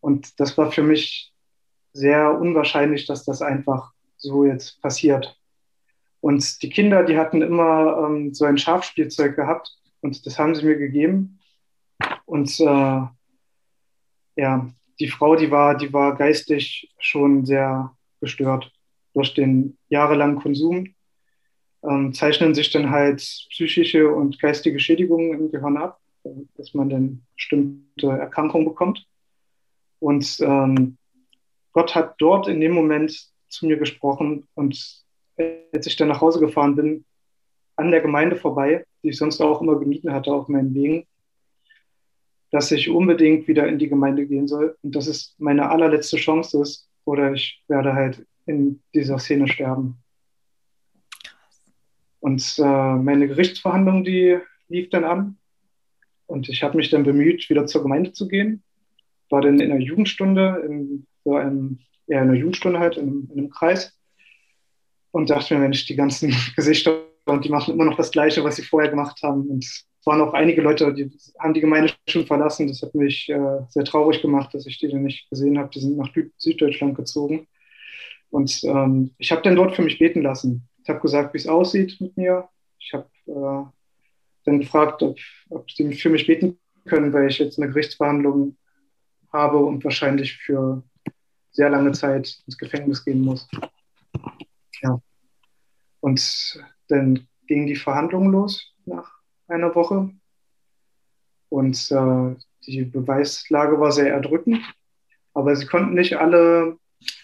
Und 0.01 0.39
das 0.39 0.59
war 0.59 0.71
für 0.71 0.83
mich 0.83 1.33
sehr 1.93 2.39
unwahrscheinlich, 2.39 3.07
dass 3.07 3.25
das 3.25 3.43
einfach 3.43 3.93
so 4.17 4.45
jetzt 4.45 4.81
passiert. 4.81 5.39
Und 6.23 6.63
die 6.63 6.71
Kinder, 6.71 7.03
die 7.03 7.19
hatten 7.19 7.43
immer 7.43 8.07
ähm, 8.07 8.33
so 8.33 8.45
ein 8.45 8.57
Schafspielzeug 8.57 9.35
gehabt 9.35 9.77
und 10.03 10.25
das 10.25 10.39
haben 10.39 10.55
sie 10.55 10.65
mir 10.65 10.77
gegeben. 10.77 11.41
Und 12.27 12.61
äh, 12.61 13.03
ja, 14.37 14.71
die 15.01 15.09
Frau, 15.09 15.35
die 15.35 15.51
war, 15.51 15.77
die 15.77 15.93
war 15.93 16.15
geistig 16.15 16.95
schon 17.01 17.45
sehr 17.45 17.93
gestört 18.21 18.71
durch 19.15 19.35
den 19.35 19.77
jahrelangen 19.89 20.39
Konsum. 20.39 20.95
Ähm, 21.83 22.15
zeichnen 22.15 22.55
sich 22.55 22.71
dann 22.71 22.91
halt 22.91 23.19
psychische 23.51 24.09
und 24.09 24.39
geistige 24.39 24.79
Schädigungen 24.79 25.35
im 25.37 25.51
Gehirn 25.51 25.77
ab, 25.77 25.99
dass 26.57 26.73
man 26.73 26.89
dann 26.89 27.27
bestimmte 27.35 28.07
Erkrankungen 28.07 28.69
bekommt. 28.69 29.05
Und 29.99 30.39
ähm, 30.39 30.99
Gott 31.73 31.97
hat 31.97 32.15
dort 32.19 32.47
in 32.47 32.61
dem 32.61 32.75
Moment 32.75 33.29
zu 33.49 33.67
mir 33.67 33.77
gesprochen 33.77 34.47
und 34.55 35.03
als 35.73 35.87
ich 35.87 35.97
dann 35.97 36.09
nach 36.09 36.21
Hause 36.21 36.41
gefahren 36.41 36.77
bin, 36.77 37.05
an 37.77 37.91
der 37.91 38.01
Gemeinde 38.01 38.37
vorbei, 38.37 38.85
die 39.03 39.11
ich 39.11 39.17
sonst 39.17 39.41
auch 39.41 39.61
immer 39.63 39.79
gemieden 39.79 40.13
hatte 40.13 40.33
auf 40.33 40.49
meinen 40.49 40.75
Wegen, 40.75 41.07
dass 42.51 42.71
ich 42.71 42.91
unbedingt 42.91 43.49
wieder 43.49 43.67
in 43.67 43.79
die 43.79 43.89
Gemeinde 43.89 44.27
gehen 44.27 44.47
soll 44.47 44.77
und 44.83 44.95
dass 44.95 45.07
es 45.07 45.35
meine 45.39 45.71
allerletzte 45.71 46.17
Chance 46.17 46.61
ist 46.61 46.89
oder 47.05 47.33
ich 47.33 47.63
werde 47.67 47.95
halt 47.95 48.27
in 48.47 48.83
dieser 48.95 49.19
Szene 49.19 49.49
sterben. 49.49 49.97
Und 52.21 52.57
äh, 52.59 52.63
meine 52.97 53.27
Gerichtsverhandlung, 53.27 54.05
die 54.05 54.39
lief 54.69 54.91
dann 54.91 55.05
an 55.05 55.39
und 56.27 56.49
ich 56.49 56.63
habe 56.63 56.77
mich 56.77 56.91
dann 56.91 57.03
bemüht, 57.03 57.49
wieder 57.51 57.67
zur 57.67 57.83
Gemeinde 57.83 58.13
zu 58.13 58.29
gehen. 58.29 58.63
War 59.29 59.41
dann 59.41 59.59
in 59.59 59.73
einer 59.73 59.81
Jugendstunde, 59.81 60.63
in 60.67 61.07
so 61.25 61.37
einem, 61.37 61.81
ja, 62.07 62.23
in 62.23 62.29
einer 62.29 62.39
Jugendstunde 62.39 62.79
halt, 62.79 62.97
in, 62.97 63.29
in 63.33 63.39
einem 63.39 63.51
Kreis 63.51 63.99
und 65.13 65.31
dachte 65.31 65.55
mir, 65.55 65.61
Mensch, 65.61 65.87
die 65.87 65.97
ganzen 65.97 66.35
Gesichter 66.57 67.03
und 67.27 67.45
die 67.45 67.51
machen 67.51 67.75
immer 67.75 67.85
noch 67.85 67.97
das 67.97 68.11
Gleiche, 68.11 68.43
was 68.43 68.57
sie 68.57 68.63
vorher 68.63 68.91
gemacht 68.91 69.23
haben. 69.23 69.49
Und 69.49 69.65
es 69.65 69.87
waren 70.05 70.21
auch 70.21 70.35
einige 70.35 70.63
Leute, 70.63 70.93
die 70.93 71.11
haben 71.39 71.55
die 71.55 71.61
Gemeinde 71.61 71.93
schon 72.09 72.27
verlassen. 72.27 72.67
Das 72.67 72.83
hat 72.83 72.95
mich 72.95 73.29
äh, 73.29 73.61
sehr 73.69 73.85
traurig 73.85 74.21
gemacht, 74.21 74.53
dass 74.55 74.67
ich 74.67 74.79
die 74.79 74.89
dann 74.89 75.05
nicht 75.05 75.31
gesehen 75.31 75.59
habe. 75.59 75.71
Die 75.71 75.81
sind 75.81 75.97
nach 75.97 76.11
Süddeutschland 76.39 76.97
gezogen. 76.97 77.47
Und 78.31 78.65
ähm, 78.65 79.13
ich 79.19 79.31
habe 79.31 79.43
dann 79.43 79.57
dort 79.57 79.77
für 79.77 79.83
mich 79.83 79.99
beten 79.99 80.23
lassen. 80.23 80.69
Ich 80.83 80.89
habe 80.89 81.01
gesagt, 81.01 81.35
wie 81.35 81.39
es 81.39 81.47
aussieht 81.47 82.01
mit 82.01 82.17
mir. 82.17 82.49
Ich 82.81 82.93
habe 82.93 83.07
äh, 83.27 83.71
dann 84.45 84.59
gefragt, 84.59 85.03
ob, 85.03 85.19
ob 85.51 85.71
sie 85.71 85.93
für 85.93 86.11
mich 86.11 86.27
beten 86.27 86.59
können, 86.87 87.13
weil 87.13 87.29
ich 87.29 87.39
jetzt 87.39 87.59
eine 87.59 87.71
Gerichtsverhandlung 87.71 88.57
habe 89.33 89.59
und 89.59 89.85
wahrscheinlich 89.85 90.37
für 90.39 90.83
sehr 91.53 91.71
lange 91.71 91.93
Zeit 91.93 92.43
ins 92.47 92.59
Gefängnis 92.59 93.05
gehen 93.05 93.21
muss. 93.21 93.47
Ja. 94.83 95.01
Und 96.01 96.63
dann 96.89 97.27
gingen 97.47 97.67
die 97.67 97.77
Verhandlungen 97.77 98.33
los 98.33 98.75
nach 98.85 99.11
einer 99.49 99.75
Woche. 99.75 100.11
Und 101.49 101.91
äh, 101.91 102.37
die 102.67 102.85
Beweislage 102.85 103.79
war 103.79 103.93
sehr 103.93 104.13
erdrückend. 104.13 104.63
Aber 105.35 105.55
sie 105.57 105.67
konnten 105.67 105.95
nicht 105.95 106.17
alle 106.17 106.77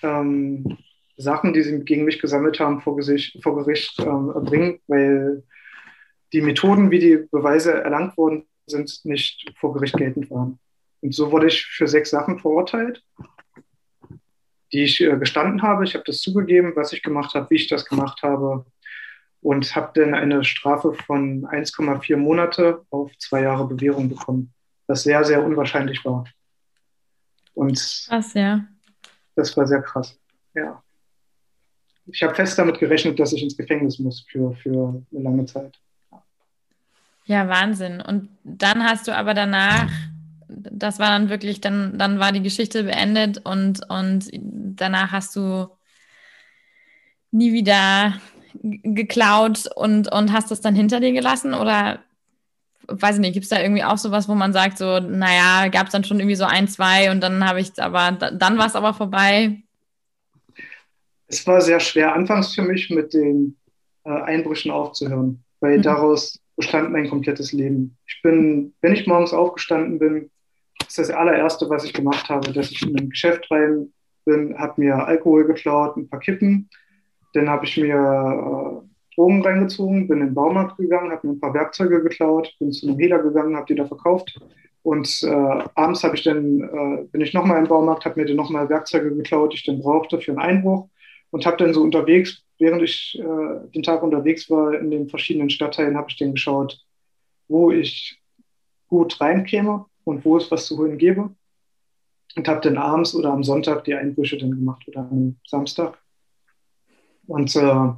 ähm, 0.02 0.78
Sachen, 1.16 1.52
die 1.52 1.62
sie 1.62 1.84
gegen 1.84 2.04
mich 2.04 2.20
gesammelt 2.20 2.60
haben, 2.60 2.80
vor, 2.80 2.96
Gesicht, 2.96 3.42
vor 3.42 3.56
Gericht 3.56 3.98
ähm, 4.00 4.30
erbringen, 4.30 4.80
weil 4.86 5.42
die 6.32 6.40
Methoden, 6.40 6.90
wie 6.90 6.98
die 6.98 7.16
Beweise 7.30 7.82
erlangt 7.82 8.16
wurden, 8.16 8.46
sind 8.66 9.00
nicht 9.04 9.52
vor 9.56 9.72
Gericht 9.72 9.96
geltend 9.96 10.30
waren. 10.30 10.58
Und 11.00 11.14
so 11.14 11.32
wurde 11.32 11.46
ich 11.46 11.64
für 11.64 11.88
sechs 11.88 12.10
Sachen 12.10 12.38
verurteilt 12.38 13.02
die 14.72 14.82
ich 14.82 15.00
äh, 15.00 15.16
gestanden 15.16 15.62
habe. 15.62 15.84
Ich 15.84 15.94
habe 15.94 16.04
das 16.04 16.20
zugegeben, 16.20 16.74
was 16.76 16.92
ich 16.92 17.02
gemacht 17.02 17.34
habe, 17.34 17.48
wie 17.50 17.56
ich 17.56 17.68
das 17.68 17.84
gemacht 17.84 18.22
habe 18.22 18.66
und 19.40 19.74
habe 19.76 19.90
dann 19.94 20.14
eine 20.14 20.44
Strafe 20.44 20.92
von 20.92 21.46
1,4 21.46 22.16
Monate 22.16 22.84
auf 22.90 23.16
zwei 23.18 23.42
Jahre 23.42 23.66
Bewährung 23.66 24.08
bekommen. 24.08 24.52
was 24.86 25.02
sehr, 25.02 25.22
sehr 25.22 25.44
unwahrscheinlich 25.44 26.04
war. 26.04 26.24
Und 27.54 27.76
krass, 28.08 28.34
ja. 28.34 28.64
Das 29.34 29.56
war 29.56 29.66
sehr 29.66 29.82
krass, 29.82 30.18
ja. 30.54 30.82
Ich 32.06 32.22
habe 32.22 32.34
fest 32.34 32.58
damit 32.58 32.78
gerechnet, 32.78 33.20
dass 33.20 33.34
ich 33.34 33.42
ins 33.42 33.56
Gefängnis 33.56 33.98
muss 33.98 34.24
für, 34.30 34.54
für 34.54 35.02
eine 35.12 35.22
lange 35.22 35.44
Zeit. 35.44 35.78
Ja, 37.26 37.46
Wahnsinn. 37.46 38.00
Und 38.00 38.30
dann 38.42 38.82
hast 38.82 39.06
du 39.06 39.14
aber 39.14 39.34
danach, 39.34 39.90
das 40.48 40.98
war 40.98 41.08
dann 41.08 41.28
wirklich, 41.28 41.60
dann, 41.60 41.98
dann 41.98 42.18
war 42.18 42.32
die 42.32 42.42
Geschichte 42.42 42.84
beendet 42.84 43.44
und, 43.44 43.80
und 43.88 44.30
danach 44.32 45.12
hast 45.12 45.36
du 45.36 45.68
nie 47.30 47.52
wieder 47.52 48.14
geklaut 48.54 49.68
und, 49.74 50.12
und 50.12 50.32
hast 50.32 50.50
das 50.50 50.60
dann 50.60 50.74
hinter 50.74 51.00
dir 51.00 51.12
gelassen? 51.12 51.54
Oder 51.54 52.00
weiß 52.86 53.16
ich 53.16 53.20
nicht, 53.20 53.34
gibt 53.34 53.44
es 53.44 53.50
da 53.50 53.60
irgendwie 53.60 53.84
auch 53.84 53.98
sowas, 53.98 54.28
wo 54.28 54.34
man 54.34 54.52
sagt, 54.52 54.78
so, 54.78 54.98
naja, 54.98 55.68
gab 55.68 55.86
es 55.86 55.92
dann 55.92 56.04
schon 56.04 56.18
irgendwie 56.18 56.36
so 56.36 56.44
ein, 56.44 56.68
zwei 56.68 57.10
und 57.10 57.20
dann 57.20 57.46
habe 57.46 57.60
ich 57.60 57.70
es 57.70 57.78
aber, 57.78 58.12
dann 58.12 58.58
war 58.58 58.66
es 58.66 58.76
aber 58.76 58.94
vorbei? 58.94 59.62
Es 61.26 61.46
war 61.46 61.60
sehr 61.60 61.80
schwer, 61.80 62.14
anfangs 62.14 62.54
für 62.54 62.62
mich 62.62 62.88
mit 62.88 63.12
den 63.12 63.56
äh, 64.04 64.10
Einbrüchen 64.10 64.70
aufzuhören, 64.70 65.44
weil 65.60 65.78
mhm. 65.78 65.82
daraus 65.82 66.40
bestand 66.56 66.90
mein 66.90 67.08
komplettes 67.08 67.52
Leben. 67.52 67.96
Ich 68.06 68.20
bin, 68.22 68.74
wenn 68.80 68.94
ich 68.94 69.06
morgens 69.06 69.32
aufgestanden 69.32 69.98
bin, 69.98 70.30
ist 70.88 70.98
das 70.98 71.10
allererste, 71.10 71.68
was 71.68 71.84
ich 71.84 71.92
gemacht 71.92 72.28
habe, 72.28 72.52
dass 72.52 72.70
ich 72.70 72.82
in 72.82 72.98
ein 72.98 73.10
Geschäft 73.10 73.50
rein 73.50 73.92
bin, 74.24 74.58
habe 74.58 74.80
mir 74.80 75.06
Alkohol 75.06 75.44
geklaut, 75.44 75.96
ein 75.96 76.08
paar 76.08 76.20
Kippen, 76.20 76.68
dann 77.34 77.48
habe 77.48 77.66
ich 77.66 77.76
mir 77.76 77.94
äh, 77.94 79.14
Drogen 79.14 79.42
reingezogen, 79.42 80.08
bin 80.08 80.20
in 80.20 80.28
den 80.28 80.34
Baumarkt 80.34 80.76
gegangen, 80.78 81.10
habe 81.10 81.26
mir 81.26 81.34
ein 81.34 81.40
paar 81.40 81.54
Werkzeuge 81.54 82.02
geklaut, 82.02 82.54
bin 82.58 82.72
zu 82.72 82.88
einem 82.88 82.98
Hehler 82.98 83.18
gegangen, 83.18 83.56
habe 83.56 83.66
die 83.66 83.74
da 83.74 83.86
verkauft. 83.86 84.38
Und 84.82 85.22
äh, 85.22 85.28
abends 85.74 86.04
ich 86.04 86.22
dann, 86.22 86.60
äh, 86.60 87.04
bin 87.10 87.20
ich 87.20 87.34
nochmal 87.34 87.58
im 87.58 87.68
Baumarkt, 87.68 88.04
habe 88.04 88.20
mir 88.20 88.26
dann 88.26 88.36
nochmal 88.36 88.68
Werkzeuge 88.68 89.14
geklaut, 89.14 89.52
die 89.52 89.56
ich 89.56 89.64
dann 89.64 89.80
brauchte 89.80 90.20
für 90.20 90.30
einen 90.30 90.40
Einbruch. 90.40 90.88
Und 91.30 91.44
habe 91.44 91.58
dann 91.58 91.74
so 91.74 91.82
unterwegs, 91.82 92.42
während 92.58 92.82
ich 92.82 93.18
äh, 93.20 93.70
den 93.74 93.82
Tag 93.82 94.02
unterwegs 94.02 94.48
war 94.48 94.72
in 94.72 94.90
den 94.90 95.08
verschiedenen 95.08 95.50
Stadtteilen, 95.50 95.96
habe 95.96 96.08
ich 96.08 96.16
dann 96.16 96.32
geschaut, 96.32 96.80
wo 97.48 97.70
ich 97.70 98.18
gut 98.88 99.20
reinkäme 99.20 99.84
und 100.08 100.24
wo 100.24 100.36
es 100.38 100.50
was 100.50 100.66
zu 100.66 100.78
holen 100.78 100.98
gäbe. 100.98 101.30
Und 102.36 102.48
habe 102.48 102.60
dann 102.60 102.78
abends 102.78 103.14
oder 103.14 103.32
am 103.32 103.42
Sonntag 103.42 103.84
die 103.84 103.94
Einbrüche 103.94 104.38
dann 104.38 104.50
gemacht 104.50 104.86
oder 104.86 105.00
am 105.00 105.36
Samstag. 105.46 105.98
Und 107.26 107.54
äh, 107.56 107.92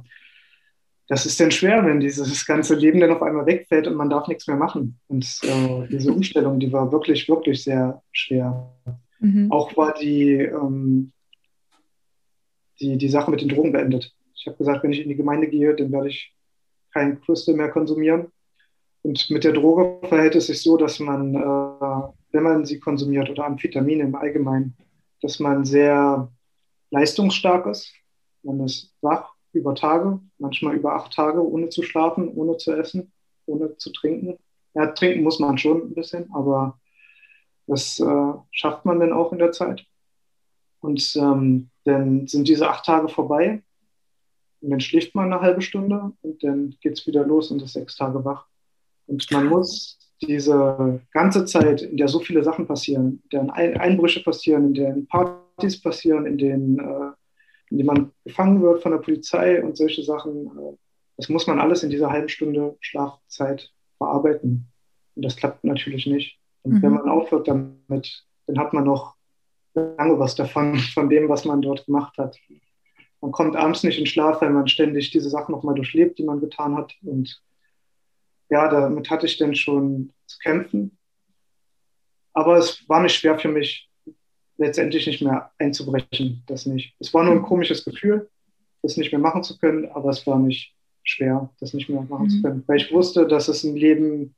das 1.07 1.25
ist 1.25 1.39
dann 1.39 1.51
schwer, 1.51 1.85
wenn 1.85 1.99
dieses 1.99 2.45
ganze 2.45 2.75
Leben 2.75 2.99
dann 2.99 3.11
auf 3.11 3.21
einmal 3.21 3.45
wegfällt 3.45 3.87
und 3.87 3.95
man 3.95 4.09
darf 4.09 4.27
nichts 4.27 4.47
mehr 4.47 4.57
machen. 4.57 4.99
Und 5.07 5.25
äh, 5.43 5.87
diese 5.89 6.11
Umstellung, 6.11 6.59
die 6.59 6.71
war 6.71 6.91
wirklich, 6.91 7.27
wirklich 7.29 7.63
sehr 7.63 8.01
schwer. 8.11 8.73
Mhm. 9.19 9.51
Auch 9.51 9.75
war 9.77 9.93
die, 9.93 10.33
ähm, 10.33 11.11
die, 12.79 12.97
die 12.97 13.09
Sache 13.09 13.29
mit 13.29 13.41
den 13.41 13.49
Drogen 13.49 13.71
beendet. 13.71 14.13
Ich 14.35 14.47
habe 14.47 14.57
gesagt, 14.57 14.83
wenn 14.83 14.93
ich 14.93 15.01
in 15.01 15.09
die 15.09 15.15
Gemeinde 15.15 15.47
gehe, 15.47 15.75
dann 15.75 15.91
werde 15.91 16.09
ich 16.09 16.33
kein 16.93 17.21
Crystal 17.21 17.55
mehr 17.55 17.69
konsumieren. 17.69 18.31
Und 19.03 19.29
mit 19.29 19.43
der 19.43 19.53
Droge 19.53 20.07
verhält 20.07 20.35
es 20.35 20.47
sich 20.47 20.61
so, 20.61 20.77
dass 20.77 20.99
man, 20.99 21.33
äh, 21.35 22.13
wenn 22.31 22.43
man 22.43 22.65
sie 22.65 22.79
konsumiert 22.79 23.29
oder 23.29 23.45
Amphetamine 23.45 24.03
im 24.03 24.15
Allgemeinen, 24.15 24.75
dass 25.21 25.39
man 25.39 25.65
sehr 25.65 26.31
leistungsstark 26.91 27.65
ist. 27.67 27.91
Man 28.43 28.59
ist 28.61 28.93
wach 29.01 29.33
über 29.53 29.75
Tage, 29.75 30.19
manchmal 30.37 30.75
über 30.75 30.95
acht 30.95 31.13
Tage, 31.13 31.45
ohne 31.45 31.69
zu 31.69 31.83
schlafen, 31.83 32.29
ohne 32.29 32.57
zu 32.57 32.73
essen, 32.73 33.11
ohne 33.45 33.75
zu 33.77 33.91
trinken. 33.91 34.37
Ja, 34.73 34.87
trinken 34.87 35.23
muss 35.23 35.39
man 35.39 35.57
schon 35.57 35.81
ein 35.81 35.93
bisschen, 35.93 36.31
aber 36.33 36.79
das 37.67 37.99
äh, 37.99 38.33
schafft 38.51 38.85
man 38.85 38.99
dann 38.99 39.13
auch 39.13 39.31
in 39.31 39.39
der 39.39 39.51
Zeit. 39.51 39.85
Und 40.79 41.15
ähm, 41.15 41.69
dann 41.83 42.27
sind 42.27 42.47
diese 42.47 42.69
acht 42.69 42.85
Tage 42.85 43.09
vorbei 43.09 43.61
und 44.61 44.71
dann 44.71 44.79
schläft 44.79 45.15
man 45.15 45.31
eine 45.31 45.41
halbe 45.41 45.61
Stunde 45.61 46.11
und 46.21 46.43
dann 46.43 46.75
geht 46.81 46.93
es 46.93 47.07
wieder 47.07 47.25
los 47.25 47.51
und 47.51 47.61
ist 47.61 47.73
sechs 47.73 47.95
Tage 47.95 48.23
wach. 48.25 48.47
Und 49.07 49.29
man 49.31 49.47
muss 49.47 49.97
diese 50.21 51.01
ganze 51.11 51.45
Zeit, 51.45 51.81
in 51.81 51.97
der 51.97 52.07
so 52.07 52.19
viele 52.19 52.43
Sachen 52.43 52.67
passieren, 52.67 53.21
in 53.31 53.47
der 53.47 53.55
Einbrüche 53.55 54.21
passieren, 54.23 54.67
in 54.67 54.73
der 54.73 54.95
Partys 55.09 55.81
passieren, 55.81 56.25
in 56.25 56.37
denen, 56.37 56.79
äh, 56.79 57.11
in 57.69 57.77
denen 57.77 57.87
man 57.87 58.11
gefangen 58.23 58.61
wird 58.61 58.83
von 58.83 58.91
der 58.91 58.99
Polizei 58.99 59.63
und 59.63 59.77
solche 59.77 60.03
Sachen, 60.03 60.47
äh, 60.47 60.77
das 61.17 61.29
muss 61.29 61.47
man 61.47 61.59
alles 61.59 61.83
in 61.83 61.89
dieser 61.89 62.11
halben 62.11 62.29
Stunde 62.29 62.75
Schlafzeit 62.79 63.71
verarbeiten. 63.97 64.67
Und 65.15 65.25
das 65.25 65.35
klappt 65.35 65.63
natürlich 65.63 66.07
nicht. 66.07 66.39
Und 66.63 66.73
mhm. 66.73 66.81
wenn 66.83 66.93
man 66.93 67.09
aufhört 67.09 67.47
damit, 67.47 68.25
dann 68.47 68.59
hat 68.59 68.73
man 68.73 68.83
noch 68.83 69.15
lange 69.73 70.19
was 70.19 70.35
davon, 70.35 70.75
von 70.93 71.09
dem, 71.09 71.29
was 71.29 71.45
man 71.45 71.61
dort 71.61 71.85
gemacht 71.85 72.17
hat. 72.17 72.37
Man 73.21 73.31
kommt 73.31 73.55
abends 73.55 73.83
nicht 73.83 73.99
in 73.99 74.07
Schlaf, 74.07 74.41
weil 74.41 74.49
man 74.49 74.67
ständig 74.67 75.11
diese 75.11 75.29
Sachen 75.29 75.51
nochmal 75.51 75.75
durchlebt, 75.75 76.17
die 76.17 76.23
man 76.23 76.39
getan 76.39 76.75
hat. 76.75 76.93
Und 77.03 77.41
ja, 78.51 78.67
damit 78.67 79.09
hatte 79.09 79.25
ich 79.25 79.37
dann 79.37 79.55
schon 79.55 80.11
zu 80.27 80.37
kämpfen. 80.39 80.97
Aber 82.33 82.57
es 82.57 82.87
war 82.87 83.01
nicht 83.01 83.15
schwer 83.15 83.39
für 83.39 83.47
mich, 83.47 83.89
letztendlich 84.57 85.07
nicht 85.07 85.21
mehr 85.21 85.51
einzubrechen. 85.57 86.43
Das 86.47 86.65
nicht. 86.65 86.93
Es 86.99 87.13
war 87.13 87.23
nur 87.23 87.33
ein 87.33 87.41
komisches 87.41 87.83
Gefühl, 87.85 88.29
das 88.83 88.97
nicht 88.97 89.11
mehr 89.11 89.21
machen 89.21 89.43
zu 89.43 89.57
können, 89.57 89.89
aber 89.91 90.09
es 90.09 90.27
war 90.27 90.37
nicht 90.37 90.75
schwer, 91.03 91.49
das 91.59 91.73
nicht 91.73 91.89
mehr 91.89 92.01
machen 92.01 92.25
mhm. 92.25 92.29
zu 92.29 92.41
können. 92.41 92.63
Weil 92.67 92.77
ich 92.77 92.91
wusste, 92.91 93.25
dass 93.25 93.47
es 93.47 93.63
ein 93.63 93.75
Leben 93.75 94.35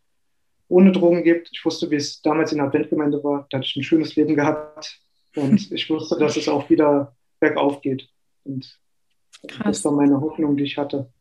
ohne 0.68 0.92
Drogen 0.92 1.24
gibt. 1.24 1.50
Ich 1.52 1.66
wusste, 1.66 1.90
wie 1.90 1.96
es 1.96 2.22
damals 2.22 2.52
in 2.52 2.60
der 2.60 2.68
Adventgemeinde 2.68 3.24
war. 3.24 3.48
Da 3.50 3.58
hatte 3.58 3.68
ich 3.68 3.76
ein 3.76 3.84
schönes 3.84 4.16
Leben 4.16 4.36
gehabt. 4.36 5.02
Und 5.36 5.72
ich 5.72 5.90
wusste, 5.90 6.18
dass 6.20 6.38
es 6.38 6.48
auch 6.48 6.70
wieder 6.70 7.16
bergauf 7.40 7.82
geht. 7.82 8.08
Und 8.44 8.80
Krass. 9.48 9.64
das 9.64 9.86
war 9.86 9.92
meine 9.92 10.22
Hoffnung, 10.22 10.56
die 10.56 10.66
ich 10.66 10.78
hatte. 10.78 11.12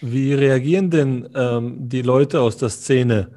Wie 0.00 0.34
reagieren 0.34 0.90
denn 0.90 1.28
ähm, 1.34 1.88
die 1.88 2.02
Leute 2.02 2.40
aus 2.40 2.56
der 2.56 2.68
Szene? 2.68 3.30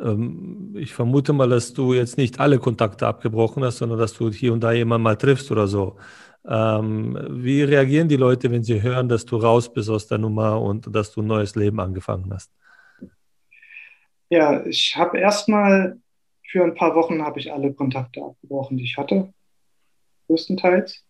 Ähm, 0.00 0.74
ich 0.78 0.92
vermute 0.94 1.32
mal, 1.32 1.48
dass 1.48 1.72
du 1.72 1.94
jetzt 1.94 2.16
nicht 2.16 2.40
alle 2.40 2.58
Kontakte 2.58 3.06
abgebrochen 3.06 3.64
hast, 3.64 3.78
sondern 3.78 3.98
dass 3.98 4.14
du 4.14 4.30
hier 4.30 4.52
und 4.52 4.60
da 4.60 4.72
jemanden 4.72 5.04
mal 5.04 5.16
triffst 5.16 5.50
oder 5.50 5.66
so. 5.66 5.96
Ähm, 6.46 7.18
wie 7.30 7.62
reagieren 7.62 8.08
die 8.08 8.16
Leute, 8.16 8.50
wenn 8.50 8.62
sie 8.62 8.82
hören, 8.82 9.08
dass 9.08 9.24
du 9.24 9.36
raus 9.36 9.72
bist 9.72 9.88
aus 9.88 10.06
der 10.06 10.18
Nummer 10.18 10.60
und 10.60 10.94
dass 10.94 11.12
du 11.12 11.22
ein 11.22 11.26
neues 11.26 11.54
Leben 11.56 11.80
angefangen 11.80 12.32
hast? 12.32 12.52
Ja, 14.28 14.64
ich 14.66 14.94
habe 14.96 15.18
erstmal 15.18 15.98
für 16.42 16.64
ein 16.64 16.74
paar 16.74 16.94
Wochen 16.94 17.22
habe 17.22 17.40
ich 17.40 17.52
alle 17.52 17.72
Kontakte 17.72 18.22
abgebrochen, 18.22 18.76
die 18.76 18.84
ich 18.84 18.96
hatte 18.96 19.32
größtenteils. 20.28 21.04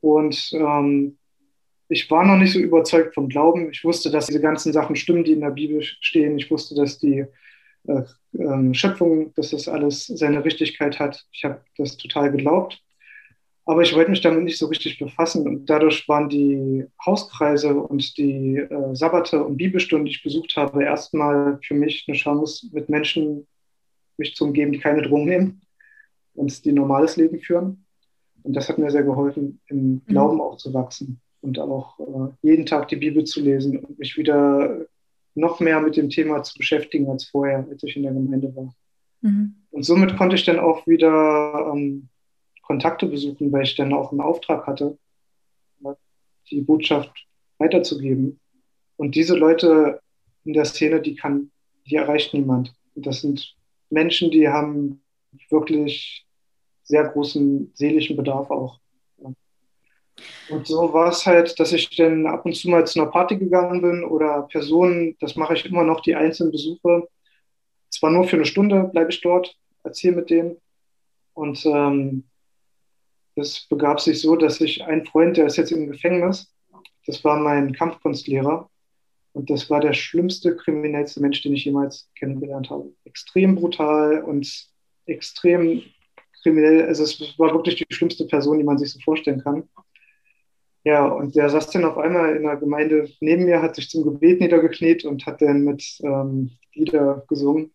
Und 0.00 0.50
ähm, 0.52 1.18
ich 1.90 2.08
war 2.08 2.24
noch 2.24 2.36
nicht 2.36 2.52
so 2.52 2.60
überzeugt 2.60 3.14
vom 3.14 3.28
Glauben. 3.28 3.68
Ich 3.72 3.82
wusste, 3.82 4.10
dass 4.10 4.28
diese 4.28 4.40
ganzen 4.40 4.72
Sachen 4.72 4.94
stimmen, 4.94 5.24
die 5.24 5.32
in 5.32 5.40
der 5.40 5.50
Bibel 5.50 5.82
stehen. 5.82 6.38
Ich 6.38 6.48
wusste, 6.48 6.76
dass 6.76 7.00
die 7.00 7.26
äh, 7.88 8.02
äh, 8.38 8.74
Schöpfung, 8.74 9.34
dass 9.34 9.50
das 9.50 9.66
alles 9.66 10.06
seine 10.06 10.44
Richtigkeit 10.44 11.00
hat. 11.00 11.26
Ich 11.32 11.44
habe 11.44 11.62
das 11.76 11.96
total 11.96 12.30
geglaubt. 12.30 12.80
Aber 13.64 13.82
ich 13.82 13.94
wollte 13.94 14.10
mich 14.10 14.20
damit 14.20 14.44
nicht 14.44 14.58
so 14.58 14.66
richtig 14.66 15.00
befassen. 15.00 15.48
Und 15.48 15.66
dadurch 15.66 16.08
waren 16.08 16.28
die 16.28 16.86
Hauskreise 17.04 17.74
und 17.74 18.16
die 18.16 18.58
äh, 18.58 18.94
Sabbate 18.94 19.42
und 19.42 19.56
Bibelstunden, 19.56 20.06
die 20.06 20.12
ich 20.12 20.22
besucht 20.22 20.54
habe, 20.56 20.84
erstmal 20.84 21.58
für 21.60 21.74
mich 21.74 22.04
eine 22.06 22.16
Chance, 22.16 22.68
mit 22.72 22.88
Menschen 22.88 23.48
mich 24.16 24.36
zu 24.36 24.44
umgeben, 24.44 24.70
die 24.70 24.78
keine 24.78 25.02
Drogen 25.02 25.24
nehmen 25.24 25.62
und 26.34 26.64
die 26.64 26.72
normales 26.72 27.16
Leben 27.16 27.40
führen. 27.40 27.84
Und 28.44 28.54
das 28.54 28.68
hat 28.68 28.78
mir 28.78 28.92
sehr 28.92 29.02
geholfen, 29.02 29.60
im 29.66 29.78
mhm. 29.78 30.02
Glauben 30.06 30.36
mhm. 30.36 30.40
aufzuwachsen 30.42 31.20
und 31.40 31.58
auch 31.58 31.98
äh, 32.00 32.32
jeden 32.42 32.66
Tag 32.66 32.88
die 32.88 32.96
Bibel 32.96 33.24
zu 33.24 33.40
lesen 33.40 33.78
und 33.78 33.98
mich 33.98 34.16
wieder 34.16 34.86
noch 35.34 35.60
mehr 35.60 35.80
mit 35.80 35.96
dem 35.96 36.10
Thema 36.10 36.42
zu 36.42 36.58
beschäftigen 36.58 37.08
als 37.08 37.24
vorher, 37.24 37.66
als 37.70 37.82
ich 37.82 37.96
in 37.96 38.02
der 38.02 38.12
Gemeinde 38.12 38.54
war. 38.54 38.74
Mhm. 39.22 39.54
Und 39.70 39.84
somit 39.84 40.16
konnte 40.16 40.36
ich 40.36 40.44
dann 40.44 40.58
auch 40.58 40.86
wieder 40.86 41.72
ähm, 41.72 42.08
Kontakte 42.62 43.06
besuchen, 43.06 43.50
weil 43.52 43.62
ich 43.62 43.76
dann 43.76 43.92
auch 43.92 44.10
einen 44.10 44.20
Auftrag 44.20 44.66
hatte, 44.66 44.98
die 46.50 46.60
Botschaft 46.60 47.26
weiterzugeben. 47.58 48.40
Und 48.96 49.14
diese 49.14 49.36
Leute 49.36 50.00
in 50.44 50.52
der 50.52 50.64
Szene, 50.64 51.00
die 51.00 51.14
kann, 51.14 51.50
die 51.86 51.96
erreicht 51.96 52.34
niemand. 52.34 52.74
Und 52.94 53.06
das 53.06 53.20
sind 53.20 53.56
Menschen, 53.88 54.30
die 54.30 54.48
haben 54.48 55.02
wirklich 55.48 56.26
sehr 56.82 57.04
großen 57.04 57.70
seelischen 57.74 58.16
Bedarf 58.16 58.50
auch. 58.50 58.80
Und 60.48 60.66
so 60.66 60.92
war 60.92 61.10
es 61.10 61.26
halt, 61.26 61.58
dass 61.60 61.72
ich 61.72 61.94
dann 61.96 62.26
ab 62.26 62.44
und 62.44 62.54
zu 62.54 62.68
mal 62.68 62.86
zu 62.86 63.00
einer 63.00 63.10
Party 63.10 63.36
gegangen 63.36 63.82
bin 63.82 64.04
oder 64.04 64.42
Personen, 64.42 65.16
das 65.20 65.36
mache 65.36 65.54
ich 65.54 65.64
immer 65.66 65.84
noch, 65.84 66.00
die 66.00 66.14
einzelnen 66.14 66.52
Besuche. 66.52 67.08
Zwar 67.90 68.10
nur 68.10 68.24
für 68.24 68.36
eine 68.36 68.46
Stunde 68.46 68.84
bleibe 68.84 69.10
ich 69.10 69.20
dort, 69.20 69.56
erzähle 69.84 70.16
mit 70.16 70.30
denen. 70.30 70.56
Und 71.34 71.64
ähm, 71.66 72.24
begab 73.70 74.00
sich 74.00 74.20
so, 74.20 74.36
dass 74.36 74.60
ich 74.60 74.84
einen 74.84 75.06
Freund, 75.06 75.36
der 75.36 75.46
ist 75.46 75.56
jetzt 75.56 75.72
im 75.72 75.86
Gefängnis, 75.90 76.52
das 77.06 77.24
war 77.24 77.38
mein 77.38 77.72
Kampfkunstlehrer, 77.72 78.68
Und 79.32 79.48
das 79.48 79.70
war 79.70 79.80
der 79.80 79.92
schlimmste, 79.92 80.56
kriminellste 80.56 81.20
Mensch, 81.20 81.42
den 81.42 81.54
ich 81.54 81.64
jemals 81.64 82.10
kennengelernt 82.18 82.70
habe. 82.70 82.92
Extrem 83.04 83.54
brutal 83.54 84.22
und 84.24 84.68
extrem 85.06 85.82
kriminell. 86.42 86.86
Also 86.86 87.04
es 87.04 87.38
war 87.38 87.52
wirklich 87.54 87.76
die 87.76 87.94
schlimmste 87.94 88.26
Person, 88.26 88.58
die 88.58 88.64
man 88.64 88.78
sich 88.78 88.92
so 88.92 88.98
vorstellen 89.00 89.42
kann. 89.42 89.68
Ja, 90.84 91.06
und 91.06 91.34
der 91.36 91.50
saß 91.50 91.70
dann 91.70 91.84
auf 91.84 91.98
einmal 91.98 92.36
in 92.36 92.44
der 92.44 92.56
Gemeinde 92.56 93.08
neben 93.20 93.44
mir, 93.44 93.60
hat 93.60 93.76
sich 93.76 93.90
zum 93.90 94.02
Gebet 94.02 94.40
niedergekniet 94.40 95.04
und 95.04 95.26
hat 95.26 95.42
dann 95.42 95.62
mit 95.62 95.84
ähm, 96.02 96.52
Lieder 96.72 97.22
gesungen 97.28 97.72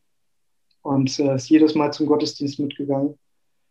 und 0.82 1.20
äh, 1.20 1.36
ist 1.36 1.50
jedes 1.50 1.76
Mal 1.76 1.92
zum 1.94 2.08
Gottesdienst 2.08 2.60
mitgegangen. 2.60 3.18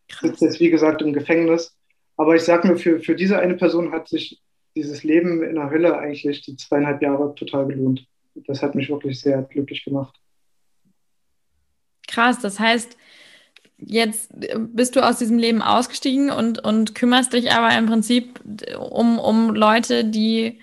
Krass. 0.08 0.20
Sitzt 0.30 0.42
jetzt, 0.42 0.60
wie 0.60 0.70
gesagt, 0.70 1.02
im 1.02 1.12
Gefängnis. 1.12 1.76
Aber 2.16 2.36
ich 2.36 2.42
sage 2.42 2.68
mir, 2.68 2.76
für, 2.76 3.00
für 3.00 3.16
diese 3.16 3.38
eine 3.38 3.54
Person 3.54 3.90
hat 3.90 4.08
sich 4.08 4.40
dieses 4.76 5.02
Leben 5.02 5.42
in 5.42 5.56
der 5.56 5.70
Hölle 5.70 5.98
eigentlich 5.98 6.42
die 6.42 6.56
zweieinhalb 6.56 7.02
Jahre 7.02 7.34
total 7.34 7.66
gelohnt. 7.66 8.06
Das 8.34 8.62
hat 8.62 8.74
mich 8.74 8.88
wirklich 8.88 9.20
sehr 9.20 9.42
glücklich 9.42 9.84
gemacht. 9.84 10.16
Krass, 12.06 12.40
das 12.40 12.60
heißt, 12.60 12.96
jetzt 13.78 14.30
bist 14.56 14.96
du 14.96 15.00
aus 15.00 15.18
diesem 15.18 15.38
Leben 15.38 15.62
ausgestiegen 15.62 16.30
und, 16.30 16.58
und 16.64 16.94
kümmerst 16.94 17.32
dich 17.32 17.52
aber 17.52 17.76
im 17.76 17.86
Prinzip 17.86 18.40
um, 18.78 19.18
um 19.18 19.54
Leute, 19.54 20.04
die 20.04 20.60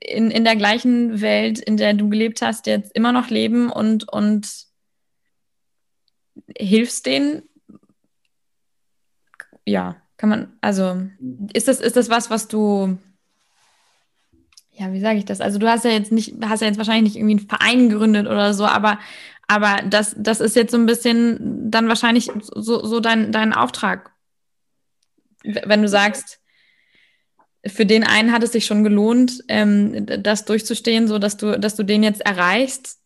in, 0.00 0.30
in 0.30 0.44
der 0.44 0.56
gleichen 0.56 1.20
Welt, 1.20 1.58
in 1.58 1.76
der 1.76 1.94
du 1.94 2.08
gelebt 2.08 2.42
hast, 2.42 2.66
jetzt 2.66 2.94
immer 2.94 3.12
noch 3.12 3.30
leben 3.30 3.70
und, 3.70 4.08
und 4.08 4.48
hilfst 6.56 7.06
denen. 7.06 7.42
Ja, 9.64 9.96
kann 10.16 10.28
man, 10.28 10.56
also 10.60 11.02
ist 11.52 11.68
das, 11.68 11.80
ist 11.80 11.96
das 11.96 12.08
was, 12.08 12.30
was 12.30 12.48
du, 12.48 12.98
ja, 14.72 14.92
wie 14.92 15.00
sage 15.00 15.18
ich 15.18 15.24
das? 15.24 15.40
Also 15.40 15.58
du 15.58 15.68
hast 15.68 15.84
ja 15.84 15.90
jetzt 15.90 16.10
nicht, 16.10 16.34
hast 16.42 16.60
ja 16.60 16.66
jetzt 16.66 16.78
wahrscheinlich 16.78 17.14
nicht 17.14 17.16
irgendwie 17.16 17.38
einen 17.38 17.48
Verein 17.48 17.88
gegründet 17.88 18.26
oder 18.26 18.54
so, 18.54 18.66
aber, 18.66 18.98
aber 19.52 19.82
das, 19.86 20.14
das 20.18 20.40
ist 20.40 20.56
jetzt 20.56 20.70
so 20.70 20.78
ein 20.78 20.86
bisschen 20.86 21.70
dann 21.70 21.88
wahrscheinlich 21.88 22.30
so, 22.40 22.84
so 22.84 23.00
dein, 23.00 23.32
dein 23.32 23.52
Auftrag. 23.52 24.12
Wenn 25.44 25.82
du 25.82 25.88
sagst, 25.88 26.40
für 27.66 27.84
den 27.84 28.02
einen 28.02 28.32
hat 28.32 28.42
es 28.42 28.52
sich 28.52 28.64
schon 28.64 28.82
gelohnt, 28.82 29.44
ähm, 29.48 30.06
das 30.06 30.46
durchzustehen, 30.46 31.06
so 31.06 31.18
dass 31.18 31.36
du, 31.36 31.58
dass 31.60 31.76
du 31.76 31.82
den 31.82 32.02
jetzt 32.02 32.22
erreichst. 32.22 32.98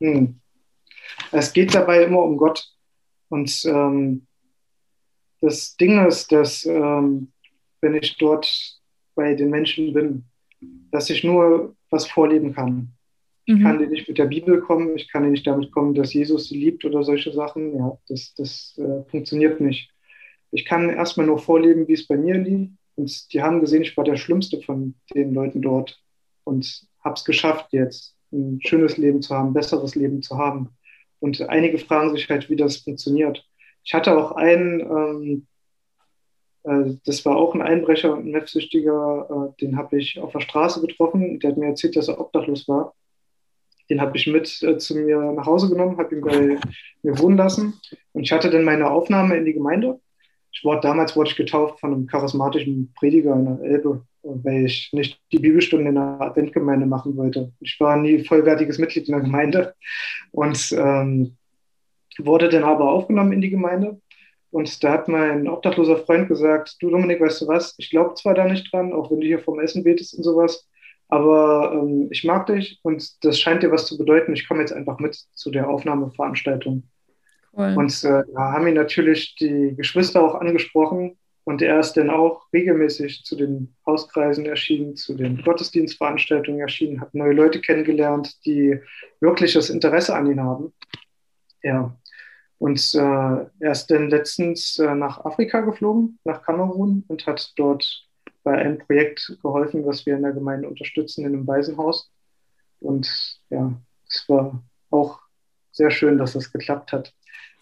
Hm. 0.00 0.40
Es 1.32 1.52
geht 1.52 1.74
dabei 1.74 2.04
immer 2.04 2.22
um 2.22 2.38
Gott. 2.38 2.66
Und 3.28 3.62
ähm, 3.66 4.26
das 5.42 5.76
Ding 5.76 6.06
ist, 6.06 6.32
dass 6.32 6.64
ähm, 6.64 7.32
wenn 7.82 7.94
ich 7.94 8.16
dort 8.16 8.80
bei 9.14 9.34
den 9.34 9.50
Menschen 9.50 9.92
bin, 9.92 10.24
dass 10.90 11.10
ich 11.10 11.24
nur 11.24 11.76
was 11.90 12.06
vorleben 12.06 12.54
kann. 12.54 12.97
Ich 13.48 13.54
mhm. 13.54 13.62
kann 13.62 13.88
nicht 13.88 14.06
mit 14.06 14.18
der 14.18 14.26
Bibel 14.26 14.60
kommen, 14.60 14.94
ich 14.94 15.10
kann 15.10 15.30
nicht 15.30 15.46
damit 15.46 15.72
kommen, 15.72 15.94
dass 15.94 16.12
Jesus 16.12 16.50
sie 16.50 16.58
liebt 16.58 16.84
oder 16.84 17.02
solche 17.02 17.32
Sachen. 17.32 17.74
Ja, 17.74 17.96
das, 18.06 18.34
das 18.34 18.76
äh, 18.76 19.08
funktioniert 19.10 19.58
nicht. 19.58 19.90
Ich 20.50 20.66
kann 20.66 20.90
erstmal 20.90 21.26
nur 21.26 21.38
vorleben, 21.38 21.88
wie 21.88 21.94
es 21.94 22.06
bei 22.06 22.18
mir 22.18 22.36
lief. 22.36 22.68
Und 22.96 23.32
die 23.32 23.40
haben 23.40 23.62
gesehen, 23.62 23.80
ich 23.80 23.96
war 23.96 24.04
der 24.04 24.18
Schlimmste 24.18 24.60
von 24.60 24.96
den 25.14 25.32
Leuten 25.32 25.62
dort 25.62 25.98
und 26.44 26.86
habe 27.02 27.14
es 27.14 27.24
geschafft, 27.24 27.72
jetzt 27.72 28.14
ein 28.32 28.60
schönes 28.62 28.98
Leben 28.98 29.22
zu 29.22 29.34
haben, 29.34 29.48
ein 29.48 29.54
besseres 29.54 29.94
Leben 29.94 30.20
zu 30.20 30.36
haben. 30.36 30.68
Und 31.18 31.40
einige 31.48 31.78
fragen 31.78 32.12
sich 32.14 32.28
halt, 32.28 32.50
wie 32.50 32.56
das 32.56 32.76
funktioniert. 32.76 33.42
Ich 33.82 33.94
hatte 33.94 34.14
auch 34.14 34.32
einen, 34.32 34.80
ähm, 34.80 35.46
äh, 36.64 36.98
das 37.06 37.24
war 37.24 37.36
auch 37.36 37.54
ein 37.54 37.62
Einbrecher 37.62 38.12
und 38.12 38.26
ein 38.26 38.30
Meth-Süchtiger, 38.32 39.54
äh, 39.56 39.60
den 39.62 39.78
habe 39.78 39.98
ich 39.98 40.18
auf 40.20 40.32
der 40.32 40.40
Straße 40.40 40.82
getroffen. 40.82 41.40
Der 41.40 41.52
hat 41.52 41.56
mir 41.56 41.68
erzählt, 41.68 41.96
dass 41.96 42.08
er 42.08 42.20
obdachlos 42.20 42.68
war. 42.68 42.92
Den 43.90 44.00
habe 44.00 44.16
ich 44.16 44.26
mit 44.26 44.62
äh, 44.62 44.78
zu 44.78 44.96
mir 44.96 45.32
nach 45.32 45.46
Hause 45.46 45.68
genommen, 45.68 45.98
habe 45.98 46.14
ihn 46.14 46.20
bei 46.20 46.58
mir 47.02 47.18
wohnen 47.18 47.36
lassen. 47.36 47.74
Und 48.12 48.22
ich 48.22 48.32
hatte 48.32 48.50
dann 48.50 48.64
meine 48.64 48.90
Aufnahme 48.90 49.36
in 49.36 49.44
die 49.44 49.54
Gemeinde. 49.54 50.00
Ich 50.52 50.64
wurde, 50.64 50.80
damals 50.80 51.16
wurde 51.16 51.30
ich 51.30 51.36
getauft 51.36 51.80
von 51.80 51.92
einem 51.92 52.06
charismatischen 52.06 52.92
Prediger 52.94 53.34
in 53.34 53.44
der 53.44 53.70
Elbe, 53.70 54.02
weil 54.22 54.66
ich 54.66 54.90
nicht 54.92 55.20
die 55.32 55.38
Bibelstunde 55.38 55.88
in 55.88 55.94
der 55.94 56.20
Adventgemeinde 56.20 56.86
machen 56.86 57.16
wollte. 57.16 57.52
Ich 57.60 57.78
war 57.80 57.96
nie 57.96 58.24
vollwertiges 58.24 58.78
Mitglied 58.78 59.08
in 59.08 59.12
der 59.12 59.22
Gemeinde 59.22 59.74
und 60.32 60.72
ähm, 60.72 61.36
wurde 62.18 62.48
dann 62.48 62.64
aber 62.64 62.90
aufgenommen 62.90 63.32
in 63.32 63.40
die 63.40 63.50
Gemeinde. 63.50 64.00
Und 64.50 64.82
da 64.82 64.92
hat 64.92 65.08
mein 65.08 65.46
obdachloser 65.48 65.98
Freund 65.98 66.28
gesagt, 66.28 66.76
du 66.80 66.90
Dominik, 66.90 67.20
weißt 67.20 67.42
du 67.42 67.48
was, 67.48 67.74
ich 67.78 67.90
glaube 67.90 68.14
zwar 68.14 68.34
da 68.34 68.46
nicht 68.46 68.72
dran, 68.72 68.92
auch 68.92 69.10
wenn 69.10 69.20
du 69.20 69.26
hier 69.26 69.40
vom 69.40 69.60
Essen 69.60 69.84
betest 69.84 70.14
und 70.16 70.24
sowas, 70.24 70.67
aber 71.08 71.72
ähm, 71.72 72.08
ich 72.10 72.24
mag 72.24 72.46
dich 72.46 72.80
und 72.82 73.24
das 73.24 73.40
scheint 73.40 73.62
dir 73.62 73.72
was 73.72 73.86
zu 73.86 73.98
bedeuten. 73.98 74.34
Ich 74.34 74.46
komme 74.46 74.60
jetzt 74.60 74.72
einfach 74.72 74.98
mit 74.98 75.14
zu 75.14 75.50
der 75.50 75.68
Aufnahmeveranstaltung. 75.68 76.84
Cool. 77.56 77.74
Und 77.76 78.04
äh, 78.04 78.22
da 78.34 78.52
haben 78.52 78.66
ihn 78.66 78.74
natürlich 78.74 79.34
die 79.36 79.74
Geschwister 79.76 80.22
auch 80.22 80.34
angesprochen 80.34 81.18
und 81.44 81.62
er 81.62 81.80
ist 81.80 81.94
dann 81.94 82.10
auch 82.10 82.42
regelmäßig 82.52 83.24
zu 83.24 83.34
den 83.34 83.74
Hauskreisen 83.86 84.44
erschienen, 84.44 84.96
zu 84.96 85.14
den 85.14 85.42
Gottesdienstveranstaltungen 85.42 86.60
erschienen, 86.60 87.00
hat 87.00 87.14
neue 87.14 87.32
Leute 87.32 87.62
kennengelernt, 87.62 88.44
die 88.44 88.78
wirkliches 89.20 89.70
Interesse 89.70 90.14
an 90.14 90.30
ihn 90.30 90.42
haben. 90.42 90.74
Ja, 91.62 91.96
und 92.58 92.94
äh, 92.94 92.98
er 92.98 93.72
ist 93.72 93.86
dann 93.86 94.10
letztens 94.10 94.78
äh, 94.78 94.94
nach 94.94 95.24
Afrika 95.24 95.60
geflogen, 95.60 96.18
nach 96.24 96.42
Kamerun 96.42 97.04
und 97.08 97.26
hat 97.26 97.52
dort 97.56 98.07
bei 98.48 98.56
einem 98.56 98.78
Projekt 98.78 99.36
geholfen, 99.42 99.84
was 99.84 100.06
wir 100.06 100.16
in 100.16 100.22
der 100.22 100.32
Gemeinde 100.32 100.68
unterstützen, 100.68 101.26
in 101.26 101.34
einem 101.34 101.46
Waisenhaus. 101.46 102.10
Und 102.80 103.06
ja, 103.50 103.78
es 104.08 104.26
war 104.26 104.62
auch 104.88 105.20
sehr 105.70 105.90
schön, 105.90 106.16
dass 106.16 106.32
das 106.32 106.50
geklappt 106.50 106.92
hat. 106.92 107.12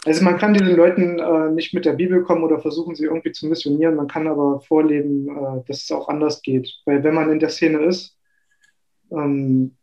Also 0.05 0.23
man 0.23 0.39
kann 0.39 0.55
diesen 0.55 0.77
Leuten 0.77 1.19
äh, 1.19 1.51
nicht 1.51 1.75
mit 1.75 1.87
der 1.87 1.95
Bibel 1.95 2.23
kommen 2.23 2.45
oder 2.45 2.61
versuchen, 2.61 2.95
sie 2.95 3.07
irgendwie 3.07 3.33
zu 3.33 3.49
missionieren. 3.49 3.97
Man 3.97 4.07
kann 4.07 4.29
aber 4.29 4.61
vorleben, 4.61 5.29
äh, 5.29 5.65
dass 5.67 5.83
es 5.83 5.91
auch 5.91 6.09
anders 6.09 6.41
geht. 6.43 6.73
Weil 6.85 7.03
wenn 7.03 7.15
man 7.15 7.33
in 7.33 7.41
der 7.41 7.49
Szene 7.49 7.81
ist, 7.81 8.17
ähm, 9.11 9.77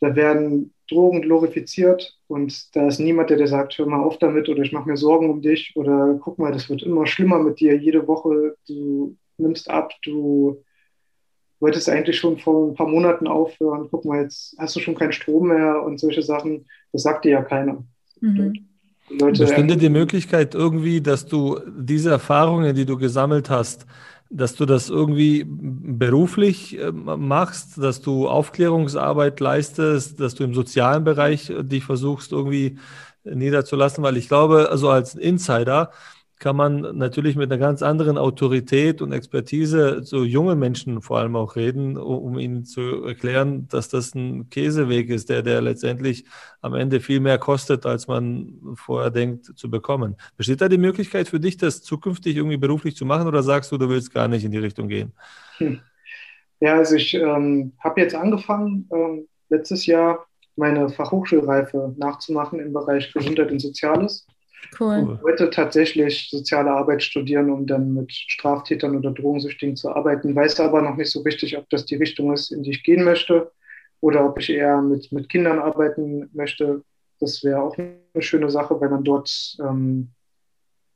da 0.00 0.14
werden 0.14 0.74
Drogen 0.90 1.22
glorifiziert 1.22 2.18
und 2.26 2.76
da 2.76 2.88
ist 2.88 2.98
niemand, 2.98 3.30
der 3.30 3.38
dir 3.38 3.46
sagt, 3.46 3.78
hör 3.78 3.86
mal 3.86 4.02
auf 4.02 4.18
damit 4.18 4.50
oder 4.50 4.62
ich 4.62 4.72
mache 4.72 4.90
mir 4.90 4.98
Sorgen 4.98 5.30
um 5.30 5.40
dich 5.40 5.72
oder 5.74 6.18
guck 6.20 6.38
mal, 6.38 6.52
das 6.52 6.68
wird 6.68 6.82
immer 6.82 7.06
schlimmer 7.06 7.38
mit 7.38 7.60
dir. 7.60 7.74
Jede 7.78 8.06
Woche, 8.06 8.56
du 8.68 9.16
nimmst 9.38 9.70
ab, 9.70 9.92
du 10.02 10.62
wolltest 11.60 11.88
eigentlich 11.88 12.18
schon 12.18 12.38
vor 12.38 12.68
ein 12.68 12.74
paar 12.74 12.88
Monaten 12.88 13.28
aufhören. 13.28 13.88
Guck 13.90 14.04
mal, 14.04 14.22
jetzt 14.22 14.56
hast 14.58 14.74
du 14.74 14.80
schon 14.80 14.96
keinen 14.96 15.12
Strom 15.12 15.48
mehr 15.48 15.82
und 15.82 16.00
solche 16.00 16.22
Sachen. 16.22 16.66
Das 16.92 17.02
sagt 17.02 17.24
dir 17.24 17.30
ja 17.30 17.42
keiner. 17.42 17.84
Mhm. 18.20 18.68
Leute, 19.08 19.44
Bestünde 19.44 19.76
die 19.76 19.88
Möglichkeit 19.88 20.54
irgendwie, 20.54 21.00
dass 21.00 21.26
du 21.26 21.60
diese 21.68 22.10
Erfahrungen, 22.10 22.74
die 22.74 22.86
du 22.86 22.96
gesammelt 22.96 23.50
hast, 23.50 23.86
dass 24.30 24.54
du 24.54 24.64
das 24.64 24.88
irgendwie 24.88 25.44
beruflich 25.46 26.78
äh, 26.78 26.90
machst, 26.90 27.76
dass 27.78 28.00
du 28.00 28.28
Aufklärungsarbeit 28.28 29.38
leistest, 29.40 30.18
dass 30.20 30.34
du 30.34 30.44
im 30.44 30.54
sozialen 30.54 31.04
Bereich 31.04 31.50
äh, 31.50 31.62
dich 31.62 31.84
versuchst 31.84 32.32
irgendwie 32.32 32.78
niederzulassen, 33.24 34.02
weil 34.02 34.16
ich 34.16 34.28
glaube, 34.28 34.68
also 34.70 34.88
als 34.88 35.14
Insider, 35.14 35.92
kann 36.42 36.56
man 36.56 36.80
natürlich 36.98 37.36
mit 37.36 37.52
einer 37.52 37.60
ganz 37.60 37.82
anderen 37.82 38.18
Autorität 38.18 39.00
und 39.00 39.12
Expertise 39.12 40.02
zu 40.02 40.24
jungen 40.24 40.58
Menschen 40.58 41.00
vor 41.00 41.20
allem 41.20 41.36
auch 41.36 41.54
reden, 41.54 41.96
um 41.96 42.36
ihnen 42.36 42.64
zu 42.64 43.04
erklären, 43.04 43.68
dass 43.68 43.88
das 43.88 44.12
ein 44.16 44.50
Käseweg 44.50 45.08
ist, 45.08 45.30
der, 45.30 45.42
der 45.42 45.60
letztendlich 45.60 46.24
am 46.60 46.74
Ende 46.74 46.98
viel 46.98 47.20
mehr 47.20 47.38
kostet, 47.38 47.86
als 47.86 48.08
man 48.08 48.58
vorher 48.74 49.12
denkt 49.12 49.56
zu 49.56 49.70
bekommen. 49.70 50.16
Besteht 50.36 50.60
da 50.60 50.68
die 50.68 50.78
Möglichkeit 50.78 51.28
für 51.28 51.38
dich, 51.38 51.58
das 51.58 51.80
zukünftig 51.80 52.36
irgendwie 52.36 52.56
beruflich 52.56 52.96
zu 52.96 53.06
machen 53.06 53.28
oder 53.28 53.44
sagst 53.44 53.70
du, 53.70 53.78
du 53.78 53.88
willst 53.88 54.12
gar 54.12 54.26
nicht 54.26 54.44
in 54.44 54.50
die 54.50 54.58
Richtung 54.58 54.88
gehen? 54.88 55.12
Hm. 55.58 55.80
Ja, 56.58 56.74
also 56.74 56.96
ich 56.96 57.14
ähm, 57.14 57.72
habe 57.78 58.00
jetzt 58.00 58.16
angefangen, 58.16 58.88
ähm, 58.92 59.28
letztes 59.48 59.86
Jahr 59.86 60.26
meine 60.56 60.88
Fachhochschulreife 60.88 61.94
nachzumachen 61.96 62.58
im 62.58 62.72
Bereich 62.72 63.12
Gesundheit 63.12 63.52
und 63.52 63.60
Soziales. 63.60 64.26
Cool. 64.78 65.16
Ich 65.16 65.22
wollte 65.22 65.50
tatsächlich 65.50 66.28
soziale 66.30 66.70
Arbeit 66.70 67.02
studieren, 67.02 67.50
um 67.50 67.66
dann 67.66 67.94
mit 67.94 68.12
Straftätern 68.12 68.96
oder 68.96 69.10
Drogensüchtigen 69.10 69.76
zu 69.76 69.94
arbeiten. 69.94 70.34
Weiß 70.34 70.60
aber 70.60 70.82
noch 70.82 70.96
nicht 70.96 71.10
so 71.10 71.20
richtig, 71.20 71.56
ob 71.58 71.68
das 71.70 71.84
die 71.84 71.96
Richtung 71.96 72.32
ist, 72.32 72.50
in 72.50 72.62
die 72.62 72.70
ich 72.70 72.82
gehen 72.82 73.04
möchte 73.04 73.52
oder 74.00 74.24
ob 74.24 74.38
ich 74.38 74.50
eher 74.50 74.80
mit, 74.80 75.12
mit 75.12 75.28
Kindern 75.28 75.58
arbeiten 75.58 76.30
möchte. 76.32 76.82
Das 77.20 77.44
wäre 77.44 77.62
auch 77.62 77.76
eine 77.76 78.22
schöne 78.22 78.50
Sache, 78.50 78.80
weil 78.80 78.88
man 78.88 79.04
dort 79.04 79.56
ähm, 79.60 80.10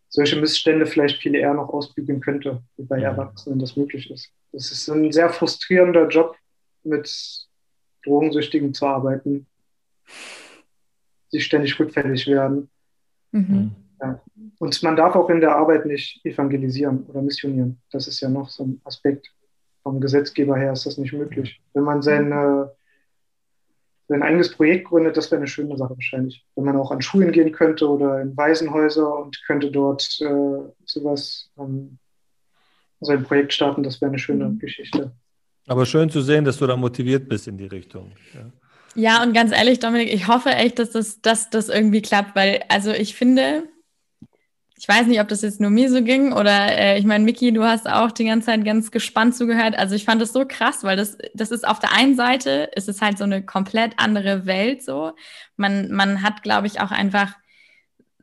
solche 0.09 0.41
Missstände 0.41 0.87
vielleicht 0.87 1.21
viel 1.21 1.35
eher 1.35 1.55
noch 1.55 1.69
ausbügeln 1.69 2.21
könnte, 2.21 2.63
wie 2.77 2.85
bei 2.85 3.01
Erwachsenen 3.01 3.59
das 3.59 3.77
möglich 3.77 4.11
ist. 4.11 4.31
Das 4.53 4.73
ist 4.73 4.89
ein 4.89 5.13
sehr 5.13 5.29
frustrierender 5.29 6.09
Job, 6.09 6.37
mit 6.87 7.47
Drogensüchtigen 8.05 8.73
zu 8.73 8.87
arbeiten, 8.87 9.47
die 11.33 11.41
ständig 11.41 11.79
rückfällig 11.79 12.27
werden. 12.29 12.71
Mhm. 13.33 13.73
Ja. 14.01 14.21
Und 14.59 14.83
man 14.83 14.97
darf 14.97 15.15
auch 15.15 15.31
in 15.31 15.41
der 15.41 15.57
Arbeit 15.57 15.87
nicht 15.87 16.25
evangelisieren 16.25 17.05
oder 17.05 17.23
missionieren. 17.23 17.81
Das 17.91 18.09
ist 18.09 18.21
ja 18.21 18.29
noch 18.29 18.49
so 18.49 18.65
ein 18.65 18.81
Aspekt. 18.85 19.33
vom 19.83 20.01
Gesetzgeber 20.01 20.57
her 20.57 20.73
ist 20.73 20.85
das 20.85 20.99
nicht 20.99 21.13
möglich. 21.13 21.61
Wenn 21.73 21.85
man 21.85 22.03
seine, 22.03 22.73
sein 24.09 24.23
eigenes 24.23 24.51
Projekt 24.51 24.89
gründet, 24.89 25.17
das 25.17 25.31
wäre 25.31 25.39
eine 25.39 25.47
schöne 25.47 25.77
Sache 25.77 25.95
wahrscheinlich. 25.95 26.45
Wenn 26.57 26.65
man 26.65 26.77
auch 26.77 26.91
an 26.91 27.03
Schulen 27.03 27.31
gehen 27.31 27.53
könnte 27.53 27.89
oder 27.89 28.21
in 28.21 28.37
Waisenhäuser 28.37 29.17
und 29.17 29.41
könnte 29.47 29.71
dort 29.71 30.19
äh, 30.21 30.73
sowas, 30.85 31.51
ähm, 31.57 31.99
sein 33.01 33.23
Projekt 33.23 33.53
starten, 33.53 33.85
das 33.85 34.01
wäre 34.01 34.11
eine 34.11 34.19
schöne 34.19 34.49
mhm. 34.49 34.59
Geschichte. 34.59 35.13
Aber 35.69 35.87
schön 35.87 36.11
zu 36.11 36.21
sehen, 36.21 36.45
dass 36.45 36.59
du 36.59 36.67
da 36.67 36.77
motiviert 36.77 37.29
bist 37.29 37.47
in 37.49 37.57
die 37.57 37.67
Richtung. 37.67 38.13
Ja. 38.35 38.51
Ja, 38.97 39.23
und 39.23 39.33
ganz 39.35 39.53
ehrlich, 39.53 39.79
Dominik, 39.79 40.13
ich 40.13 40.27
hoffe 40.27 40.51
echt, 40.51 40.79
dass 40.79 40.91
das, 40.91 41.21
dass 41.21 41.51
das 41.51 41.69
irgendwie 41.69 42.01
klappt, 42.03 42.35
weil, 42.35 42.65
also 42.69 42.93
ich 42.93 43.15
finde, 43.15 43.69
ich 44.79 44.87
weiß 44.89 45.07
nicht, 45.07 45.21
ob 45.21 45.29
das 45.29 45.43
jetzt 45.43 45.61
nur 45.61 45.71
mir 45.71 45.91
so 45.91 46.03
ging 46.03 46.33
oder 46.33 46.77
äh, 46.77 46.99
ich 46.99 47.07
meine, 47.07 47.25
Miki, 47.25 47.53
du 47.53 47.65
hast 47.65 47.89
auch 47.89 48.11
die 48.13 48.27
ganze 48.27 48.47
Zeit 48.47 48.65
ganz 48.65 48.91
gespannt 48.91 49.35
zugehört. 49.35 49.77
Also 49.79 49.95
ich 49.95 50.05
fand 50.05 50.21
das 50.21 50.33
so 50.33 50.45
krass, 50.47 50.85
weil 50.85 50.97
das, 50.97 51.17
das 51.35 51.51
ist 51.51 51.67
auf 51.67 51.79
der 51.79 51.93
einen 51.93 52.15
Seite, 52.15 52.71
ist 52.77 52.89
es 52.89 53.01
halt 53.01 53.17
so 53.17 53.25
eine 53.25 53.43
komplett 53.45 53.95
andere 53.99 54.45
Welt 54.47 54.83
so. 54.83 55.13
Man, 55.57 55.91
man 55.93 56.23
hat, 56.23 56.43
glaube 56.43 56.67
ich, 56.67 56.81
auch 56.81 56.91
einfach 56.91 57.35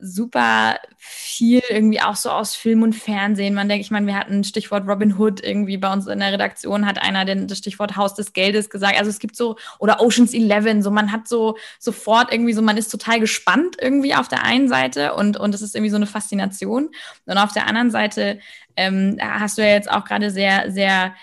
super 0.04 0.76
viel 0.98 1.62
irgendwie 1.70 2.02
auch 2.02 2.16
so 2.16 2.30
aus 2.30 2.56
Film 2.56 2.84
und 2.84 2.94
Fernsehen. 2.94 3.54
Man 3.54 3.70
denkt, 3.70 3.86
ich 3.86 3.92
meine, 3.92 4.06
wir 4.06 4.16
hatten 4.16 4.44
Stichwort 4.44 4.88
Robin 4.88 5.18
Hood 5.18 5.42
irgendwie 5.42 5.78
bei 5.78 5.92
uns 5.92 6.08
in 6.08 6.20
der 6.20 6.34
Redaktion 6.34 6.86
hat 6.86 7.02
einer 7.02 7.24
den, 7.24 7.48
das 7.48 7.60
Stichwort 7.60 7.96
Haus 7.96 8.14
des 8.14 8.34
Geldes 8.34 8.70
gesagt. 8.70 9.00
Also 9.00 9.10
es 9.10 9.20
gibt 9.20 9.36
so, 9.36 9.56
oder 9.80 10.02
Oceans 10.02 10.34
11, 10.34 10.84
so 10.84 10.92
man 10.92 11.12
hat 11.12 11.28
so 11.28 11.58
sofort 11.80 12.32
irgendwie 12.32 12.54
so, 12.54 12.62
man 12.62 12.78
ist 12.78 12.90
total 12.90 13.22
gespannt 13.22 13.78
irgendwie 13.80 14.14
auf 14.14 14.28
der 14.28 14.44
einen 14.44 14.68
Seite 14.68 15.14
und, 15.14 15.38
und 15.38 15.56
es 15.56 15.62
ist 15.62 15.74
irgendwie 15.74 15.92
so 15.92 15.96
eine 15.96 16.08
Faszination. 16.08 16.90
Und 17.26 17.38
auf 17.38 17.54
der 17.54 17.68
anderen 17.68 17.92
Seite 17.92 18.40
ähm, 18.76 19.18
hast 19.22 19.58
du 19.58 19.62
ja 19.62 19.70
jetzt 19.70 19.90
auch 19.90 20.04
gerade 20.04 20.32
sehr, 20.32 20.70
sehr 20.72 21.14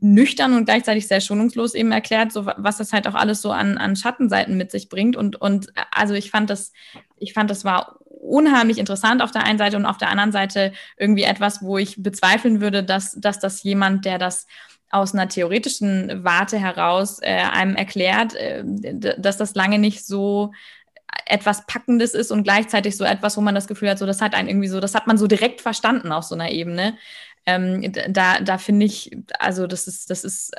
nüchtern 0.00 0.54
und 0.54 0.64
gleichzeitig 0.64 1.08
sehr 1.08 1.20
schonungslos 1.20 1.74
eben 1.74 1.92
erklärt, 1.92 2.32
so 2.32 2.46
was 2.46 2.78
das 2.78 2.92
halt 2.92 3.08
auch 3.08 3.14
alles 3.14 3.42
so 3.42 3.50
an, 3.50 3.76
an 3.78 3.96
Schattenseiten 3.96 4.56
mit 4.56 4.70
sich 4.70 4.88
bringt. 4.88 5.16
Und, 5.16 5.40
und 5.40 5.72
also 5.90 6.14
ich 6.14 6.30
fand 6.30 6.48
das, 6.50 6.72
ich 7.18 7.32
fand 7.32 7.50
das 7.50 7.64
war 7.64 7.98
unheimlich 8.30 8.78
interessant 8.78 9.22
auf 9.22 9.30
der 9.30 9.44
einen 9.44 9.58
Seite 9.58 9.76
und 9.76 9.86
auf 9.86 9.98
der 9.98 10.08
anderen 10.10 10.32
Seite 10.32 10.72
irgendwie 10.96 11.24
etwas, 11.24 11.62
wo 11.62 11.78
ich 11.78 12.02
bezweifeln 12.02 12.60
würde, 12.60 12.82
dass, 12.82 13.12
dass 13.12 13.38
das 13.38 13.62
jemand, 13.62 14.04
der 14.04 14.18
das 14.18 14.46
aus 14.90 15.14
einer 15.14 15.28
theoretischen 15.28 16.24
Warte 16.24 16.58
heraus 16.58 17.18
äh, 17.20 17.32
einem 17.32 17.76
erklärt, 17.76 18.34
äh, 18.34 18.64
dass 18.64 19.36
das 19.36 19.54
lange 19.54 19.78
nicht 19.78 20.04
so 20.04 20.52
etwas 21.26 21.66
Packendes 21.66 22.14
ist 22.14 22.30
und 22.30 22.44
gleichzeitig 22.44 22.96
so 22.96 23.04
etwas, 23.04 23.36
wo 23.36 23.40
man 23.40 23.54
das 23.54 23.68
Gefühl 23.68 23.90
hat, 23.90 23.98
so 23.98 24.06
das 24.06 24.20
hat 24.20 24.34
einen 24.34 24.48
irgendwie 24.48 24.68
so, 24.68 24.80
das 24.80 24.94
hat 24.94 25.06
man 25.06 25.18
so 25.18 25.26
direkt 25.26 25.60
verstanden 25.60 26.12
auf 26.12 26.24
so 26.24 26.34
einer 26.34 26.50
Ebene. 26.50 26.96
Ähm, 27.46 27.92
da 28.08 28.40
da 28.40 28.58
finde 28.58 28.86
ich, 28.86 29.16
also 29.38 29.66
das 29.66 29.86
ist, 29.86 30.10
das 30.10 30.24
ist 30.24 30.52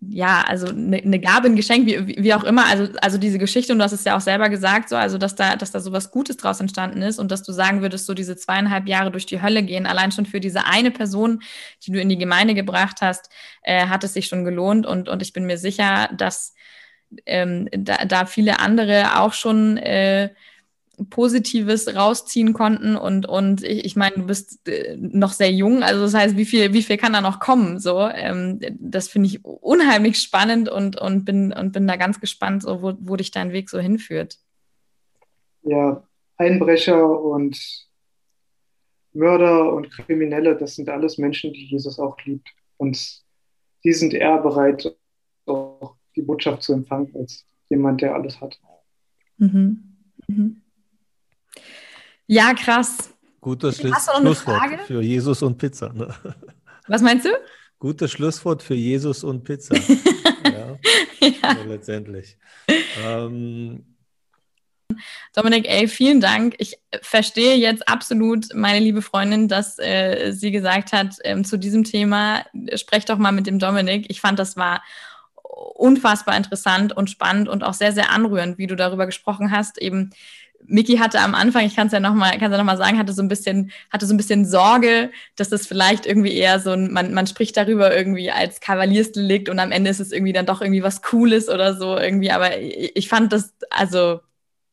ja, 0.00 0.42
also 0.42 0.68
eine, 0.68 0.96
eine 0.96 1.20
Gabe, 1.20 1.46
ein 1.46 1.54
Geschenk, 1.54 1.86
wie, 1.86 2.16
wie 2.22 2.34
auch 2.34 2.42
immer. 2.42 2.66
Also, 2.66 2.92
also 3.00 3.16
diese 3.16 3.38
Geschichte, 3.38 3.72
und 3.72 3.78
du 3.78 3.84
hast 3.84 3.92
es 3.92 4.04
ja 4.04 4.16
auch 4.16 4.20
selber 4.20 4.48
gesagt, 4.48 4.88
so, 4.88 4.96
also 4.96 5.18
dass 5.18 5.36
da, 5.36 5.54
dass 5.54 5.70
da 5.70 5.78
so 5.78 5.92
was 5.92 6.10
Gutes 6.10 6.36
draus 6.36 6.58
entstanden 6.60 7.00
ist 7.00 7.20
und 7.20 7.30
dass 7.30 7.44
du 7.44 7.52
sagen 7.52 7.80
würdest, 7.80 8.06
so 8.06 8.14
diese 8.14 8.36
zweieinhalb 8.36 8.88
Jahre 8.88 9.12
durch 9.12 9.26
die 9.26 9.40
Hölle 9.40 9.62
gehen, 9.62 9.86
allein 9.86 10.10
schon 10.10 10.26
für 10.26 10.40
diese 10.40 10.66
eine 10.66 10.90
Person, 10.90 11.42
die 11.86 11.92
du 11.92 12.00
in 12.00 12.08
die 12.08 12.18
Gemeinde 12.18 12.54
gebracht 12.54 12.98
hast, 13.02 13.30
äh, 13.62 13.86
hat 13.86 14.02
es 14.02 14.14
sich 14.14 14.26
schon 14.26 14.44
gelohnt. 14.44 14.84
Und, 14.84 15.08
und 15.08 15.22
ich 15.22 15.32
bin 15.32 15.46
mir 15.46 15.58
sicher, 15.58 16.10
dass 16.16 16.54
ähm, 17.26 17.68
da, 17.70 18.04
da 18.04 18.26
viele 18.26 18.58
andere 18.58 19.20
auch 19.20 19.32
schon 19.32 19.76
äh, 19.76 20.30
Positives 21.10 21.94
rausziehen 21.94 22.52
konnten 22.52 22.96
und, 22.96 23.26
und 23.26 23.62
ich, 23.62 23.84
ich 23.84 23.96
meine, 23.96 24.16
du 24.16 24.26
bist 24.26 24.68
äh, 24.68 24.96
noch 24.98 25.32
sehr 25.32 25.50
jung, 25.50 25.82
also 25.82 26.02
das 26.02 26.14
heißt, 26.14 26.36
wie 26.36 26.44
viel, 26.44 26.72
wie 26.72 26.82
viel 26.82 26.96
kann 26.96 27.12
da 27.12 27.20
noch 27.20 27.40
kommen? 27.40 27.78
So, 27.78 28.00
ähm, 28.08 28.60
das 28.78 29.08
finde 29.08 29.28
ich 29.28 29.44
unheimlich 29.44 30.20
spannend 30.20 30.68
und, 30.68 31.00
und, 31.00 31.24
bin, 31.24 31.52
und 31.52 31.72
bin 31.72 31.86
da 31.86 31.96
ganz 31.96 32.20
gespannt, 32.20 32.62
so, 32.62 32.82
wo, 32.82 32.94
wo 33.00 33.16
dich 33.16 33.30
dein 33.30 33.52
Weg 33.52 33.70
so 33.70 33.78
hinführt. 33.78 34.38
Ja, 35.62 36.02
Einbrecher 36.36 37.20
und 37.20 37.58
Mörder 39.12 39.72
und 39.72 39.90
Kriminelle, 39.90 40.56
das 40.56 40.76
sind 40.76 40.88
alles 40.88 41.18
Menschen, 41.18 41.52
die 41.52 41.66
Jesus 41.66 41.98
auch 41.98 42.16
liebt. 42.24 42.48
Und 42.76 43.22
die 43.84 43.92
sind 43.92 44.14
eher 44.14 44.38
bereit, 44.38 44.96
auch 45.46 45.96
die 46.14 46.22
Botschaft 46.22 46.62
zu 46.62 46.72
empfangen, 46.72 47.14
als 47.16 47.44
jemand, 47.68 48.00
der 48.00 48.14
alles 48.14 48.40
hat. 48.40 48.58
Mhm. 49.38 49.96
Mhm. 50.26 50.62
Ja, 52.30 52.52
krass. 52.52 53.10
Gutes 53.40 53.78
Schlusswort 53.78 54.80
für 54.86 55.00
Jesus 55.00 55.42
und 55.42 55.56
Pizza. 55.56 55.90
Ne? 55.94 56.14
Was 56.86 57.00
meinst 57.00 57.24
du? 57.24 57.30
Gutes 57.78 58.12
Schlusswort 58.12 58.62
für 58.62 58.74
Jesus 58.74 59.24
und 59.24 59.44
Pizza. 59.44 59.74
ja, 60.44 60.78
ja. 61.20 61.52
Letztendlich. 61.66 62.36
Ähm, 63.02 63.96
Dominik, 65.34 65.66
ey, 65.70 65.88
vielen 65.88 66.20
Dank. 66.20 66.54
Ich 66.58 66.78
verstehe 67.00 67.56
jetzt 67.56 67.88
absolut, 67.88 68.52
meine 68.54 68.80
liebe 68.80 69.00
Freundin, 69.00 69.48
dass 69.48 69.78
äh, 69.78 70.32
sie 70.32 70.50
gesagt 70.50 70.92
hat, 70.92 71.16
ähm, 71.24 71.44
zu 71.44 71.56
diesem 71.56 71.84
Thema, 71.84 72.44
sprech 72.74 73.06
doch 73.06 73.16
mal 73.16 73.32
mit 73.32 73.46
dem 73.46 73.58
Dominik. 73.58 74.06
Ich 74.10 74.20
fand, 74.20 74.38
das 74.38 74.54
war 74.58 74.82
unfassbar 75.44 76.36
interessant 76.36 76.94
und 76.94 77.08
spannend 77.08 77.48
und 77.48 77.64
auch 77.64 77.74
sehr, 77.74 77.92
sehr 77.92 78.10
anrührend, 78.10 78.58
wie 78.58 78.66
du 78.66 78.76
darüber 78.76 79.06
gesprochen 79.06 79.50
hast, 79.50 79.78
eben 79.78 80.10
Miki 80.66 80.96
hatte 80.96 81.20
am 81.20 81.34
Anfang, 81.34 81.64
ich 81.64 81.74
kann 81.76 81.86
es 81.86 81.92
ja 81.92 82.00
nochmal, 82.00 82.38
kann 82.38 82.52
ja 82.52 82.58
noch 82.58 82.64
mal 82.64 82.76
sagen, 82.76 82.98
hatte 82.98 83.12
so 83.12 83.22
ein 83.22 83.28
bisschen, 83.28 83.70
hatte 83.90 84.06
so 84.06 84.12
ein 84.14 84.18
bisschen 84.18 84.44
Sorge, 84.44 85.10
dass 85.36 85.48
das 85.48 85.66
vielleicht 85.66 86.04
irgendwie 86.04 86.34
eher 86.34 86.60
so 86.60 86.72
ein, 86.72 86.92
man, 86.92 87.14
man 87.14 87.26
spricht 87.26 87.56
darüber 87.56 87.94
irgendwie 87.96 88.30
als 88.30 88.60
Kavaliersdelikt 88.60 89.48
und 89.48 89.58
am 89.60 89.72
Ende 89.72 89.90
ist 89.90 90.00
es 90.00 90.12
irgendwie 90.12 90.32
dann 90.32 90.46
doch 90.46 90.60
irgendwie 90.60 90.82
was 90.82 91.00
Cooles 91.02 91.48
oder 91.48 91.74
so 91.74 91.96
irgendwie. 91.96 92.30
Aber 92.32 92.58
ich 92.60 93.08
fand 93.08 93.32
das, 93.32 93.54
also 93.70 94.20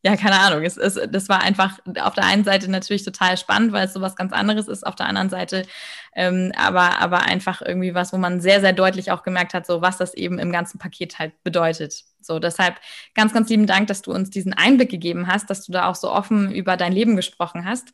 ja, 0.05 0.15
keine 0.15 0.39
Ahnung. 0.39 0.63
Es, 0.63 0.77
es, 0.77 0.99
das 1.09 1.29
war 1.29 1.41
einfach 1.41 1.79
auf 1.99 2.13
der 2.13 2.25
einen 2.25 2.43
Seite 2.43 2.69
natürlich 2.69 3.03
total 3.03 3.37
spannend, 3.37 3.71
weil 3.71 3.87
es 3.87 3.93
so 3.93 4.01
was 4.01 4.15
ganz 4.15 4.33
anderes 4.33 4.67
ist, 4.67 4.85
auf 4.85 4.93
der 4.93 5.07
anderen 5.07 5.31
Seite 5.31 5.65
ähm, 6.13 6.51
aber, 6.55 6.99
aber 6.99 7.23
einfach 7.23 7.63
irgendwie 7.63 7.95
was, 7.95 8.13
wo 8.13 8.17
man 8.17 8.39
sehr, 8.39 8.61
sehr 8.61 8.71
deutlich 8.71 9.09
auch 9.09 9.23
gemerkt 9.23 9.55
hat, 9.55 9.65
so 9.65 9.81
was 9.81 9.97
das 9.97 10.13
eben 10.13 10.37
im 10.37 10.51
ganzen 10.51 10.77
Paket 10.77 11.17
halt 11.17 11.33
bedeutet. 11.43 12.03
So, 12.21 12.37
deshalb 12.37 12.75
ganz, 13.15 13.33
ganz 13.33 13.49
lieben 13.49 13.65
Dank, 13.65 13.87
dass 13.87 14.03
du 14.03 14.11
uns 14.11 14.29
diesen 14.29 14.53
Einblick 14.53 14.91
gegeben 14.91 15.25
hast, 15.25 15.49
dass 15.49 15.65
du 15.65 15.71
da 15.71 15.89
auch 15.89 15.95
so 15.95 16.11
offen 16.11 16.53
über 16.53 16.77
dein 16.77 16.93
Leben 16.93 17.15
gesprochen 17.15 17.65
hast. 17.65 17.91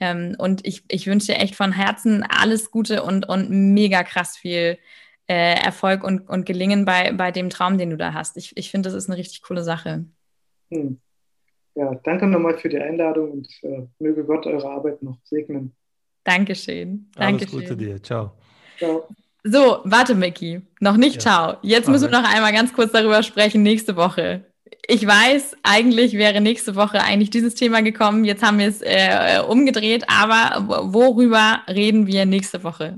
Ähm, 0.00 0.34
und 0.36 0.66
ich, 0.66 0.82
ich 0.88 1.06
wünsche 1.06 1.28
dir 1.28 1.38
echt 1.38 1.54
von 1.54 1.70
Herzen 1.70 2.24
alles 2.24 2.72
Gute 2.72 3.04
und, 3.04 3.28
und 3.28 3.48
mega 3.50 4.02
krass 4.02 4.36
viel 4.36 4.76
äh, 5.28 5.54
Erfolg 5.54 6.02
und, 6.02 6.28
und 6.28 6.46
Gelingen 6.46 6.84
bei, 6.84 7.12
bei 7.12 7.30
dem 7.30 7.48
Traum, 7.48 7.78
den 7.78 7.90
du 7.90 7.96
da 7.96 8.12
hast. 8.12 8.36
Ich, 8.38 8.56
ich 8.56 8.72
finde, 8.72 8.88
das 8.88 8.94
ist 8.94 9.08
eine 9.08 9.18
richtig 9.18 9.42
coole 9.42 9.62
Sache. 9.62 10.04
Hm 10.72 10.98
ja, 11.74 11.94
danke 12.04 12.26
nochmal 12.26 12.56
für 12.58 12.68
die 12.68 12.78
Einladung 12.78 13.32
und 13.32 13.48
äh, 13.62 13.86
möge 13.98 14.24
Gott 14.24 14.46
eure 14.46 14.68
Arbeit 14.68 15.02
noch 15.02 15.18
segnen. 15.24 15.74
Dankeschön. 16.22 17.10
Dankeschön. 17.14 17.58
Alles 17.58 17.68
Gute 17.68 17.76
dir. 17.76 18.02
Ciao. 18.02 18.32
Ciao. 18.78 19.08
So, 19.42 19.80
warte, 19.84 20.14
Mickey. 20.14 20.62
Noch 20.80 20.96
nicht 20.96 21.16
ja. 21.16 21.20
ciao. 21.20 21.56
Jetzt 21.62 21.88
müssen 21.88 22.10
wir 22.10 22.18
noch 22.18 22.28
einmal 22.28 22.52
ganz 22.52 22.72
kurz 22.72 22.92
darüber 22.92 23.22
sprechen, 23.22 23.62
nächste 23.62 23.94
Woche. 23.94 24.44
Ich 24.86 25.06
weiß, 25.06 25.56
eigentlich 25.62 26.14
wäre 26.14 26.40
nächste 26.40 26.76
Woche 26.76 27.02
eigentlich 27.02 27.30
dieses 27.30 27.54
Thema 27.54 27.82
gekommen. 27.82 28.24
Jetzt 28.24 28.42
haben 28.42 28.58
wir 28.58 28.68
es 28.68 28.80
äh, 28.82 29.40
umgedreht, 29.46 30.04
aber 30.08 30.92
worüber 30.92 31.60
reden 31.68 32.06
wir 32.06 32.24
nächste 32.24 32.64
Woche? 32.64 32.96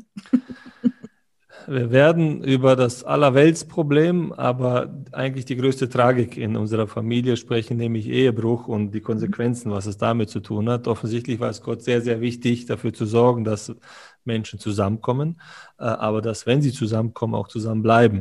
Wir 1.68 1.90
werden 1.90 2.44
über 2.44 2.76
das 2.76 3.02
Allerweltsproblem, 3.02 4.32
aber 4.32 4.94
eigentlich 5.10 5.46
die 5.46 5.56
größte 5.56 5.88
Tragik 5.88 6.36
in 6.36 6.56
unserer 6.56 6.86
Familie 6.86 7.36
sprechen, 7.36 7.76
nämlich 7.76 8.08
Ehebruch 8.08 8.68
und 8.68 8.92
die 8.92 9.00
Konsequenzen, 9.00 9.72
was 9.72 9.86
es 9.86 9.98
damit 9.98 10.30
zu 10.30 10.40
tun 10.40 10.68
hat. 10.68 10.86
Offensichtlich 10.86 11.40
war 11.40 11.50
es 11.50 11.62
Gott 11.62 11.82
sehr, 11.82 12.02
sehr 12.02 12.20
wichtig, 12.20 12.66
dafür 12.66 12.92
zu 12.92 13.04
sorgen, 13.04 13.42
dass 13.42 13.74
Menschen 14.24 14.60
zusammenkommen, 14.60 15.40
äh, 15.78 15.84
aber 15.84 16.22
dass, 16.22 16.46
wenn 16.46 16.62
sie 16.62 16.72
zusammenkommen, 16.72 17.34
auch 17.34 17.48
zusammenbleiben. 17.48 18.18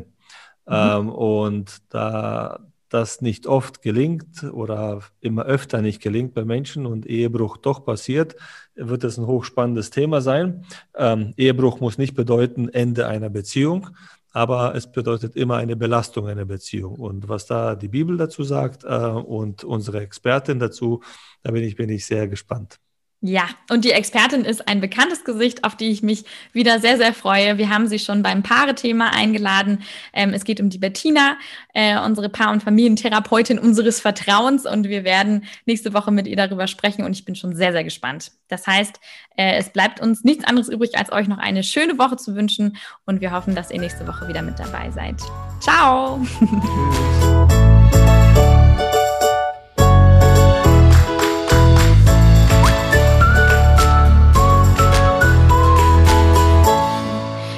Mhm. 0.67 0.73
Ähm, 0.73 1.09
und 1.09 1.81
da 1.89 2.59
das 2.89 3.21
nicht 3.21 3.45
oft 3.45 3.81
gelingt 3.81 4.43
oder 4.43 5.01
immer 5.19 5.43
öfter 5.43 5.81
nicht 5.81 6.01
gelingt 6.01 6.33
bei 6.33 6.45
Menschen 6.45 6.85
und 6.85 7.05
Ehebruch 7.05 7.57
doch 7.57 7.83
passiert, 7.83 8.35
wird 8.75 9.03
das 9.03 9.17
ein 9.17 9.27
hochspannendes 9.27 9.89
Thema 9.89 10.21
sein. 10.21 10.65
Ähm, 10.95 11.33
Ehebruch 11.37 11.79
muss 11.79 11.97
nicht 11.97 12.15
bedeuten 12.15 12.69
Ende 12.69 13.07
einer 13.07 13.29
Beziehung, 13.29 13.89
aber 14.31 14.75
es 14.75 14.91
bedeutet 14.91 15.35
immer 15.35 15.57
eine 15.57 15.75
Belastung 15.75 16.27
einer 16.27 16.45
Beziehung. 16.45 16.95
Und 16.95 17.29
was 17.29 17.45
da 17.45 17.75
die 17.75 17.87
Bibel 17.87 18.17
dazu 18.17 18.43
sagt 18.43 18.83
äh, 18.83 18.87
und 18.87 19.63
unsere 19.63 20.01
Expertin 20.01 20.59
dazu, 20.59 21.01
da 21.43 21.51
bin 21.51 21.63
ich, 21.63 21.75
bin 21.75 21.89
ich 21.89 22.05
sehr 22.05 22.27
gespannt. 22.27 22.79
Ja, 23.27 23.45
und 23.71 23.85
die 23.85 23.91
Expertin 23.91 24.45
ist 24.45 24.67
ein 24.67 24.81
bekanntes 24.81 25.23
Gesicht, 25.23 25.63
auf 25.63 25.75
die 25.75 25.89
ich 25.89 26.03
mich 26.03 26.25
wieder 26.53 26.79
sehr, 26.79 26.97
sehr 26.97 27.11
freue. 27.11 27.57
Wir 27.57 27.71
haben 27.71 27.87
sie 27.87 27.97
schon 27.97 28.21
beim 28.21 28.43
Paare-Thema 28.43 29.15
eingeladen. 29.15 29.81
Ähm, 30.13 30.31
es 30.31 30.43
geht 30.43 30.61
um 30.61 30.69
die 30.69 30.77
Bettina, 30.77 31.35
äh, 31.73 31.97
unsere 31.97 32.29
Paar- 32.29 32.51
und 32.51 32.61
Familientherapeutin 32.61 33.57
unseres 33.57 33.99
Vertrauens. 33.99 34.67
Und 34.67 34.89
wir 34.89 35.03
werden 35.03 35.45
nächste 35.65 35.95
Woche 35.95 36.11
mit 36.11 36.27
ihr 36.27 36.35
darüber 36.35 36.67
sprechen. 36.67 37.03
Und 37.03 37.13
ich 37.13 37.25
bin 37.25 37.35
schon 37.35 37.55
sehr, 37.55 37.71
sehr 37.71 37.83
gespannt. 37.83 38.31
Das 38.47 38.67
heißt, 38.67 38.99
äh, 39.37 39.55
es 39.55 39.69
bleibt 39.69 39.99
uns 39.99 40.23
nichts 40.23 40.45
anderes 40.45 40.69
übrig, 40.69 40.95
als 40.95 41.11
euch 41.11 41.27
noch 41.27 41.39
eine 41.39 41.63
schöne 41.63 41.97
Woche 41.97 42.17
zu 42.17 42.35
wünschen. 42.35 42.77
Und 43.07 43.21
wir 43.21 43.31
hoffen, 43.31 43.55
dass 43.55 43.71
ihr 43.71 43.79
nächste 43.79 44.07
Woche 44.07 44.27
wieder 44.27 44.43
mit 44.43 44.59
dabei 44.59 44.91
seid. 44.91 45.15
Ciao! 45.61 46.23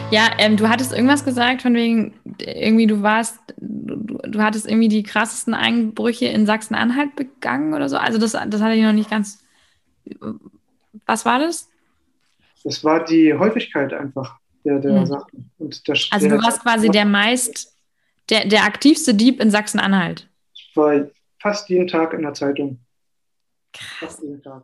Ja, 0.10 0.32
ähm, 0.38 0.56
du 0.56 0.70
hattest 0.70 0.94
irgendwas 0.94 1.26
gesagt, 1.26 1.62
von 1.62 1.74
wegen, 1.74 2.14
irgendwie 2.40 2.88
du 2.88 3.02
warst, 3.02 3.40
du, 3.58 4.18
du 4.24 4.42
hattest 4.42 4.66
irgendwie 4.66 4.88
die 4.88 5.04
krassesten 5.04 5.54
Einbrüche 5.54 6.28
in 6.28 6.46
Sachsen-Anhalt 6.46 7.16
begangen 7.16 7.74
oder 7.74 7.90
so. 7.90 7.98
Also 7.98 8.18
das, 8.18 8.32
das 8.32 8.62
hatte 8.62 8.76
ich 8.76 8.84
noch 8.84 8.94
nicht 8.94 9.10
ganz. 9.10 9.44
Was 11.06 11.26
war 11.26 11.40
das? 11.40 11.70
Das 12.64 12.84
war 12.86 13.04
die 13.04 13.34
Häufigkeit 13.34 13.94
einfach 13.94 14.40
der, 14.64 14.80
der 14.80 15.00
hm. 15.00 15.06
Sachen. 15.06 15.52
Und 15.58 15.88
der, 15.88 15.98
also 16.12 16.30
du 16.30 16.42
warst 16.42 16.62
quasi 16.62 16.90
der 16.90 17.06
meist, 17.06 17.76
der, 18.30 18.46
der 18.46 18.64
aktivste 18.64 19.14
Dieb 19.14 19.42
in 19.42 19.52
Sachsen-Anhalt. 19.52 20.30
Ich 20.54 20.72
war 20.76 21.08
fast 21.40 21.68
jeden 21.68 21.88
Tag 21.88 22.14
in 22.14 22.22
der 22.22 22.34
Zeitung. 22.34 22.80
Krass. 23.74 24.00
Fast 24.00 24.24
jeden 24.24 24.42
Tag. 24.42 24.64